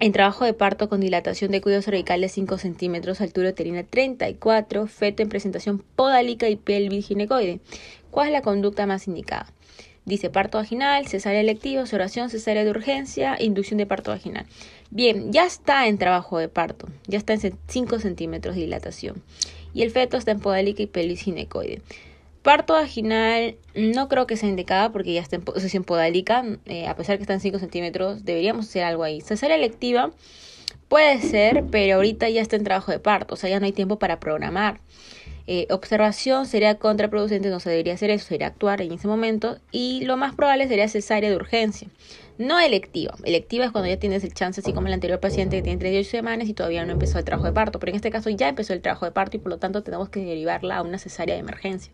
en 0.00 0.12
trabajo 0.12 0.44
de 0.44 0.54
parto 0.54 0.88
con 0.88 1.00
dilatación 1.00 1.50
de 1.50 1.60
cuello 1.60 1.82
cervical 1.82 2.20
de 2.20 2.28
5 2.28 2.58
centímetros, 2.58 3.20
altura 3.20 3.50
uterina 3.50 3.84
34, 3.84 4.86
feto 4.86 5.22
en 5.22 5.28
presentación 5.28 5.84
podálica 5.96 6.48
y 6.48 6.56
pelvis 6.56 7.06
ginecoide. 7.06 7.60
¿Cuál 8.10 8.28
es 8.28 8.32
la 8.32 8.42
conducta 8.42 8.86
más 8.86 9.06
indicada? 9.06 9.52
Dice 10.04 10.30
parto 10.30 10.58
vaginal, 10.58 11.06
cesárea 11.06 11.40
electiva, 11.40 11.82
observación, 11.82 12.28
cesárea 12.28 12.64
de 12.64 12.70
urgencia, 12.70 13.36
inducción 13.40 13.78
de 13.78 13.86
parto 13.86 14.10
vaginal. 14.10 14.46
Bien, 14.90 15.32
ya 15.32 15.46
está 15.46 15.86
en 15.86 15.96
trabajo 15.96 16.38
de 16.38 16.48
parto, 16.48 16.88
ya 17.06 17.18
está 17.18 17.34
en 17.34 17.56
5 17.68 17.98
centímetros 18.00 18.56
de 18.56 18.62
dilatación. 18.62 19.22
Y 19.72 19.82
el 19.82 19.90
feto 19.90 20.16
está 20.16 20.32
en 20.32 20.40
podálica 20.40 20.82
y 20.82 20.86
pelvis 20.86 21.20
ginecoide. 21.20 21.82
Parto 22.42 22.72
vaginal 22.74 23.56
no 23.74 24.08
creo 24.08 24.26
que 24.26 24.36
sea 24.36 24.48
indicada 24.48 24.90
porque 24.90 25.12
ya 25.12 25.20
está 25.20 25.36
en 25.36 25.42
posición 25.42 25.84
podálica, 25.84 26.44
eh, 26.66 26.88
a 26.88 26.96
pesar 26.96 27.16
que 27.16 27.22
está 27.22 27.34
en 27.34 27.40
5 27.40 27.60
centímetros, 27.60 28.24
deberíamos 28.24 28.68
hacer 28.68 28.82
algo 28.82 29.04
ahí. 29.04 29.20
Cesárea 29.20 29.56
electiva 29.56 30.10
puede 30.88 31.20
ser, 31.20 31.64
pero 31.70 31.96
ahorita 31.96 32.28
ya 32.28 32.42
está 32.42 32.56
en 32.56 32.64
trabajo 32.64 32.90
de 32.90 32.98
parto, 32.98 33.34
o 33.34 33.36
sea, 33.36 33.48
ya 33.48 33.60
no 33.60 33.66
hay 33.66 33.72
tiempo 33.72 33.98
para 33.98 34.18
programar. 34.18 34.80
Eh, 35.54 35.66
observación 35.68 36.46
sería 36.46 36.76
contraproducente, 36.76 37.50
no 37.50 37.60
se 37.60 37.68
debería 37.68 37.92
hacer 37.92 38.08
eso, 38.08 38.26
sería 38.26 38.46
actuar 38.46 38.80
en 38.80 38.92
ese 38.92 39.06
momento. 39.06 39.58
Y 39.70 40.02
lo 40.06 40.16
más 40.16 40.34
probable 40.34 40.66
sería 40.66 40.88
cesárea 40.88 41.28
de 41.28 41.36
urgencia. 41.36 41.88
No 42.38 42.58
electiva. 42.58 43.14
Electiva 43.22 43.66
es 43.66 43.70
cuando 43.70 43.90
ya 43.90 43.98
tienes 43.98 44.24
el 44.24 44.32
chance, 44.32 44.62
así 44.62 44.72
como 44.72 44.86
el 44.86 44.94
anterior 44.94 45.20
paciente 45.20 45.56
que 45.56 45.62
tiene 45.62 45.78
38 45.78 46.10
semanas 46.10 46.48
y 46.48 46.54
todavía 46.54 46.86
no 46.86 46.92
empezó 46.92 47.18
el 47.18 47.26
trabajo 47.26 47.48
de 47.48 47.52
parto. 47.52 47.78
Pero 47.78 47.90
en 47.90 47.96
este 47.96 48.10
caso 48.10 48.30
ya 48.30 48.48
empezó 48.48 48.72
el 48.72 48.80
trabajo 48.80 49.04
de 49.04 49.12
parto 49.12 49.36
y 49.36 49.40
por 49.40 49.50
lo 49.50 49.58
tanto 49.58 49.82
tenemos 49.82 50.08
que 50.08 50.24
derivarla 50.24 50.78
a 50.78 50.82
una 50.82 50.98
cesárea 50.98 51.34
de 51.34 51.42
emergencia. 51.42 51.92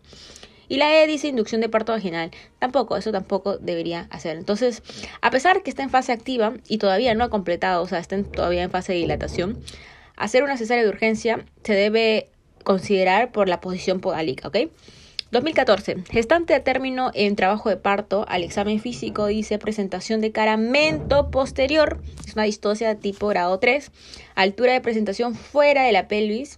Y 0.69 0.77
la 0.77 0.95
E 0.95 1.05
dice 1.05 1.27
inducción 1.27 1.59
de 1.59 1.67
parto 1.67 1.91
vaginal. 1.91 2.31
Tampoco, 2.59 2.95
eso 2.95 3.11
tampoco 3.11 3.57
debería 3.57 4.07
hacer. 4.09 4.37
Entonces, 4.37 4.83
a 5.19 5.31
pesar 5.31 5.63
que 5.63 5.69
está 5.69 5.83
en 5.83 5.89
fase 5.89 6.13
activa 6.13 6.53
y 6.69 6.77
todavía 6.77 7.13
no 7.13 7.25
ha 7.25 7.29
completado, 7.29 7.83
o 7.83 7.87
sea, 7.89 7.99
está 7.99 8.23
todavía 8.23 8.63
en 8.63 8.71
fase 8.71 8.93
de 8.93 8.99
dilatación, 8.99 9.59
hacer 10.15 10.43
una 10.43 10.55
cesárea 10.55 10.83
de 10.85 10.89
urgencia 10.89 11.43
se 11.63 11.73
debe 11.73 12.29
considerar 12.63 13.31
por 13.31 13.47
la 13.49 13.61
posición 13.61 13.99
podálica, 13.99 14.47
¿ok? 14.47 14.57
2014. 15.31 15.97
Gestante 16.09 16.55
a 16.55 16.63
término 16.63 17.11
en 17.13 17.35
trabajo 17.35 17.69
de 17.69 17.77
parto 17.77 18.25
al 18.27 18.43
examen 18.43 18.79
físico 18.79 19.27
dice 19.27 19.59
presentación 19.59 20.21
de 20.21 20.31
caramento 20.31 21.29
posterior. 21.29 22.01
Es 22.25 22.33
una 22.33 22.43
distosia 22.43 22.95
tipo 22.95 23.27
grado 23.27 23.59
3. 23.59 23.91
Altura 24.33 24.73
de 24.73 24.81
presentación 24.81 25.35
fuera 25.35 25.83
de 25.83 25.91
la 25.91 26.07
pelvis. 26.07 26.57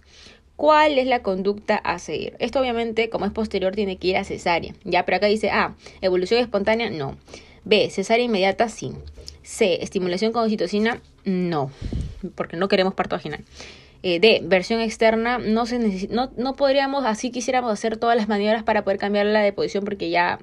¿Cuál 0.56 0.98
es 0.98 1.06
la 1.06 1.22
conducta 1.22 1.76
a 1.76 1.98
seguir? 1.98 2.36
Esto 2.38 2.60
obviamente, 2.60 3.10
como 3.10 3.26
es 3.26 3.32
posterior, 3.32 3.74
tiene 3.74 3.96
que 3.96 4.08
ir 4.08 4.16
a 4.16 4.24
cesárea. 4.24 4.74
Ya, 4.84 5.04
pero 5.04 5.16
acá 5.16 5.26
dice 5.26 5.50
A, 5.50 5.74
evolución 6.00 6.40
espontánea, 6.40 6.88
no. 6.88 7.16
B, 7.64 7.90
cesárea 7.90 8.24
inmediata, 8.24 8.68
sí. 8.68 8.92
C, 9.42 9.82
estimulación 9.82 10.32
con 10.32 10.44
oxitocina, 10.44 11.00
no, 11.24 11.70
porque 12.36 12.56
no 12.56 12.68
queremos 12.68 12.94
parto 12.94 13.16
vaginal. 13.16 13.44
Eh, 14.02 14.18
D, 14.18 14.40
versión 14.44 14.80
externa, 14.80 15.38
no 15.38 15.64
se 15.64 16.08
no, 16.08 16.32
no 16.36 16.56
podríamos, 16.56 17.04
así 17.04 17.30
quisiéramos 17.30 17.72
hacer 17.72 17.96
todas 17.96 18.16
las 18.16 18.28
maniobras 18.28 18.64
para 18.64 18.82
poder 18.82 18.98
cambiarla 18.98 19.40
de 19.40 19.52
posición 19.52 19.84
porque 19.84 20.10
ya, 20.10 20.40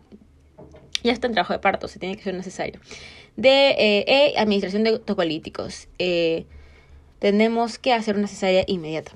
ya 1.03 1.11
está 1.11 1.27
en 1.27 1.33
trabajo 1.33 1.53
de 1.53 1.59
parto, 1.59 1.89
se 1.89 1.99
tiene 1.99 2.15
que 2.15 2.23
ser 2.23 2.35
necesario. 2.35 2.79
D, 3.35 3.49
eh, 3.49 4.05
E, 4.07 4.39
administración 4.39 4.83
de 4.83 4.99
tocolíticos. 4.99 5.87
Eh, 5.97 6.45
tenemos 7.19 7.79
que 7.79 7.93
hacer 7.93 8.17
una 8.17 8.27
cesárea 8.27 8.63
inmediata. 8.67 9.11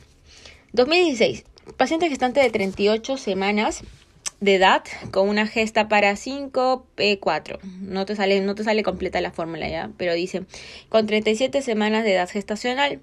2016. 0.74 1.46
Paciente 1.78 2.10
gestante 2.10 2.42
de 2.42 2.50
38 2.50 3.18
semanas 3.18 3.84
de 4.42 4.56
edad 4.56 4.84
con 5.12 5.30
una 5.30 5.48
gesta 5.48 5.88
para 5.88 6.16
5 6.18 6.86
P4. 6.98 7.60
No 7.82 8.06
te 8.06 8.16
sale 8.16 8.42
no 8.42 8.56
te 8.56 8.64
sale 8.66 8.84
completa 8.84 9.22
la 9.22 9.32
fórmula 9.32 9.70
ya, 9.70 9.90
pero 9.98 10.14
dice 10.14 10.44
con 10.90 11.06
37 11.06 11.62
semanas 11.62 12.04
de 12.04 12.14
edad 12.14 12.30
gestacional 12.30 13.00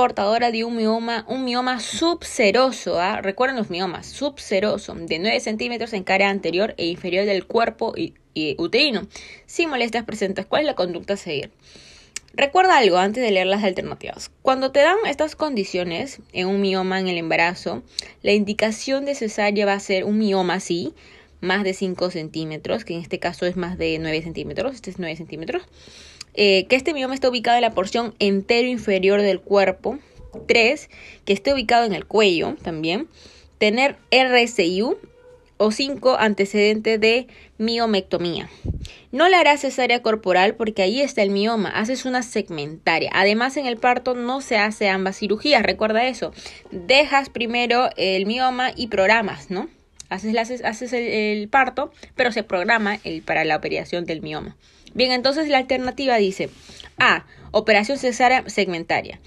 portadora 0.00 0.50
de 0.50 0.64
un 0.64 0.76
mioma, 0.76 1.26
un 1.28 1.44
mioma 1.44 1.78
subseroso, 1.78 2.98
¿ah? 2.98 3.20
recuerden 3.20 3.58
los 3.58 3.68
miomas, 3.68 4.06
subseroso, 4.06 4.94
de 4.94 5.18
9 5.18 5.40
centímetros 5.40 5.92
en 5.92 6.04
cara 6.04 6.30
anterior 6.30 6.72
e 6.78 6.86
inferior 6.86 7.26
del 7.26 7.44
cuerpo 7.44 7.92
y, 7.94 8.14
uterino, 8.56 9.06
sin 9.44 9.68
molestias 9.68 10.06
presentes. 10.06 10.46
¿Cuál 10.46 10.62
es 10.62 10.68
la 10.68 10.74
conducta 10.74 11.12
a 11.12 11.16
seguir? 11.18 11.50
Recuerda 12.32 12.78
algo 12.78 12.96
antes 12.96 13.22
de 13.22 13.30
leer 13.30 13.46
las 13.46 13.62
alternativas. 13.62 14.30
Cuando 14.40 14.72
te 14.72 14.80
dan 14.80 14.96
estas 15.06 15.36
condiciones 15.36 16.20
en 16.32 16.46
un 16.46 16.62
mioma 16.62 16.98
en 16.98 17.08
el 17.08 17.18
embarazo, 17.18 17.82
la 18.22 18.32
indicación 18.32 19.04
de 19.04 19.14
cesárea 19.14 19.66
va 19.66 19.74
a 19.74 19.80
ser 19.80 20.04
un 20.04 20.16
mioma 20.16 20.54
así, 20.54 20.94
más 21.42 21.62
de 21.62 21.74
5 21.74 22.10
centímetros, 22.10 22.86
que 22.86 22.94
en 22.94 23.02
este 23.02 23.18
caso 23.18 23.44
es 23.44 23.56
más 23.56 23.76
de 23.76 23.98
9 23.98 24.22
centímetros, 24.22 24.76
este 24.76 24.92
es 24.92 24.98
9 24.98 25.14
centímetros. 25.16 25.62
Eh, 26.34 26.66
que 26.68 26.76
este 26.76 26.94
mioma 26.94 27.14
está 27.14 27.28
ubicado 27.28 27.56
en 27.56 27.62
la 27.62 27.72
porción 27.72 28.14
entero 28.18 28.68
inferior 28.68 29.22
del 29.22 29.40
cuerpo. 29.40 29.98
3. 30.46 30.88
Que 31.24 31.32
esté 31.32 31.52
ubicado 31.52 31.84
en 31.84 31.92
el 31.92 32.06
cuello 32.06 32.56
también. 32.62 33.08
Tener 33.58 33.96
RSIU 34.10 34.98
o 35.62 35.70
5 35.70 36.16
antecedente 36.18 36.96
de 36.96 37.26
miomectomía. 37.58 38.48
No 39.12 39.28
le 39.28 39.36
harás 39.36 39.60
cesárea 39.60 40.00
corporal 40.00 40.54
porque 40.54 40.80
ahí 40.80 41.02
está 41.02 41.22
el 41.22 41.28
mioma, 41.28 41.68
haces 41.68 42.06
una 42.06 42.22
segmentaria. 42.22 43.10
Además, 43.12 43.58
en 43.58 43.66
el 43.66 43.76
parto 43.76 44.14
no 44.14 44.40
se 44.40 44.56
hace 44.56 44.88
ambas 44.88 45.18
cirugías, 45.18 45.62
recuerda 45.62 46.06
eso. 46.06 46.32
Dejas 46.70 47.28
primero 47.28 47.90
el 47.98 48.24
mioma 48.24 48.70
y 48.74 48.86
programas, 48.86 49.50
¿no? 49.50 49.68
Haces, 50.08 50.62
haces 50.64 50.92
el, 50.94 51.46
parto, 51.48 51.92
pero 52.16 52.32
se 52.32 52.42
programa 52.42 52.98
el, 53.04 53.20
para 53.20 53.44
la 53.44 53.56
operación 53.56 54.06
del 54.06 54.22
mioma. 54.22 54.56
Bien, 54.94 55.12
entonces 55.12 55.48
la 55.48 55.58
alternativa 55.58 56.16
dice 56.16 56.50
A. 56.98 57.24
Operación 57.52 57.98
cesárea 57.98 58.48
segmentaria. 58.48 59.20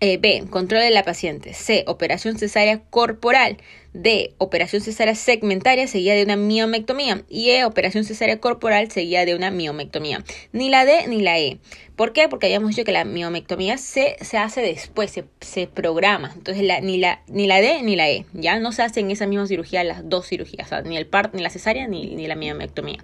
Eh, 0.00 0.18
B. 0.18 0.44
Control 0.48 0.82
de 0.82 0.90
la 0.90 1.02
paciente. 1.02 1.54
C. 1.54 1.84
Operación 1.86 2.38
cesárea 2.38 2.80
corporal. 2.80 3.58
D. 3.94 4.34
Operación 4.38 4.80
cesárea 4.80 5.16
segmentaria 5.16 5.88
seguida 5.88 6.14
de 6.14 6.22
una 6.22 6.36
miomectomía. 6.36 7.24
Y 7.28 7.50
E. 7.50 7.64
Operación 7.64 8.04
cesárea 8.04 8.38
corporal 8.38 8.90
seguida 8.92 9.24
de 9.24 9.34
una 9.34 9.50
miomectomía. 9.50 10.24
Ni 10.52 10.68
la 10.68 10.84
D 10.84 11.08
ni 11.08 11.20
la 11.20 11.38
E. 11.40 11.58
¿Por 11.96 12.12
qué? 12.12 12.28
Porque 12.28 12.46
habíamos 12.46 12.70
dicho 12.70 12.84
que 12.84 12.92
la 12.92 13.04
miomectomía 13.04 13.76
se, 13.76 14.16
se 14.20 14.38
hace 14.38 14.60
después, 14.60 15.10
se, 15.10 15.24
se 15.40 15.66
programa. 15.66 16.32
Entonces 16.36 16.62
la, 16.62 16.80
ni, 16.80 16.98
la, 16.98 17.22
ni 17.26 17.48
la 17.48 17.60
D 17.60 17.82
ni 17.82 17.96
la 17.96 18.08
E. 18.08 18.24
Ya 18.34 18.60
no 18.60 18.70
se 18.70 18.82
hacen 18.82 19.06
en 19.06 19.10
esa 19.10 19.26
misma 19.26 19.48
cirugía 19.48 19.82
las 19.82 20.08
dos 20.08 20.28
cirugías. 20.28 20.70
ni 20.84 20.96
el 20.96 21.08
parto, 21.08 21.36
ni 21.36 21.42
la 21.42 21.50
cesárea, 21.50 21.88
ni, 21.88 22.14
ni 22.14 22.28
la 22.28 22.36
miomectomía. 22.36 22.98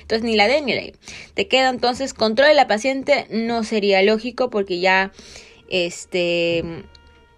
Entonces 0.00 0.22
ni 0.22 0.34
la 0.34 0.48
D 0.48 0.62
ni 0.62 0.74
la 0.74 0.80
E. 0.80 0.94
Te 1.34 1.46
queda 1.46 1.68
entonces 1.68 2.14
control 2.14 2.48
de 2.48 2.54
la 2.54 2.66
paciente. 2.66 3.26
No 3.28 3.64
sería 3.64 4.00
lógico 4.00 4.48
porque 4.48 4.80
ya 4.80 5.12
este, 5.68 6.84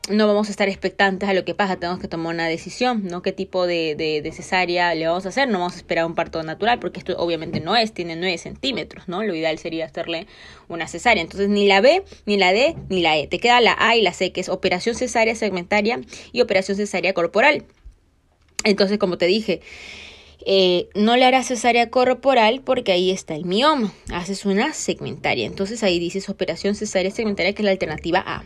no 0.09 0.27
vamos 0.27 0.49
a 0.49 0.51
estar 0.51 0.69
expectantes 0.69 1.29
a 1.29 1.35
lo 1.35 1.45
que 1.45 1.55
pasa, 1.55 1.77
tenemos 1.77 2.01
que 2.01 2.09
tomar 2.09 2.35
una 2.35 2.49
decisión, 2.49 3.05
¿no? 3.05 3.23
¿Qué 3.23 3.33
tipo 3.33 3.67
de, 3.67 4.29
cesárea 4.35 4.95
le 4.95 5.07
vamos 5.07 5.27
a 5.27 5.29
hacer? 5.29 5.49
No 5.49 5.59
vamos 5.59 5.75
a 5.75 5.77
esperar 5.77 6.07
un 6.07 6.15
parto 6.15 6.43
natural, 6.43 6.79
porque 6.79 6.99
esto 6.99 7.17
obviamente 7.19 7.61
no 7.61 7.77
es, 7.77 7.93
tiene 7.93 8.17
9 8.17 8.39
centímetros, 8.39 9.09
¿no? 9.09 9.23
Lo 9.23 9.35
ideal 9.35 9.59
sería 9.59 9.87
hacerle 9.87 10.27
una 10.69 10.89
cesárea. 10.89 11.23
Entonces, 11.23 11.49
ni 11.49 11.67
la 11.67 11.81
B, 11.81 12.03
ni 12.27 12.37
la 12.37 12.53
D, 12.53 12.77
ni 12.89 13.03
la 13.03 13.17
E. 13.19 13.27
Te 13.27 13.39
queda 13.39 13.61
la 13.61 13.77
A 13.79 13.97
y 13.97 14.03
la 14.03 14.13
C, 14.13 14.33
que 14.33 14.41
es 14.41 14.49
operación 14.49 14.95
cesárea 14.95 15.35
segmentaria 15.35 16.01
y 16.33 16.41
operación 16.41 16.77
cesárea 16.77 17.13
corporal. 17.13 17.65
Entonces, 18.65 18.99
como 18.99 19.17
te 19.17 19.27
dije, 19.27 19.61
eh, 20.47 20.89
no 20.95 21.17
le 21.17 21.25
harás 21.25 21.49
cesárea 21.49 21.91
corporal 21.91 22.63
porque 22.65 22.93
ahí 22.93 23.11
está 23.11 23.35
el 23.35 23.45
mioma. 23.45 23.93
Haces 24.13 24.45
una 24.45 24.73
segmentaria. 24.73 25.47
Entonces 25.47 25.83
ahí 25.83 25.99
dices 25.99 26.29
operación 26.29 26.75
cesárea 26.75 27.11
segmentaria 27.11 27.53
que 27.53 27.63
es 27.63 27.65
la 27.65 27.73
alternativa 27.73 28.23
A. 28.27 28.45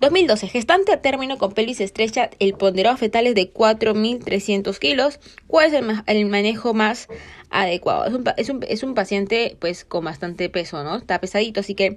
2012. 0.00 0.48
Gestante 0.48 0.92
a 0.92 1.02
término 1.02 1.36
con 1.36 1.52
pelvis 1.52 1.80
estrecha, 1.80 2.30
el 2.38 2.54
ponderado 2.54 2.96
fetal 2.96 3.26
es 3.26 3.34
de 3.34 3.52
4.300 3.52 4.78
kilos. 4.78 5.20
¿Cuál 5.46 5.74
es 5.74 5.82
el, 6.06 6.26
manejo 6.26 6.72
más 6.72 7.08
adecuado? 7.50 8.06
Es 8.06 8.48
un, 8.48 8.64
es 8.68 8.82
un, 8.82 8.94
paciente 8.94 9.56
pues 9.60 9.84
con 9.84 10.04
bastante 10.04 10.48
peso, 10.48 10.82
¿no? 10.84 10.96
Está 10.96 11.20
pesadito, 11.20 11.60
así 11.60 11.74
que 11.74 11.96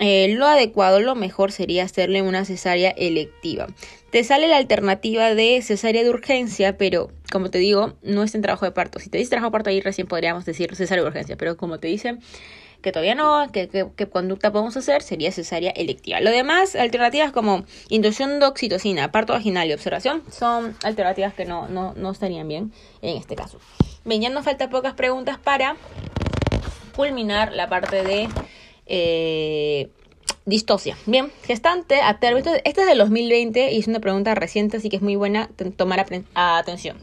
eh, 0.00 0.34
lo 0.34 0.46
adecuado, 0.46 1.00
lo 1.00 1.14
mejor 1.14 1.52
sería 1.52 1.84
hacerle 1.84 2.22
una 2.22 2.44
cesárea 2.44 2.90
electiva. 2.90 3.66
Te 4.10 4.24
sale 4.24 4.48
la 4.48 4.56
alternativa 4.56 5.34
de 5.34 5.60
cesárea 5.62 6.02
de 6.02 6.10
urgencia, 6.10 6.76
pero 6.76 7.10
como 7.30 7.50
te 7.50 7.58
digo, 7.58 7.94
no 8.02 8.22
es 8.22 8.34
en 8.34 8.42
trabajo 8.42 8.64
de 8.64 8.72
parto. 8.72 8.98
Si 8.98 9.10
te 9.10 9.18
dice 9.18 9.30
trabajo 9.30 9.48
de 9.48 9.52
parto 9.52 9.70
ahí 9.70 9.80
recién 9.80 10.06
podríamos 10.06 10.44
decir 10.44 10.74
cesárea 10.74 11.02
de 11.02 11.08
urgencia, 11.08 11.36
pero 11.36 11.56
como 11.56 11.78
te 11.78 11.88
dicen 11.88 12.20
que 12.82 12.92
todavía 12.92 13.14
no, 13.14 13.50
que, 13.52 13.68
conducta 14.10 14.52
podemos 14.52 14.76
hacer, 14.76 15.02
sería 15.02 15.32
cesárea 15.32 15.70
electiva. 15.70 16.20
Lo 16.20 16.30
demás, 16.30 16.76
alternativas 16.76 17.32
como 17.32 17.64
inducción 17.88 18.38
de 18.38 18.46
oxitocina, 18.46 19.10
parto 19.10 19.32
vaginal 19.32 19.68
y 19.68 19.72
observación, 19.72 20.22
son 20.30 20.76
alternativas 20.84 21.34
que 21.34 21.44
no, 21.44 21.68
no, 21.68 21.94
no 21.94 22.10
estarían 22.10 22.46
bien 22.46 22.72
en 23.02 23.16
este 23.16 23.34
caso. 23.34 23.58
Bien, 24.08 24.22
ya 24.22 24.30
nos 24.30 24.46
faltan 24.46 24.70
pocas 24.70 24.94
preguntas 24.94 25.36
para 25.38 25.76
culminar 26.96 27.52
la 27.52 27.68
parte 27.68 28.02
de 28.02 28.26
eh, 28.86 29.90
distosia. 30.46 30.96
Bien, 31.04 31.30
gestante 31.44 32.00
a 32.00 32.18
término. 32.18 32.52
Este 32.64 32.80
es 32.80 32.86
del 32.86 32.96
2020 32.96 33.70
y 33.70 33.78
es 33.78 33.86
una 33.86 34.00
pregunta 34.00 34.34
reciente, 34.34 34.78
así 34.78 34.88
que 34.88 34.96
es 34.96 35.02
muy 35.02 35.16
buena 35.16 35.50
tomar 35.76 36.06
atención. 36.34 36.96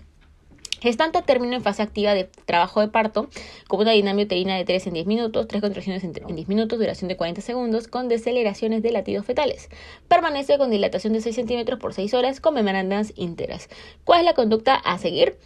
Gestante 0.82 1.22
termina 1.22 1.56
en 1.56 1.62
fase 1.62 1.84
activa 1.84 2.16
de 2.16 2.24
trabajo 2.24 2.82
de 2.82 2.88
parto 2.88 3.30
con 3.68 3.82
una 3.82 3.92
dinámica 3.92 4.26
uterina 4.26 4.58
de 4.58 4.66
3 4.66 4.88
en 4.88 4.94
10 4.94 5.06
minutos, 5.06 5.48
3 5.48 5.62
contracciones 5.62 6.04
en 6.04 6.12
10 6.12 6.48
minutos, 6.48 6.80
duración 6.80 7.08
de 7.08 7.18
40 7.18 7.42
segundos, 7.42 7.88
con 7.88 8.08
deceleraciones 8.08 8.82
de 8.82 8.92
latidos 8.92 9.28
fetales. 9.28 9.70
Permanece 10.08 10.58
con 10.58 10.72
dilatación 10.72 11.14
de 11.14 11.22
6 11.22 11.36
centímetros 11.36 11.80
por 11.80 11.94
6 11.94 12.16
horas 12.16 12.40
con 12.40 12.56
membranas 12.56 13.14
íntegras. 13.16 13.70
¿Cuál 14.06 14.22
es 14.22 14.26
la 14.26 14.34
conducta 14.34 14.74
a 14.74 14.98
seguir? 14.98 15.38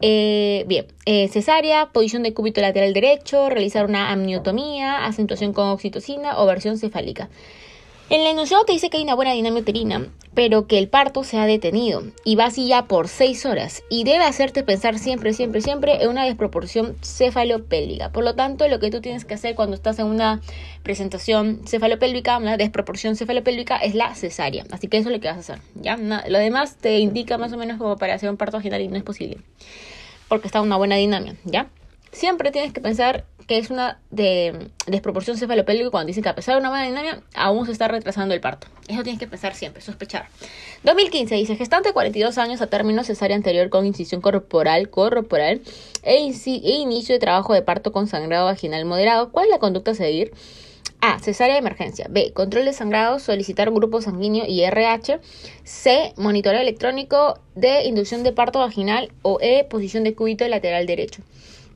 Eh, 0.00 0.64
bien, 0.66 0.86
eh, 1.06 1.28
cesárea, 1.28 1.86
posición 1.86 2.22
de 2.22 2.34
cúbito 2.34 2.60
lateral 2.60 2.92
derecho, 2.92 3.48
realizar 3.48 3.86
una 3.86 4.10
amniotomía, 4.10 5.06
acentuación 5.06 5.52
con 5.52 5.68
oxitocina 5.68 6.38
o 6.38 6.46
versión 6.46 6.78
cefálica. 6.78 7.28
En 8.10 8.20
el 8.20 8.26
enunciado 8.26 8.64
te 8.64 8.72
dice 8.72 8.90
que 8.90 8.98
hay 8.98 9.02
una 9.02 9.14
buena 9.14 9.32
dinámica 9.32 9.62
uterina, 9.62 10.06
pero 10.34 10.66
que 10.66 10.76
el 10.76 10.88
parto 10.88 11.24
se 11.24 11.38
ha 11.38 11.46
detenido 11.46 12.02
y 12.22 12.36
va 12.36 12.46
así 12.46 12.68
ya 12.68 12.86
por 12.86 13.08
6 13.08 13.46
horas 13.46 13.82
y 13.88 14.04
debe 14.04 14.24
hacerte 14.24 14.62
pensar 14.62 14.98
siempre, 14.98 15.32
siempre, 15.32 15.62
siempre 15.62 16.02
en 16.02 16.10
una 16.10 16.26
desproporción 16.26 16.96
cefalopélvica. 17.02 18.12
Por 18.12 18.24
lo 18.24 18.34
tanto, 18.34 18.68
lo 18.68 18.78
que 18.78 18.90
tú 18.90 19.00
tienes 19.00 19.24
que 19.24 19.34
hacer 19.34 19.54
cuando 19.54 19.74
estás 19.74 19.98
en 19.98 20.06
una 20.06 20.42
presentación 20.82 21.62
cefalopélvica, 21.66 22.36
una 22.36 22.58
desproporción 22.58 23.16
cefalopélvica, 23.16 23.78
es 23.78 23.94
la 23.94 24.14
cesárea. 24.14 24.64
Así 24.70 24.88
que 24.88 24.98
eso 24.98 25.08
es 25.08 25.14
lo 25.14 25.20
que 25.20 25.28
vas 25.28 25.36
a 25.36 25.40
hacer. 25.40 25.60
¿ya? 25.74 25.96
lo 25.96 26.38
demás 26.38 26.76
te 26.76 26.98
indica 26.98 27.38
más 27.38 27.54
o 27.54 27.56
menos 27.56 27.78
como 27.78 27.96
para 27.96 28.14
hacer 28.14 28.28
un 28.28 28.36
parto 28.36 28.58
vaginal 28.58 28.82
y 28.82 28.88
no 28.88 28.96
es 28.96 29.02
posible. 29.02 29.38
Porque 30.28 30.46
está 30.46 30.60
una 30.60 30.76
buena 30.76 30.96
dinámica, 30.96 31.36
¿ya? 31.44 31.68
Siempre 32.12 32.50
tienes 32.50 32.72
que 32.72 32.80
pensar 32.80 33.24
que 33.46 33.58
es 33.58 33.70
una 33.70 33.98
de, 34.10 34.70
desproporción 34.86 35.36
cefalopélvica 35.36 35.90
cuando 35.90 36.08
dicen 36.08 36.22
que 36.22 36.28
a 36.28 36.34
pesar 36.34 36.54
de 36.54 36.60
una 36.60 36.70
buena 36.70 36.86
dinámica, 36.86 37.22
aún 37.34 37.66
se 37.66 37.72
está 37.72 37.88
retrasando 37.88 38.34
el 38.34 38.40
parto. 38.40 38.66
Eso 38.88 39.02
tienes 39.02 39.18
que 39.18 39.26
pensar 39.26 39.54
siempre, 39.54 39.82
sospechar. 39.82 40.28
2015 40.84 41.34
dice, 41.34 41.56
gestante 41.56 41.92
42 41.92 42.38
años 42.38 42.60
a 42.60 42.66
término 42.66 43.04
cesárea 43.04 43.36
anterior 43.36 43.70
con 43.70 43.86
incisión 43.86 44.20
corporal, 44.20 44.90
corporal 44.90 45.60
e, 46.02 46.16
e, 46.16 46.70
inicio 46.72 47.14
de 47.14 47.18
trabajo 47.18 47.54
de 47.54 47.62
parto 47.62 47.92
con 47.92 48.06
sangrado 48.06 48.46
vaginal 48.46 48.84
moderado. 48.84 49.30
¿Cuál 49.30 49.46
es 49.46 49.50
la 49.50 49.58
conducta 49.58 49.92
a 49.92 49.94
seguir? 49.94 50.32
A. 51.00 51.18
Cesárea 51.18 51.56
de 51.56 51.60
emergencia. 51.60 52.06
B. 52.08 52.32
Control 52.32 52.64
de 52.64 52.72
sangrado, 52.72 53.18
solicitar 53.18 53.70
grupo 53.70 54.00
sanguíneo 54.00 54.46
y 54.46 54.62
RH. 54.62 55.20
C. 55.62 56.14
Monitoreo 56.16 56.62
electrónico 56.62 57.38
de 57.54 57.84
inducción 57.84 58.22
de 58.22 58.32
parto 58.32 58.60
vaginal. 58.60 59.12
O 59.20 59.38
E. 59.40 59.64
Posición 59.64 60.04
de 60.04 60.14
cúbito 60.14 60.48
lateral 60.48 60.86
derecho. 60.86 61.22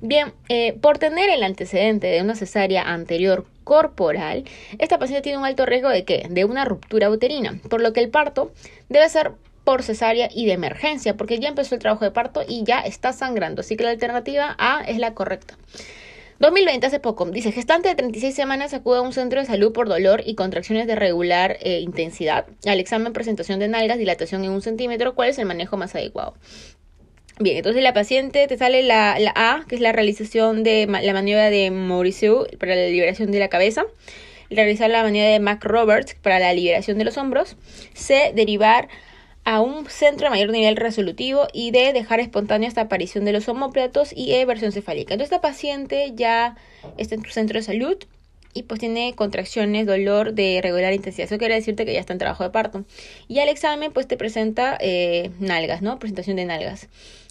Bien, 0.01 0.33
eh, 0.49 0.75
por 0.81 0.99
tener 0.99 1.29
el 1.29 1.43
antecedente 1.43 2.07
de 2.07 2.23
una 2.23 2.37
cesárea 2.37 2.83
anterior 2.83 3.47
corporal, 3.65 4.45
esta 4.79 4.99
paciente 4.99 5.23
tiene 5.23 5.39
un 5.39 5.45
alto 5.45 5.67
riesgo 5.67 5.89
de 5.89 6.05
qué? 6.05 6.27
De 6.31 6.45
una 6.45 6.65
ruptura 6.65 7.11
uterina, 7.11 7.59
por 7.69 7.81
lo 7.81 7.93
que 7.93 8.01
el 8.01 8.09
parto 8.09 8.53
debe 8.89 9.09
ser 9.09 9.33
por 9.65 9.83
cesárea 9.83 10.29
y 10.33 10.47
de 10.47 10.53
emergencia, 10.53 11.17
porque 11.17 11.41
ya 11.41 11.49
empezó 11.49 11.75
el 11.75 11.81
trabajo 11.81 12.05
de 12.05 12.13
parto 12.13 12.43
y 12.47 12.63
ya 12.65 12.81
está 12.81 13.13
sangrando. 13.13 13.61
Así 13.61 13.77
que 13.77 13.85
la 13.85 13.91
alternativa 13.91 14.55
A 14.59 14.83
es 14.87 14.99
la 14.99 15.15
correcta. 15.15 15.59
2020, 16.39 16.87
hace 16.87 17.01
poco, 17.01 17.27
dice, 17.27 17.51
gestante 17.51 17.89
de 17.89 17.97
36 17.97 18.33
semanas 18.33 18.73
acude 18.73 18.99
a 18.99 19.03
un 19.03 19.13
centro 19.13 19.41
de 19.41 19.47
salud 19.47 19.73
por 19.73 19.89
dolor 19.89 20.23
y 20.25 20.37
contracciones 20.37 20.87
de 20.87 20.95
regular 20.95 21.59
eh, 21.61 21.81
intensidad. 21.81 22.47
Al 22.65 22.79
examen, 22.79 23.13
presentación 23.13 23.59
de 23.59 23.67
nalgas, 23.67 23.99
dilatación 23.99 24.45
en 24.45 24.53
un 24.53 24.63
centímetro, 24.63 25.17
¿cuál 25.17 25.31
es 25.31 25.39
el 25.39 25.47
manejo 25.47 25.77
más 25.77 25.97
adecuado? 25.97 26.35
Bien, 27.41 27.59
entonces 27.59 27.85
la 27.85 27.93
paciente 27.93 28.49
te 28.49 28.59
sale 28.59 28.83
la, 28.83 29.17
A, 29.37 29.65
que 29.69 29.77
es 29.77 29.81
la 29.81 29.93
realización 29.93 30.65
de 30.65 30.87
la 30.87 31.13
maniobra 31.13 31.51
de 31.51 31.71
Mauricio 31.71 32.49
para 32.59 32.75
la 32.75 32.89
liberación 32.89 33.31
de 33.31 33.39
la 33.39 33.47
cabeza. 33.47 33.85
Realizar 34.51 34.91
la 34.91 35.05
maniobra 35.05 35.31
de 35.31 35.39
Mac 35.39 35.65
Roberts 35.65 36.17
para 36.21 36.41
la 36.41 36.53
liberación 36.53 36.99
de 36.99 37.05
los 37.05 37.17
hombros. 37.17 37.57
C, 37.95 38.33
derivar 38.35 38.89
a 39.45 39.61
un 39.61 39.87
centro 39.89 40.27
de 40.27 40.31
mayor 40.31 40.51
nivel 40.51 40.75
resolutivo 40.77 41.47
y 41.53 41.71
D, 41.71 41.93
dejar 41.93 42.19
espontánea 42.19 42.69
esta 42.69 42.81
aparición 42.83 43.25
de 43.25 43.33
los 43.33 43.49
homóplatos 43.49 44.13
y 44.13 44.33
E, 44.33 44.45
versión 44.45 44.73
cefálica. 44.73 45.15
Entonces 45.15 45.33
esta 45.33 45.41
paciente 45.41 46.11
ya 46.17 46.57
está 46.97 47.15
en 47.15 47.23
tu 47.23 47.31
centro 47.31 47.61
de 47.61 47.63
salud 47.63 47.99
y 48.53 48.65
pues 48.65 48.81
tiene 48.81 49.15
contracciones, 49.15 49.87
dolor 49.87 50.33
de 50.33 50.59
regular 50.61 50.93
intensidad. 50.93 51.27
Eso 51.27 51.39
quiere 51.39 51.55
decirte 51.55 51.87
que 51.87 51.93
ya 51.93 52.01
está 52.01 52.15
en 52.15 52.19
trabajo 52.19 52.43
de 52.43 52.51
parto. 52.51 52.85
Y 53.29 53.39
al 53.39 53.49
examen 53.49 53.93
pues 53.93 54.09
te 54.09 54.17
presenta 54.17 54.77
eh, 54.81 55.31
nalgas, 55.39 55.83
¿no? 55.83 56.01
Presentación 56.01 56.35
de 56.35 56.45
nalgas 56.45 56.89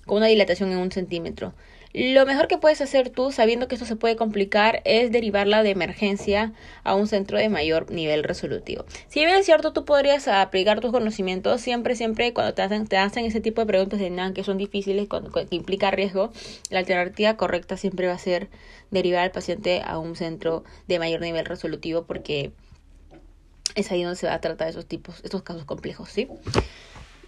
con 0.07 0.17
una 0.17 0.27
dilatación 0.27 0.71
en 0.71 0.79
un 0.79 0.91
centímetro. 0.91 1.53
Lo 1.93 2.25
mejor 2.25 2.47
que 2.47 2.57
puedes 2.57 2.81
hacer 2.81 3.09
tú, 3.09 3.31
sabiendo 3.31 3.67
que 3.67 3.75
esto 3.75 3.87
se 3.87 3.95
puede 3.95 4.15
complicar, 4.15 4.81
es 4.85 5.11
derivarla 5.11 5.63
de 5.63 5.71
emergencia 5.71 6.53
a 6.83 6.95
un 6.95 7.07
centro 7.07 7.37
de 7.37 7.49
mayor 7.49 7.89
nivel 7.89 8.23
resolutivo. 8.23 8.85
Si 9.07 9.21
bien 9.21 9.35
es 9.35 9.45
cierto, 9.45 9.73
tú 9.73 9.85
podrías 9.85 10.27
aplicar 10.27 10.79
tus 10.79 10.91
conocimientos 10.91 11.61
siempre, 11.61 11.95
siempre 11.95 12.33
cuando 12.33 12.53
te 12.53 12.61
hacen, 12.61 12.87
te 12.87 12.97
hacen 12.97 13.25
ese 13.25 13.41
tipo 13.41 13.61
de 13.61 13.67
preguntas 13.67 13.99
de 13.99 14.09
NAN 14.09 14.33
que 14.33 14.43
son 14.43 14.57
difíciles, 14.57 15.07
que 15.07 15.55
implica 15.55 15.89
riesgo, 15.89 16.31
la 16.69 16.79
alternativa 16.79 17.37
correcta 17.37 17.77
siempre 17.77 18.07
va 18.07 18.13
a 18.13 18.19
ser 18.19 18.49
derivar 18.91 19.23
al 19.23 19.31
paciente 19.31 19.81
a 19.83 19.97
un 19.97 20.15
centro 20.15 20.63
de 20.87 20.99
mayor 20.99 21.21
nivel 21.21 21.45
resolutivo 21.45 22.03
porque 22.05 22.51
es 23.75 23.91
ahí 23.91 24.03
donde 24.03 24.17
se 24.17 24.27
va 24.27 24.33
a 24.33 24.41
tratar 24.41 24.67
esos 24.67 24.85
tipos, 24.85 25.21
estos 25.23 25.41
casos 25.41 25.65
complejos, 25.65 26.09
¿sí? 26.09 26.27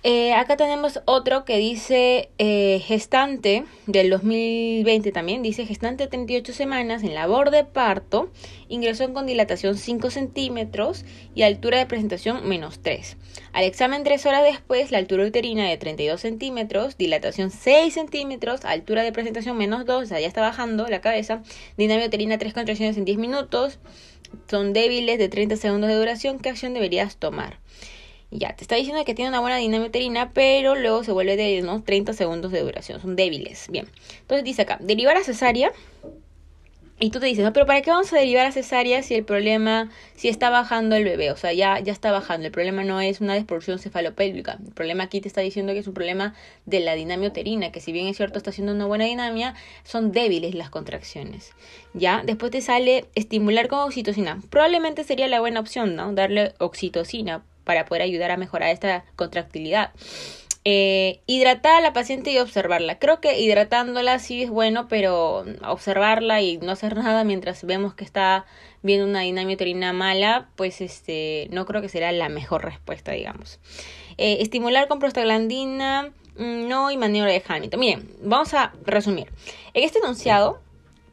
Eh, 0.02 0.32
acá 0.34 0.56
tenemos 0.56 1.02
otro 1.04 1.44
que 1.44 1.58
dice 1.58 2.30
eh, 2.38 2.80
gestante 2.86 3.66
del 3.86 4.10
2020 4.10 5.12
también, 5.12 5.44
dice 5.44 5.66
gestante 5.66 6.08
38 6.08 6.54
semanas 6.54 7.04
en 7.04 7.14
labor 7.14 7.52
de 7.52 7.66
parto, 7.66 8.32
ingresó 8.70 9.12
con 9.12 9.26
dilatación 9.26 9.76
5 9.76 10.10
centímetros 10.10 11.04
y 11.36 11.42
altura 11.42 11.80
de 11.80 11.86
presentación 11.86 12.48
menos 12.48 12.80
3. 12.80 13.18
Al 13.52 13.66
examen 13.66 14.06
3 14.06 14.26
horas 14.26 14.44
después, 14.44 14.90
la 14.92 15.00
altura 15.00 15.26
uterina 15.26 15.68
de 15.68 15.76
32 15.76 16.22
centímetros, 16.22 16.98
dilatación 16.98 17.52
6 17.52 17.94
centímetros, 17.94 18.64
altura 18.64 19.04
de 19.04 19.12
presentación 19.12 19.58
menos 19.58 19.86
2, 19.86 20.14
o 20.14 20.18
ya 20.18 20.26
está 20.26 20.40
bajando 20.40 20.88
la 20.88 21.02
cabeza, 21.02 21.44
dinamia 21.76 22.08
uterina 22.08 22.38
3 22.38 22.54
contracciones 22.54 22.96
en 22.96 23.04
10 23.04 23.18
minutos, 23.18 23.80
son 24.50 24.72
débiles 24.72 25.20
de 25.20 25.28
30 25.28 25.58
segundos 25.58 25.90
de 25.90 25.98
duración, 25.98 26.40
¿qué 26.40 26.48
acción 26.48 26.74
deberías 26.74 27.18
tomar? 27.18 27.60
Ya, 28.32 28.56
te 28.56 28.64
está 28.64 28.76
diciendo 28.76 29.04
que 29.06 29.16
tiene 29.16 29.30
una 29.30 29.40
buena 29.40 29.58
dinámica 29.58 30.30
pero 30.34 30.76
luego 30.76 31.04
se 31.04 31.12
vuelve 31.12 31.36
de 31.36 31.62
¿no? 31.64 31.82
30 31.82 32.14
segundos 32.14 32.52
de 32.52 32.62
duración. 32.62 33.02
Son 33.02 33.16
débiles. 33.16 33.68
Bien. 33.70 33.88
Entonces 34.22 34.44
dice 34.44 34.62
acá, 34.62 34.78
derivar 34.82 35.18
a 35.18 35.24
cesárea. 35.24 35.72
Y 37.02 37.12
tú 37.12 37.22
te 37.22 37.28
dices, 37.28 37.46
no, 37.46 37.54
pero 37.54 37.66
¿para 37.66 37.82
qué 37.82 37.92
vamos 37.92 38.12
a 38.12 38.18
derivar 38.18 38.46
a 38.46 38.52
cesárea 38.52 39.02
si 39.02 39.16
el 39.16 39.24
problema, 39.24 39.90
si 40.16 40.28
está 40.28 40.50
bajando 40.50 40.98
el 40.98 41.06
bebé? 41.06 41.32
O 41.32 41.38
sea, 41.38 41.54
ya, 41.54 41.80
ya 41.80 41.94
está 41.94 42.12
bajando. 42.12 42.46
El 42.46 42.52
problema 42.52 42.84
no 42.84 43.00
es 43.00 43.22
una 43.22 43.36
desprorción 43.36 43.80
cefalopélvica. 43.80 44.60
El 44.64 44.74
problema 44.74 45.06
aquí 45.06 45.22
te 45.22 45.30
está 45.30 45.40
diciendo 45.40 45.72
que 45.72 45.80
es 45.80 45.88
un 45.88 45.94
problema 45.94 46.36
de 46.66 46.82
la 46.82 46.96
dinámica 46.96 47.30
uterina, 47.30 47.72
que 47.72 47.80
si 47.80 47.94
bien 47.94 48.08
es 48.08 48.18
cierto 48.18 48.38
está 48.38 48.50
haciendo 48.50 48.74
una 48.74 48.86
buena 48.86 49.06
dinámica, 49.06 49.56
son 49.86 50.12
débiles 50.12 50.56
las 50.56 50.70
contracciones. 50.70 51.54
Ya, 51.94 52.22
después 52.26 52.52
te 52.52 52.60
sale 52.60 53.06
estimular 53.16 53.70
con 53.70 53.80
oxitocina. 53.80 54.42
Probablemente 54.50 55.06
sería 55.06 55.30
la 55.30 55.40
buena 55.40 55.62
opción, 55.62 55.96
¿no? 55.96 56.12
Darle 56.12 56.54
oxitocina 56.60 57.44
para 57.70 57.86
poder 57.86 58.02
ayudar 58.02 58.32
a 58.32 58.38
mejorar 58.38 58.72
esta 58.72 59.06
contractilidad. 59.16 59.92
Eh, 60.66 61.20
hidratar 61.28 61.76
a 61.76 61.82
la 61.82 61.94
paciente 61.94 62.32
y 62.32 62.40
observarla. 62.40 62.98
Creo 62.98 63.22
que 63.22 63.40
hidratándola 63.40 64.18
sí 64.18 64.42
es 64.42 64.50
bueno, 64.50 64.88
pero 64.88 65.46
observarla 65.68 66.42
y 66.42 66.58
no 66.58 66.72
hacer 66.72 66.98
nada 66.98 67.24
mientras 67.24 67.64
vemos 67.64 67.94
que 67.94 68.04
está 68.04 68.48
viendo 68.82 69.06
una 69.06 69.22
dinámica 69.22 69.58
uterina 69.58 69.94
mala, 69.94 70.50
pues 70.56 70.82
este, 70.82 71.48
no 71.52 71.68
creo 71.68 71.84
que 71.84 71.90
será 71.90 72.12
la 72.12 72.28
mejor 72.28 72.66
respuesta, 72.66 73.12
digamos. 73.12 73.60
Eh, 74.18 74.38
estimular 74.40 74.88
con 74.88 74.98
prostaglandina, 74.98 76.12
mm, 76.40 76.68
no 76.68 76.90
y 76.90 76.98
maniobra 76.98 77.34
de 77.34 77.44
Hamilton. 77.48 77.80
Miren, 77.80 78.10
vamos 78.24 78.52
a 78.56 78.74
resumir. 78.84 79.28
En 79.76 79.84
este 79.84 80.00
enunciado 80.00 80.60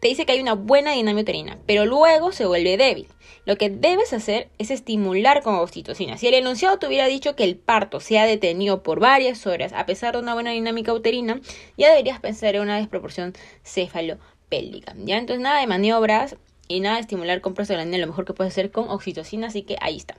te 0.00 0.08
dice 0.08 0.24
que 0.24 0.32
hay 0.32 0.40
una 0.40 0.54
buena 0.54 0.92
dinámica 0.92 1.24
uterina, 1.24 1.58
pero 1.66 1.84
luego 1.84 2.32
se 2.32 2.46
vuelve 2.46 2.78
débil. 2.78 3.08
Lo 3.46 3.56
que 3.56 3.70
debes 3.70 4.12
hacer 4.12 4.48
es 4.58 4.72
estimular 4.72 5.42
con 5.42 5.54
oxitocina. 5.54 6.18
Si 6.18 6.26
el 6.26 6.34
enunciado 6.34 6.78
te 6.78 6.88
hubiera 6.88 7.06
dicho 7.06 7.36
que 7.36 7.44
el 7.44 7.56
parto 7.56 8.00
se 8.00 8.18
ha 8.18 8.26
detenido 8.26 8.82
por 8.82 8.98
varias 8.98 9.46
horas 9.46 9.72
a 9.72 9.86
pesar 9.86 10.14
de 10.14 10.22
una 10.22 10.34
buena 10.34 10.50
dinámica 10.50 10.92
uterina, 10.92 11.40
ya 11.78 11.88
deberías 11.90 12.18
pensar 12.18 12.56
en 12.56 12.62
una 12.62 12.76
desproporción 12.76 13.34
cefalopélvica. 13.64 14.94
¿ya? 14.98 15.18
Entonces 15.18 15.40
nada 15.40 15.60
de 15.60 15.68
maniobras 15.68 16.36
y 16.66 16.80
nada 16.80 16.96
de 16.96 17.02
estimular 17.02 17.40
con 17.40 17.54
prostaglandina, 17.54 17.98
lo 17.98 18.08
mejor 18.08 18.24
que 18.24 18.34
puedes 18.34 18.52
hacer 18.52 18.72
con 18.72 18.90
oxitocina, 18.90 19.46
así 19.46 19.62
que 19.62 19.76
ahí 19.80 19.96
está. 19.96 20.16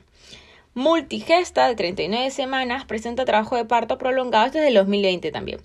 Multigesta 0.74 1.68
de 1.68 1.76
39 1.76 2.32
semanas 2.32 2.86
presenta 2.86 3.26
trabajo 3.26 3.58
de 3.58 3.66
parto 3.66 3.98
prolongado, 3.98 4.46
es 4.46 4.54
del 4.54 4.76
2020 4.76 5.32
también 5.32 5.60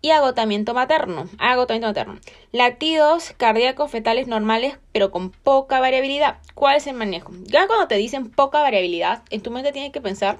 y 0.00 0.10
agotamiento 0.10 0.74
materno. 0.74 1.28
Agotamiento 1.38 1.88
materno. 1.88 2.18
Latidos 2.52 3.34
cardíacos 3.36 3.90
fetales 3.90 4.28
normales, 4.28 4.78
pero 4.92 5.10
con 5.10 5.30
poca 5.30 5.80
variabilidad. 5.80 6.38
¿Cuál 6.54 6.76
es 6.76 6.86
el 6.86 6.94
manejo? 6.94 7.32
Ya 7.44 7.66
cuando 7.66 7.88
te 7.88 7.96
dicen 7.96 8.30
poca 8.30 8.60
variabilidad, 8.60 9.22
en 9.30 9.42
tu 9.42 9.50
mente 9.50 9.72
tienes 9.72 9.92
que 9.92 10.00
pensar 10.00 10.38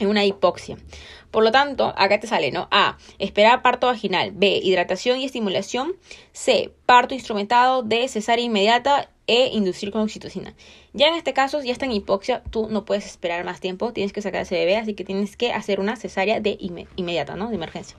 en 0.00 0.08
una 0.08 0.24
hipoxia. 0.24 0.76
Por 1.30 1.44
lo 1.44 1.52
tanto, 1.52 1.92
acá 1.96 2.20
te 2.20 2.26
sale, 2.26 2.50
¿no? 2.50 2.68
A. 2.70 2.96
Esperar 3.18 3.62
parto 3.62 3.86
vaginal. 3.86 4.32
B. 4.32 4.60
Hidratación 4.62 5.20
y 5.20 5.24
estimulación. 5.24 5.94
C. 6.32 6.72
Parto 6.86 7.14
instrumentado. 7.14 7.82
D. 7.82 8.08
Cesárea 8.08 8.44
inmediata. 8.44 9.10
E. 9.26 9.48
Inducir 9.52 9.90
con 9.90 10.02
oxitocina. 10.02 10.54
Ya 10.94 11.08
en 11.08 11.14
este 11.14 11.32
caso, 11.34 11.62
ya 11.62 11.72
está 11.72 11.84
en 11.84 11.92
hipoxia, 11.92 12.42
tú 12.50 12.68
no 12.70 12.84
puedes 12.84 13.06
esperar 13.06 13.44
más 13.44 13.60
tiempo, 13.60 13.92
tienes 13.92 14.12
que 14.12 14.22
sacar 14.22 14.42
ese 14.42 14.54
bebé, 14.54 14.76
así 14.76 14.94
que 14.94 15.04
tienes 15.04 15.36
que 15.36 15.52
hacer 15.52 15.80
una 15.80 15.96
cesárea 15.96 16.40
de 16.40 16.56
inmediata, 16.96 17.36
¿no? 17.36 17.48
De 17.50 17.56
emergencia. 17.56 17.96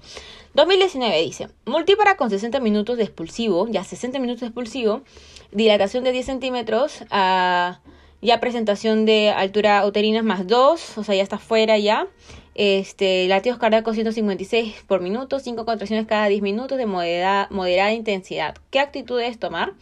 2019 0.56 1.22
dice, 1.22 1.50
multípara 1.66 2.18
con 2.18 2.30
60 2.30 2.60
minutos 2.60 2.98
de 2.98 3.04
expulsivo, 3.04 3.68
ya 3.70 3.84
60 3.84 4.20
minutos 4.20 4.42
de 4.42 4.48
expulsivo, 4.48 5.04
dilatación 5.52 6.04
de 6.04 6.12
10 6.12 6.26
centímetros, 6.26 7.02
uh, 7.12 7.76
ya 8.22 8.40
presentación 8.40 9.06
de 9.06 9.30
altura 9.30 9.86
uterina 9.86 10.24
más 10.24 10.48
2, 10.48 10.98
o 10.98 11.04
sea, 11.04 11.16
ya 11.16 11.24
está 11.24 11.38
fuera 11.38 11.78
ya. 11.78 12.08
Este, 12.56 13.28
latidos 13.30 13.58
cardíacos 13.58 13.96
156 13.96 14.84
por 14.86 15.00
minuto, 15.00 15.40
5 15.40 15.64
contracciones 15.64 16.08
cada 16.08 16.28
10 16.28 16.42
minutos 16.42 16.78
de 16.78 16.86
moderada, 16.86 17.48
moderada 17.52 17.94
intensidad. 17.94 18.58
¿Qué 18.70 18.80
actitud 18.80 19.18
debes 19.18 19.40
tomar? 19.40 19.76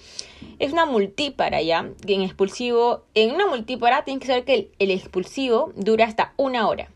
Es 0.60 0.74
una 0.74 0.86
multípara 0.86 1.62
ya, 1.62 1.90
en 2.08 2.22
expulsivo, 2.22 3.04
en 3.14 3.32
una 3.34 3.48
multípara 3.48 4.04
tienes 4.04 4.22
que 4.22 4.28
saber 4.28 4.44
que 4.44 4.54
el, 4.54 4.72
el 4.80 4.92
expulsivo 4.92 5.72
dura 5.76 6.06
hasta 6.06 6.34
una 6.38 6.68
hora, 6.68 6.90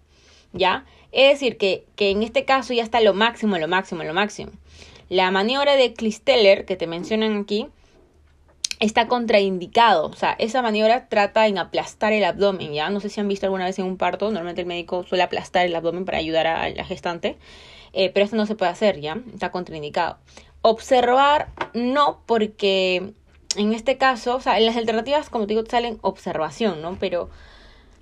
¿ya? 0.54 0.86
Es 1.12 1.34
decir, 1.34 1.58
que, 1.58 1.86
que 1.96 2.10
en 2.10 2.24
este 2.24 2.46
caso 2.46 2.74
ya 2.74 2.84
está 2.84 3.02
lo 3.02 3.14
máximo, 3.14 3.58
lo 3.58 3.68
máximo, 3.68 4.04
lo 4.04 4.14
máximo. 4.14 4.52
La 5.10 5.30
maniobra 5.30 5.76
de 5.76 5.94
Klisteller 5.94 6.66
que 6.66 6.76
te 6.76 6.88
mencionan 6.88 7.38
aquí, 7.38 7.68
está 8.82 9.08
contraindicado. 9.08 10.08
O 10.08 10.14
sea, 10.14 10.36
esa 10.40 10.62
maniobra 10.62 11.08
trata 11.08 11.48
en 11.48 11.58
aplastar 11.58 12.12
el 12.12 12.26
abdomen, 12.26 12.74
¿ya? 12.74 12.90
No 12.90 13.00
sé 13.00 13.10
si 13.10 13.22
han 13.22 13.28
visto 13.28 13.46
alguna 13.46 13.66
vez 13.66 13.80
en 13.80 13.86
un 13.86 13.96
parto, 13.96 14.26
normalmente 14.26 14.62
el 14.62 14.68
médico 14.68 15.04
suele 15.04 15.24
aplastar 15.24 15.66
el 15.66 15.76
abdomen 15.76 16.04
para 16.04 16.18
ayudar 16.18 16.48
a 16.48 16.68
la 16.70 16.84
gestante, 16.84 17.38
eh, 17.94 18.10
pero 18.10 18.26
esto 18.26 18.36
no 18.36 18.46
se 18.46 18.56
puede 18.56 18.72
hacer, 18.72 19.00
¿ya? 19.00 19.22
Está 19.34 19.52
contraindicado. 19.52 20.18
Observar, 20.64 21.50
no, 21.74 22.22
porque 22.26 23.14
en 23.56 23.74
este 23.74 23.98
caso, 23.98 24.36
o 24.36 24.42
sea, 24.42 24.58
en 24.58 24.66
las 24.66 24.78
alternativas, 24.78 25.30
como 25.30 25.46
te 25.46 25.54
digo, 25.54 25.66
salen 25.70 25.98
observación, 26.02 26.82
¿no? 26.82 26.98
Pero 27.00 27.30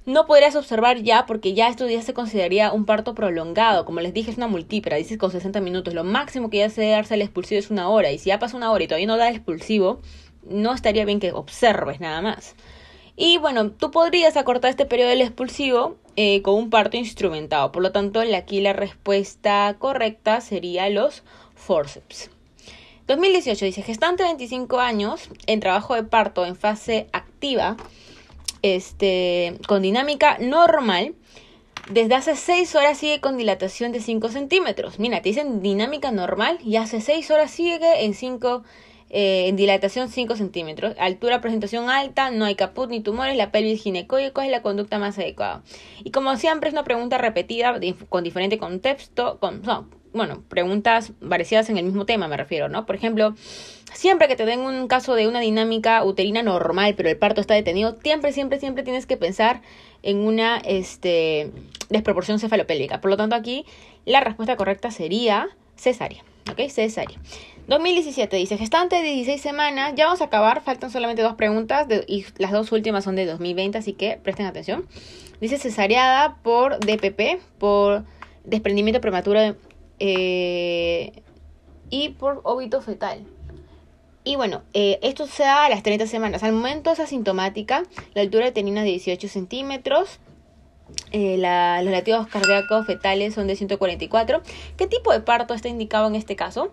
no 0.05 0.25
podrías 0.25 0.55
observar 0.55 1.01
ya 1.01 1.25
porque 1.25 1.53
ya 1.53 1.67
esto 1.67 1.87
ya 1.87 2.01
se 2.01 2.13
consideraría 2.13 2.71
un 2.71 2.85
parto 2.85 3.13
prolongado. 3.13 3.85
Como 3.85 3.99
les 3.99 4.13
dije, 4.13 4.31
es 4.31 4.37
una 4.37 4.47
multípera, 4.47 4.97
dices 4.97 5.17
con 5.17 5.31
60 5.31 5.61
minutos. 5.61 5.93
Lo 5.93 6.03
máximo 6.03 6.49
que 6.49 6.57
ya 6.57 6.69
se 6.69 6.81
debe 6.81 6.93
darse 6.93 7.13
al 7.13 7.21
expulsivo 7.21 7.59
es 7.59 7.69
una 7.69 7.89
hora. 7.89 8.11
Y 8.11 8.17
si 8.17 8.29
ya 8.29 8.39
pasa 8.39 8.57
una 8.57 8.71
hora 8.71 8.83
y 8.83 8.87
todavía 8.87 9.07
no 9.07 9.17
da 9.17 9.29
el 9.29 9.35
expulsivo, 9.35 10.01
no 10.43 10.73
estaría 10.73 11.05
bien 11.05 11.19
que 11.19 11.31
observes 11.31 11.99
nada 11.99 12.21
más. 12.21 12.55
Y 13.15 13.37
bueno, 13.37 13.71
tú 13.71 13.91
podrías 13.91 14.37
acortar 14.37 14.71
este 14.71 14.85
periodo 14.85 15.09
del 15.09 15.21
expulsivo 15.21 15.97
eh, 16.15 16.41
con 16.41 16.55
un 16.55 16.69
parto 16.69 16.97
instrumentado. 16.97 17.71
Por 17.71 17.83
lo 17.83 17.91
tanto, 17.91 18.21
aquí 18.35 18.61
la 18.61 18.73
respuesta 18.73 19.75
correcta 19.77 20.41
sería 20.41 20.89
los 20.89 21.23
forceps. 21.53 22.31
2018 23.09 23.65
dice, 23.65 23.81
gestante 23.81 24.21
de 24.21 24.29
25 24.29 24.79
años 24.79 25.29
en 25.47 25.59
trabajo 25.59 25.95
de 25.95 26.03
parto 26.03 26.45
en 26.45 26.55
fase 26.55 27.07
activa, 27.11 27.75
este, 28.61 29.57
con 29.67 29.81
dinámica 29.81 30.37
normal, 30.39 31.15
desde 31.89 32.13
hace 32.13 32.35
6 32.35 32.75
horas 32.75 32.99
sigue 32.99 33.19
con 33.19 33.35
dilatación 33.35 33.91
de 33.91 33.99
5 33.99 34.29
centímetros. 34.29 34.99
Mira, 34.99 35.23
te 35.23 35.29
dicen 35.29 35.63
dinámica 35.63 36.11
normal 36.11 36.59
y 36.63 36.75
hace 36.75 37.01
6 37.01 37.31
horas 37.31 37.49
sigue 37.49 38.05
en 38.05 38.13
5 38.13 38.63
eh, 39.09 39.47
en 39.47 39.55
dilatación 39.55 40.09
5 40.09 40.35
centímetros. 40.35 40.95
Altura, 40.99 41.41
presentación 41.41 41.89
alta, 41.89 42.29
no 42.29 42.45
hay 42.45 42.53
caput 42.53 42.91
ni 42.91 43.01
tumores, 43.01 43.35
la 43.35 43.51
pelvis 43.51 43.81
ginecoide, 43.81 44.33
¿cuál 44.33 44.45
es 44.45 44.51
la 44.51 44.61
conducta 44.61 44.99
más 44.99 45.17
adecuada? 45.17 45.63
Y 46.03 46.11
como 46.11 46.35
siempre 46.35 46.69
es 46.69 46.73
una 46.73 46.83
pregunta 46.83 47.17
repetida 47.17 47.79
con 48.09 48.23
diferente 48.23 48.59
contexto, 48.59 49.39
con, 49.39 49.63
bueno, 50.13 50.43
preguntas 50.49 51.11
parecidas 51.27 51.69
en 51.69 51.77
el 51.77 51.85
mismo 51.85 52.05
tema 52.05 52.27
me 52.27 52.37
refiero, 52.37 52.69
¿no? 52.69 52.85
Por 52.85 52.95
ejemplo, 52.95 53.35
siempre 53.93 54.27
que 54.27 54.35
te 54.35 54.45
den 54.45 54.61
un 54.61 54.87
caso 54.87 55.15
de 55.15 55.27
una 55.27 55.39
dinámica 55.39 56.03
uterina 56.03 56.43
normal, 56.43 56.95
pero 56.95 57.09
el 57.09 57.17
parto 57.17 57.41
está 57.41 57.53
detenido, 57.53 57.97
siempre, 58.01 58.31
siempre, 58.31 58.59
siempre 58.59 58.83
tienes 58.83 59.05
que 59.05 59.17
pensar 59.17 59.61
en 60.03 60.17
una 60.17 60.57
este, 60.57 61.51
desproporción 61.89 62.39
cefalopélvica. 62.39 63.01
Por 63.01 63.11
lo 63.11 63.17
tanto, 63.17 63.35
aquí 63.35 63.65
la 64.05 64.21
respuesta 64.21 64.55
correcta 64.55 64.91
sería 64.91 65.49
cesárea, 65.75 66.23
¿ok? 66.51 66.69
Cesárea. 66.69 67.19
2017 67.67 68.35
dice, 68.35 68.57
gestante 68.57 68.95
de 68.95 69.03
16 69.03 69.39
semanas, 69.39 69.93
ya 69.95 70.05
vamos 70.05 70.21
a 70.21 70.25
acabar, 70.25 70.61
faltan 70.63 70.89
solamente 70.89 71.21
dos 71.21 71.35
preguntas 71.35 71.87
y 72.07 72.25
las 72.39 72.51
dos 72.51 72.71
últimas 72.71 73.03
son 73.03 73.15
de 73.15 73.27
2020, 73.27 73.77
así 73.77 73.93
que 73.93 74.19
presten 74.23 74.47
atención. 74.47 74.87
Dice 75.39 75.59
cesareada 75.59 76.37
por 76.41 76.79
DPP, 76.79 77.39
por 77.59 78.05
desprendimiento 78.43 79.01
prematuro 79.01 79.39
de 79.39 79.55
eh, 79.99 81.21
y 81.89 82.09
por 82.09 82.41
óbito 82.43 82.81
fetal. 82.81 83.25
Y 84.23 84.35
bueno, 84.35 84.61
eh, 84.73 84.99
esto 85.01 85.27
se 85.27 85.43
da 85.43 85.65
a 85.65 85.69
las 85.69 85.81
30 85.81 86.07
semanas. 86.07 86.43
Al 86.43 86.51
momento 86.51 86.91
es 86.91 86.99
asintomática, 86.99 87.83
la 88.13 88.21
altura 88.21 88.45
de 88.45 88.51
tenina 88.51 88.83
de 88.83 88.89
18 88.89 89.27
centímetros. 89.27 90.19
Eh, 91.11 91.37
los 91.37 91.91
latidos 91.91 92.27
cardíacos 92.27 92.85
fetales 92.85 93.33
son 93.33 93.47
de 93.47 93.55
144. 93.55 94.41
¿Qué 94.77 94.87
tipo 94.87 95.11
de 95.11 95.21
parto 95.21 95.53
está 95.53 95.67
indicado 95.67 96.07
en 96.07 96.15
este 96.15 96.35
caso? 96.35 96.71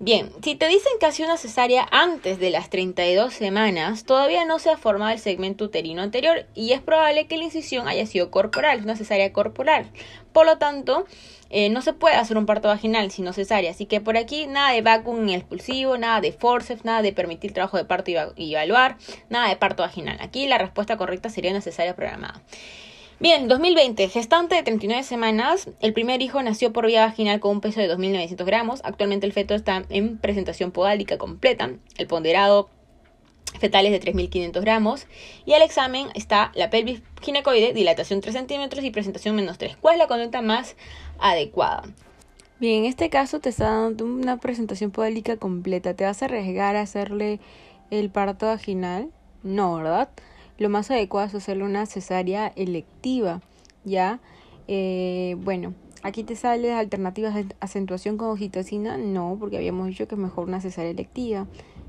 Bien, 0.00 0.30
si 0.44 0.54
te 0.54 0.68
dicen 0.68 0.92
que 1.00 1.06
ha 1.06 1.12
sido 1.12 1.28
una 1.28 1.38
cesárea 1.38 1.88
antes 1.90 2.38
de 2.38 2.50
las 2.50 2.70
32 2.70 3.34
semanas, 3.34 4.04
todavía 4.04 4.44
no 4.44 4.60
se 4.60 4.70
ha 4.70 4.76
formado 4.76 5.10
el 5.10 5.18
segmento 5.18 5.64
uterino 5.64 6.02
anterior 6.02 6.46
y 6.54 6.72
es 6.72 6.80
probable 6.80 7.26
que 7.26 7.36
la 7.36 7.44
incisión 7.44 7.88
haya 7.88 8.06
sido 8.06 8.30
corporal, 8.30 8.82
una 8.84 8.94
cesárea 8.94 9.32
corporal. 9.32 9.90
Por 10.32 10.46
lo 10.46 10.58
tanto, 10.58 11.04
eh, 11.50 11.68
no 11.70 11.82
se 11.82 11.94
puede 11.94 12.14
hacer 12.14 12.36
un 12.36 12.46
parto 12.46 12.68
vaginal 12.68 13.10
sino 13.10 13.32
cesárea. 13.32 13.70
Así 13.70 13.86
que 13.86 14.00
por 14.00 14.16
aquí 14.16 14.46
nada 14.46 14.72
de 14.72 14.82
vacuum 14.82 15.28
expulsivo, 15.30 15.98
nada 15.98 16.20
de 16.20 16.32
forceps, 16.32 16.84
nada 16.84 17.02
de 17.02 17.12
permitir 17.12 17.52
trabajo 17.52 17.76
de 17.76 17.84
parto 17.84 18.12
y 18.36 18.54
evaluar, 18.54 18.98
nada 19.30 19.48
de 19.48 19.56
parto 19.56 19.82
vaginal. 19.82 20.18
Aquí 20.20 20.46
la 20.46 20.58
respuesta 20.58 20.96
correcta 20.96 21.30
sería 21.30 21.50
una 21.50 21.60
cesárea 21.60 21.96
programada. 21.96 22.40
Bien, 23.20 23.48
2020, 23.48 24.08
gestante 24.10 24.54
de 24.54 24.62
39 24.62 25.02
semanas. 25.02 25.68
El 25.80 25.92
primer 25.92 26.22
hijo 26.22 26.40
nació 26.40 26.72
por 26.72 26.86
vía 26.86 27.04
vaginal 27.04 27.40
con 27.40 27.50
un 27.50 27.60
peso 27.60 27.80
de 27.80 27.92
2.900 27.92 28.44
gramos. 28.44 28.80
Actualmente 28.84 29.26
el 29.26 29.32
feto 29.32 29.56
está 29.56 29.82
en 29.88 30.18
presentación 30.18 30.70
podálica 30.70 31.18
completa. 31.18 31.68
El 31.96 32.06
ponderado 32.06 32.70
fetal 33.58 33.86
es 33.86 33.92
de 33.92 34.12
3.500 34.12 34.60
gramos. 34.60 35.08
Y 35.44 35.54
al 35.54 35.62
examen 35.62 36.06
está 36.14 36.52
la 36.54 36.70
pelvis 36.70 37.02
ginecoide, 37.20 37.72
dilatación 37.72 38.20
3 38.20 38.32
centímetros 38.32 38.84
y 38.84 38.92
presentación 38.92 39.34
menos 39.34 39.58
3. 39.58 39.76
¿Cuál 39.78 39.94
es 39.94 39.98
la 39.98 40.06
conducta 40.06 40.40
más 40.40 40.76
adecuada? 41.18 41.82
Bien, 42.60 42.84
en 42.84 42.88
este 42.88 43.10
caso 43.10 43.40
te 43.40 43.48
está 43.48 43.64
dando 43.64 44.04
una 44.04 44.36
presentación 44.36 44.92
podálica 44.92 45.36
completa. 45.38 45.94
¿Te 45.94 46.04
vas 46.04 46.22
a 46.22 46.26
arriesgar 46.26 46.76
a 46.76 46.82
hacerle 46.82 47.40
el 47.90 48.10
parto 48.10 48.46
vaginal? 48.46 49.10
No, 49.42 49.74
¿verdad? 49.74 50.08
Lo 50.58 50.68
más 50.68 50.90
adecuado 50.90 51.28
es 51.28 51.34
hacerle 51.34 51.64
una 51.64 51.86
cesárea 51.86 52.48
electiva, 52.56 53.40
¿ya? 53.84 54.20
Eh, 54.66 55.36
bueno, 55.40 55.72
aquí 56.02 56.24
te 56.24 56.36
sale 56.36 56.72
alternativas 56.72 57.34
de 57.34 57.46
acentuación 57.60 58.16
con 58.16 58.30
oxitocina, 58.30 58.98
no, 58.98 59.36
porque 59.38 59.56
habíamos 59.56 59.86
dicho 59.86 60.06
que 60.08 60.16
es 60.16 60.20
mejor 60.20 60.48
una 60.48 60.60
cesárea 60.60 60.90
electiva. 60.90 61.46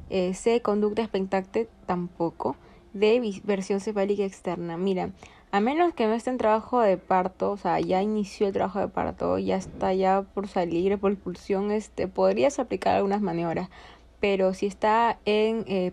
Eh, 0.09 0.33
C, 0.33 0.61
conducta 0.61 1.01
expectante, 1.01 1.67
tampoco. 1.85 2.55
D, 2.93 3.41
versión 3.43 3.79
cefálica 3.79 4.23
externa. 4.23 4.77
Mira, 4.77 5.11
a 5.51 5.59
menos 5.59 5.93
que 5.93 6.05
no 6.05 6.13
esté 6.13 6.29
en 6.29 6.37
trabajo 6.37 6.79
de 6.79 6.97
parto, 6.97 7.51
o 7.51 7.57
sea, 7.57 7.79
ya 7.79 8.01
inició 8.03 8.47
el 8.47 8.53
trabajo 8.53 8.79
de 8.79 8.87
parto, 8.87 9.39
ya 9.39 9.55
está 9.55 9.93
ya 9.93 10.21
por 10.21 10.47
salir 10.47 10.97
por 10.99 11.11
expulsión, 11.11 11.71
este, 11.71 12.07
podrías 12.07 12.59
aplicar 12.59 12.95
algunas 12.95 13.21
maniobras, 13.21 13.69
pero 14.19 14.53
si 14.53 14.67
está 14.67 15.17
en 15.25 15.65
eh, 15.67 15.91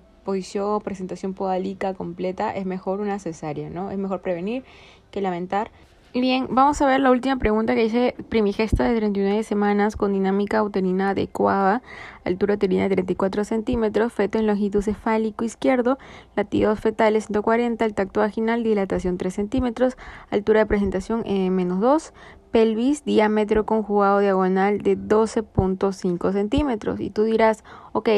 presentación 0.83 1.35
podálica 1.35 1.95
completa, 1.95 2.55
es 2.55 2.67
mejor 2.67 3.01
una 3.01 3.19
cesárea, 3.19 3.71
¿no? 3.71 3.91
Es 3.91 3.99
mejor 3.99 4.23
prevenir 4.23 4.65
que 5.11 5.21
lamentar. 5.21 5.71
Bien, 6.19 6.47
vamos 6.49 6.81
a 6.81 6.87
ver 6.87 7.01
la 7.01 7.11
última 7.11 7.37
pregunta 7.37 7.75
que 7.75 7.83
dice 7.83 8.15
primigesta 8.31 8.85
de 8.85 8.97
39 8.97 9.43
semanas 9.43 9.97
con 9.97 10.15
dinámica 10.15 10.63
uterina 10.63 11.11
adecuada, 11.11 11.83
altura 12.25 12.55
uterina 12.55 12.85
de 12.85 12.95
34 12.95 13.45
centímetros, 13.45 14.15
feto 14.15 14.39
en 14.39 14.47
longitud 14.47 14.81
cefálico 14.81 15.45
izquierdo, 15.45 15.99
latidos 16.35 16.81
fetales 16.81 17.27
140, 17.27 17.85
el 17.85 17.93
tacto 17.93 18.21
vaginal, 18.21 18.63
dilatación 18.63 19.19
3 19.19 19.35
centímetros, 19.35 19.99
altura 20.31 20.61
de 20.61 20.67
presentación 20.67 21.23
eh, 21.27 21.51
menos 21.51 21.81
2, 21.81 22.15
pelvis, 22.51 23.05
diámetro 23.05 23.67
conjugado 23.67 24.21
diagonal 24.21 24.79
de 24.79 24.97
12.5 24.97 26.33
centímetros. 26.33 26.99
Y 26.99 27.11
tú 27.11 27.25
dirás, 27.25 27.63
ok, 27.93 28.09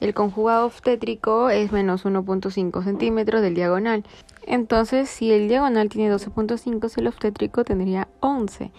el 0.00 0.14
conjugado 0.14 0.66
obstétrico 0.66 1.50
es 1.50 1.72
menos 1.72 2.04
1.5 2.04 2.82
centímetros 2.82 3.42
del 3.42 3.54
diagonal. 3.54 4.04
Entonces, 4.46 5.08
si 5.08 5.30
el 5.30 5.48
diagonal 5.48 5.88
tiene 5.88 6.12
12.5, 6.12 6.98
el 6.98 7.06
obstétrico 7.06 7.64
tendría 7.64 8.08
11. 8.20 8.72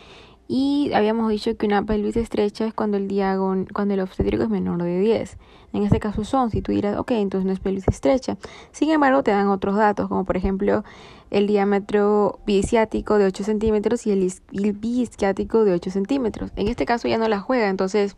Y 0.54 0.92
habíamos 0.94 1.30
dicho 1.30 1.56
que 1.56 1.66
una 1.66 1.86
pelvis 1.86 2.18
estrecha 2.18 2.66
es 2.66 2.74
cuando 2.74 2.98
el, 2.98 3.08
diagon 3.08 3.68
cuando 3.74 3.94
el 3.94 4.02
obstétrico 4.02 4.44
es 4.44 4.50
menor 4.50 4.84
de 4.84 5.00
10. 5.00 5.38
En 5.72 5.84
este 5.84 6.02
caso 6.02 6.26
son, 6.26 6.50
si 6.50 6.62
tú 6.62 6.74
dirás, 6.74 6.98
ok, 6.98 7.12
entonces 7.12 7.46
no 7.46 7.54
es 7.54 7.62
pelvis 7.62 7.88
estrecha. 7.88 8.38
Sin 8.74 8.92
embargo, 8.92 9.24
te 9.24 9.32
dan 9.32 9.48
otros 9.48 9.78
datos, 9.78 10.10
como 10.10 10.26
por 10.26 10.36
ejemplo 10.36 10.84
el 11.30 11.48
diámetro 11.48 12.42
biisquiático 12.46 13.18
de 13.18 13.28
8 13.28 13.46
centímetros 13.46 14.06
y 14.06 14.12
el, 14.12 14.34
el 14.52 14.82
de 14.82 15.74
8 15.74 15.90
centímetros. 15.90 16.52
En 16.58 16.68
este 16.68 16.86
caso 16.86 17.08
ya 17.08 17.18
no 17.18 17.30
la 17.30 17.40
juega, 17.40 17.70
entonces 17.70 18.18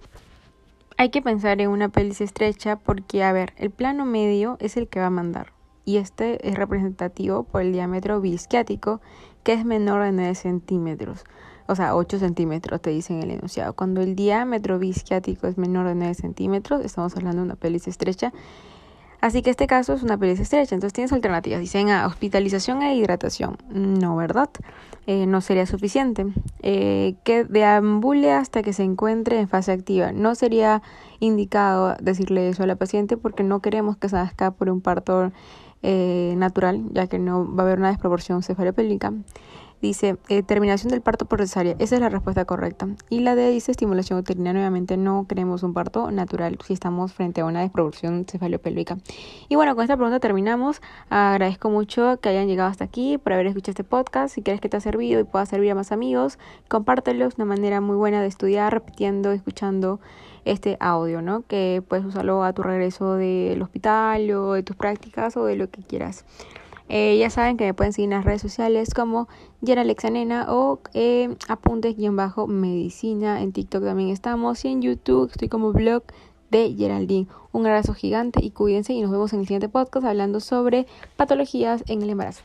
hay 0.98 1.10
que 1.10 1.22
pensar 1.22 1.62
en 1.62 1.70
una 1.70 1.90
pelvis 1.90 2.22
estrecha 2.22 2.78
porque, 2.78 3.24
a 3.24 3.32
ver, 3.32 3.54
el 3.58 3.72
plano 3.72 4.06
medio 4.06 4.58
es 4.60 4.78
el 4.78 4.88
que 4.88 5.00
va 5.00 5.08
a 5.08 5.12
mandar 5.12 5.54
y 5.86 5.98
este 5.98 6.48
es 6.48 6.56
representativo 6.56 7.44
por 7.44 7.62
el 7.62 7.74
diámetro 7.74 8.22
bisquiático 8.22 9.02
que 9.44 9.54
es 9.54 9.66
menor 9.66 10.04
de 10.04 10.12
9 10.12 10.36
centímetros, 10.36 11.26
o 11.68 11.76
sea, 11.76 11.96
8 11.96 12.20
centímetros 12.20 12.82
te 12.82 12.92
dicen 12.92 13.22
el 13.22 13.32
enunciado. 13.32 13.74
Cuando 13.74 14.02
el 14.02 14.16
diámetro 14.16 14.80
bisquiático 14.80 15.48
es 15.48 15.58
menor 15.58 15.88
de 15.88 15.96
9 15.96 16.14
centímetros, 16.14 16.84
estamos 16.86 17.16
hablando 17.18 17.42
de 17.42 17.46
una 17.46 17.56
pelvis 17.56 17.88
estrecha 17.88 18.32
Así 19.24 19.42
que 19.42 19.52
este 19.52 19.68
caso 19.68 19.94
es 19.94 20.04
una 20.04 20.18
pelvis 20.18 20.42
estrecha. 20.42 20.76
Entonces 20.76 20.92
tienes 20.92 21.14
alternativas. 21.14 21.62
Dicen 21.62 21.90
a 21.90 22.08
hospitalización 22.08 22.82
e 22.82 22.98
hidratación. 22.98 23.56
No, 23.70 24.18
¿verdad? 24.18 24.50
Eh, 25.08 25.28
no 25.28 25.40
sería 25.40 25.66
suficiente. 25.66 26.26
Eh, 26.62 27.16
que 27.24 27.46
deambule 27.46 28.34
hasta 28.34 28.64
que 28.64 28.74
se 28.74 28.84
encuentre 28.84 29.40
en 29.40 29.48
fase 29.48 29.72
activa. 29.72 30.12
No 30.12 30.36
sería 30.36 30.82
indicado 31.22 31.96
decirle 32.02 32.50
eso 32.50 32.64
a 32.64 32.68
la 32.68 32.76
paciente 32.76 33.16
porque 33.16 33.44
no 33.44 33.62
queremos 33.62 33.96
que 33.96 34.10
se 34.10 34.18
nazca 34.18 34.52
por 34.52 34.70
un 34.70 34.82
parto 34.82 35.32
eh, 35.84 36.34
natural, 36.36 36.84
ya 36.92 37.08
que 37.08 37.18
no 37.18 37.46
va 37.56 37.64
a 37.64 37.66
haber 37.68 37.80
una 37.80 37.92
desproporción 37.92 38.44
cefalopélvica. 38.44 39.14
Dice, 39.84 40.16
eh, 40.30 40.44
terminación 40.44 40.92
del 40.92 41.02
parto 41.02 41.26
por. 41.26 41.42
Esa 41.42 41.62
es 41.78 41.92
la 42.00 42.08
respuesta 42.08 42.46
correcta. 42.46 42.88
Y 43.10 43.20
la 43.20 43.36
D 43.36 43.50
dice 43.50 43.70
estimulación 43.70 44.18
uterina. 44.18 44.54
Nuevamente 44.54 44.96
no 44.96 45.26
queremos 45.28 45.62
un 45.62 45.74
parto 45.74 46.10
natural 46.10 46.58
si 46.66 46.72
estamos 46.72 47.12
frente 47.12 47.42
a 47.42 47.46
una 47.46 47.60
desproporción 47.60 48.26
cefalopélvica. 48.26 48.98
Y 49.50 49.56
bueno, 49.58 49.76
con 49.76 49.84
esta 49.84 49.98
pregunta 49.98 50.22
terminamos. 50.22 50.82
Agradezco 51.10 51.70
mucho 51.70 52.18
que 52.22 52.30
hayan 52.30 52.48
llegado 52.48 52.70
hasta 52.70 52.86
aquí 52.86 53.18
por 53.18 53.34
haber 53.34 53.48
escuchado 53.48 53.72
este 53.72 53.84
podcast. 53.84 54.34
Si 54.34 54.42
quieres 54.42 54.62
que 54.62 54.70
te 54.70 54.78
ha 54.78 54.80
servido 54.80 55.20
y 55.20 55.26
pueda 55.26 55.46
servir 55.46 55.72
a 55.72 55.76
más 55.76 55.92
amigos, 55.92 56.40
compártelo. 56.70 57.26
Es 57.26 57.36
una 57.36 57.44
manera 57.44 57.82
muy 57.82 57.98
buena 57.98 58.22
de 58.22 58.28
estudiar, 58.28 58.72
repitiendo, 58.72 59.34
escuchando 59.34 60.00
este 60.46 60.78
audio, 60.80 61.22
¿no? 61.22 61.42
Que 61.46 61.84
puedes 61.86 62.06
usarlo 62.06 62.46
a 62.46 62.54
tu 62.54 62.64
regreso 62.64 63.16
del 63.16 63.62
hospital 63.62 64.32
o 64.32 64.54
de 64.54 64.64
tus 64.64 64.78
prácticas 64.78 65.36
o 65.36 65.44
de 65.44 65.58
lo 65.58 65.70
que 65.70 65.82
quieras. 65.82 66.24
Eh, 66.90 67.18
ya 67.18 67.30
saben 67.30 67.58
que 67.58 67.66
me 67.66 67.74
pueden 67.74 67.94
seguir 67.94 68.12
en 68.12 68.18
las 68.18 68.26
redes 68.26 68.42
sociales 68.42 68.94
como 68.94 69.28
Yera 69.62 69.84
Nena 69.84 70.48
o 70.50 70.80
eh, 70.94 71.36
apuntes-medicina. 71.48 73.42
En 73.42 73.52
TikTok 73.52 73.84
también 73.84 74.10
estamos 74.10 74.64
y 74.66 74.70
en 74.70 74.82
YouTube 74.82 75.32
estoy 75.32 75.50
como 75.50 75.72
blog 75.72 76.04
de 76.52 76.74
Geraldine. 76.78 77.28
Un 77.52 77.66
abrazo 77.66 77.94
gigante 77.94 78.44
y 78.44 78.52
cuídense 78.52 78.94
y 78.94 79.02
nos 79.02 79.12
vemos 79.12 79.34
en 79.34 79.40
el 79.40 79.46
siguiente 79.46 79.70
podcast 79.70 80.06
hablando 80.06 80.40
sobre 80.40 80.86
patologías 81.18 81.84
en 81.88 82.02
el 82.02 82.10
embarazo. 82.12 82.44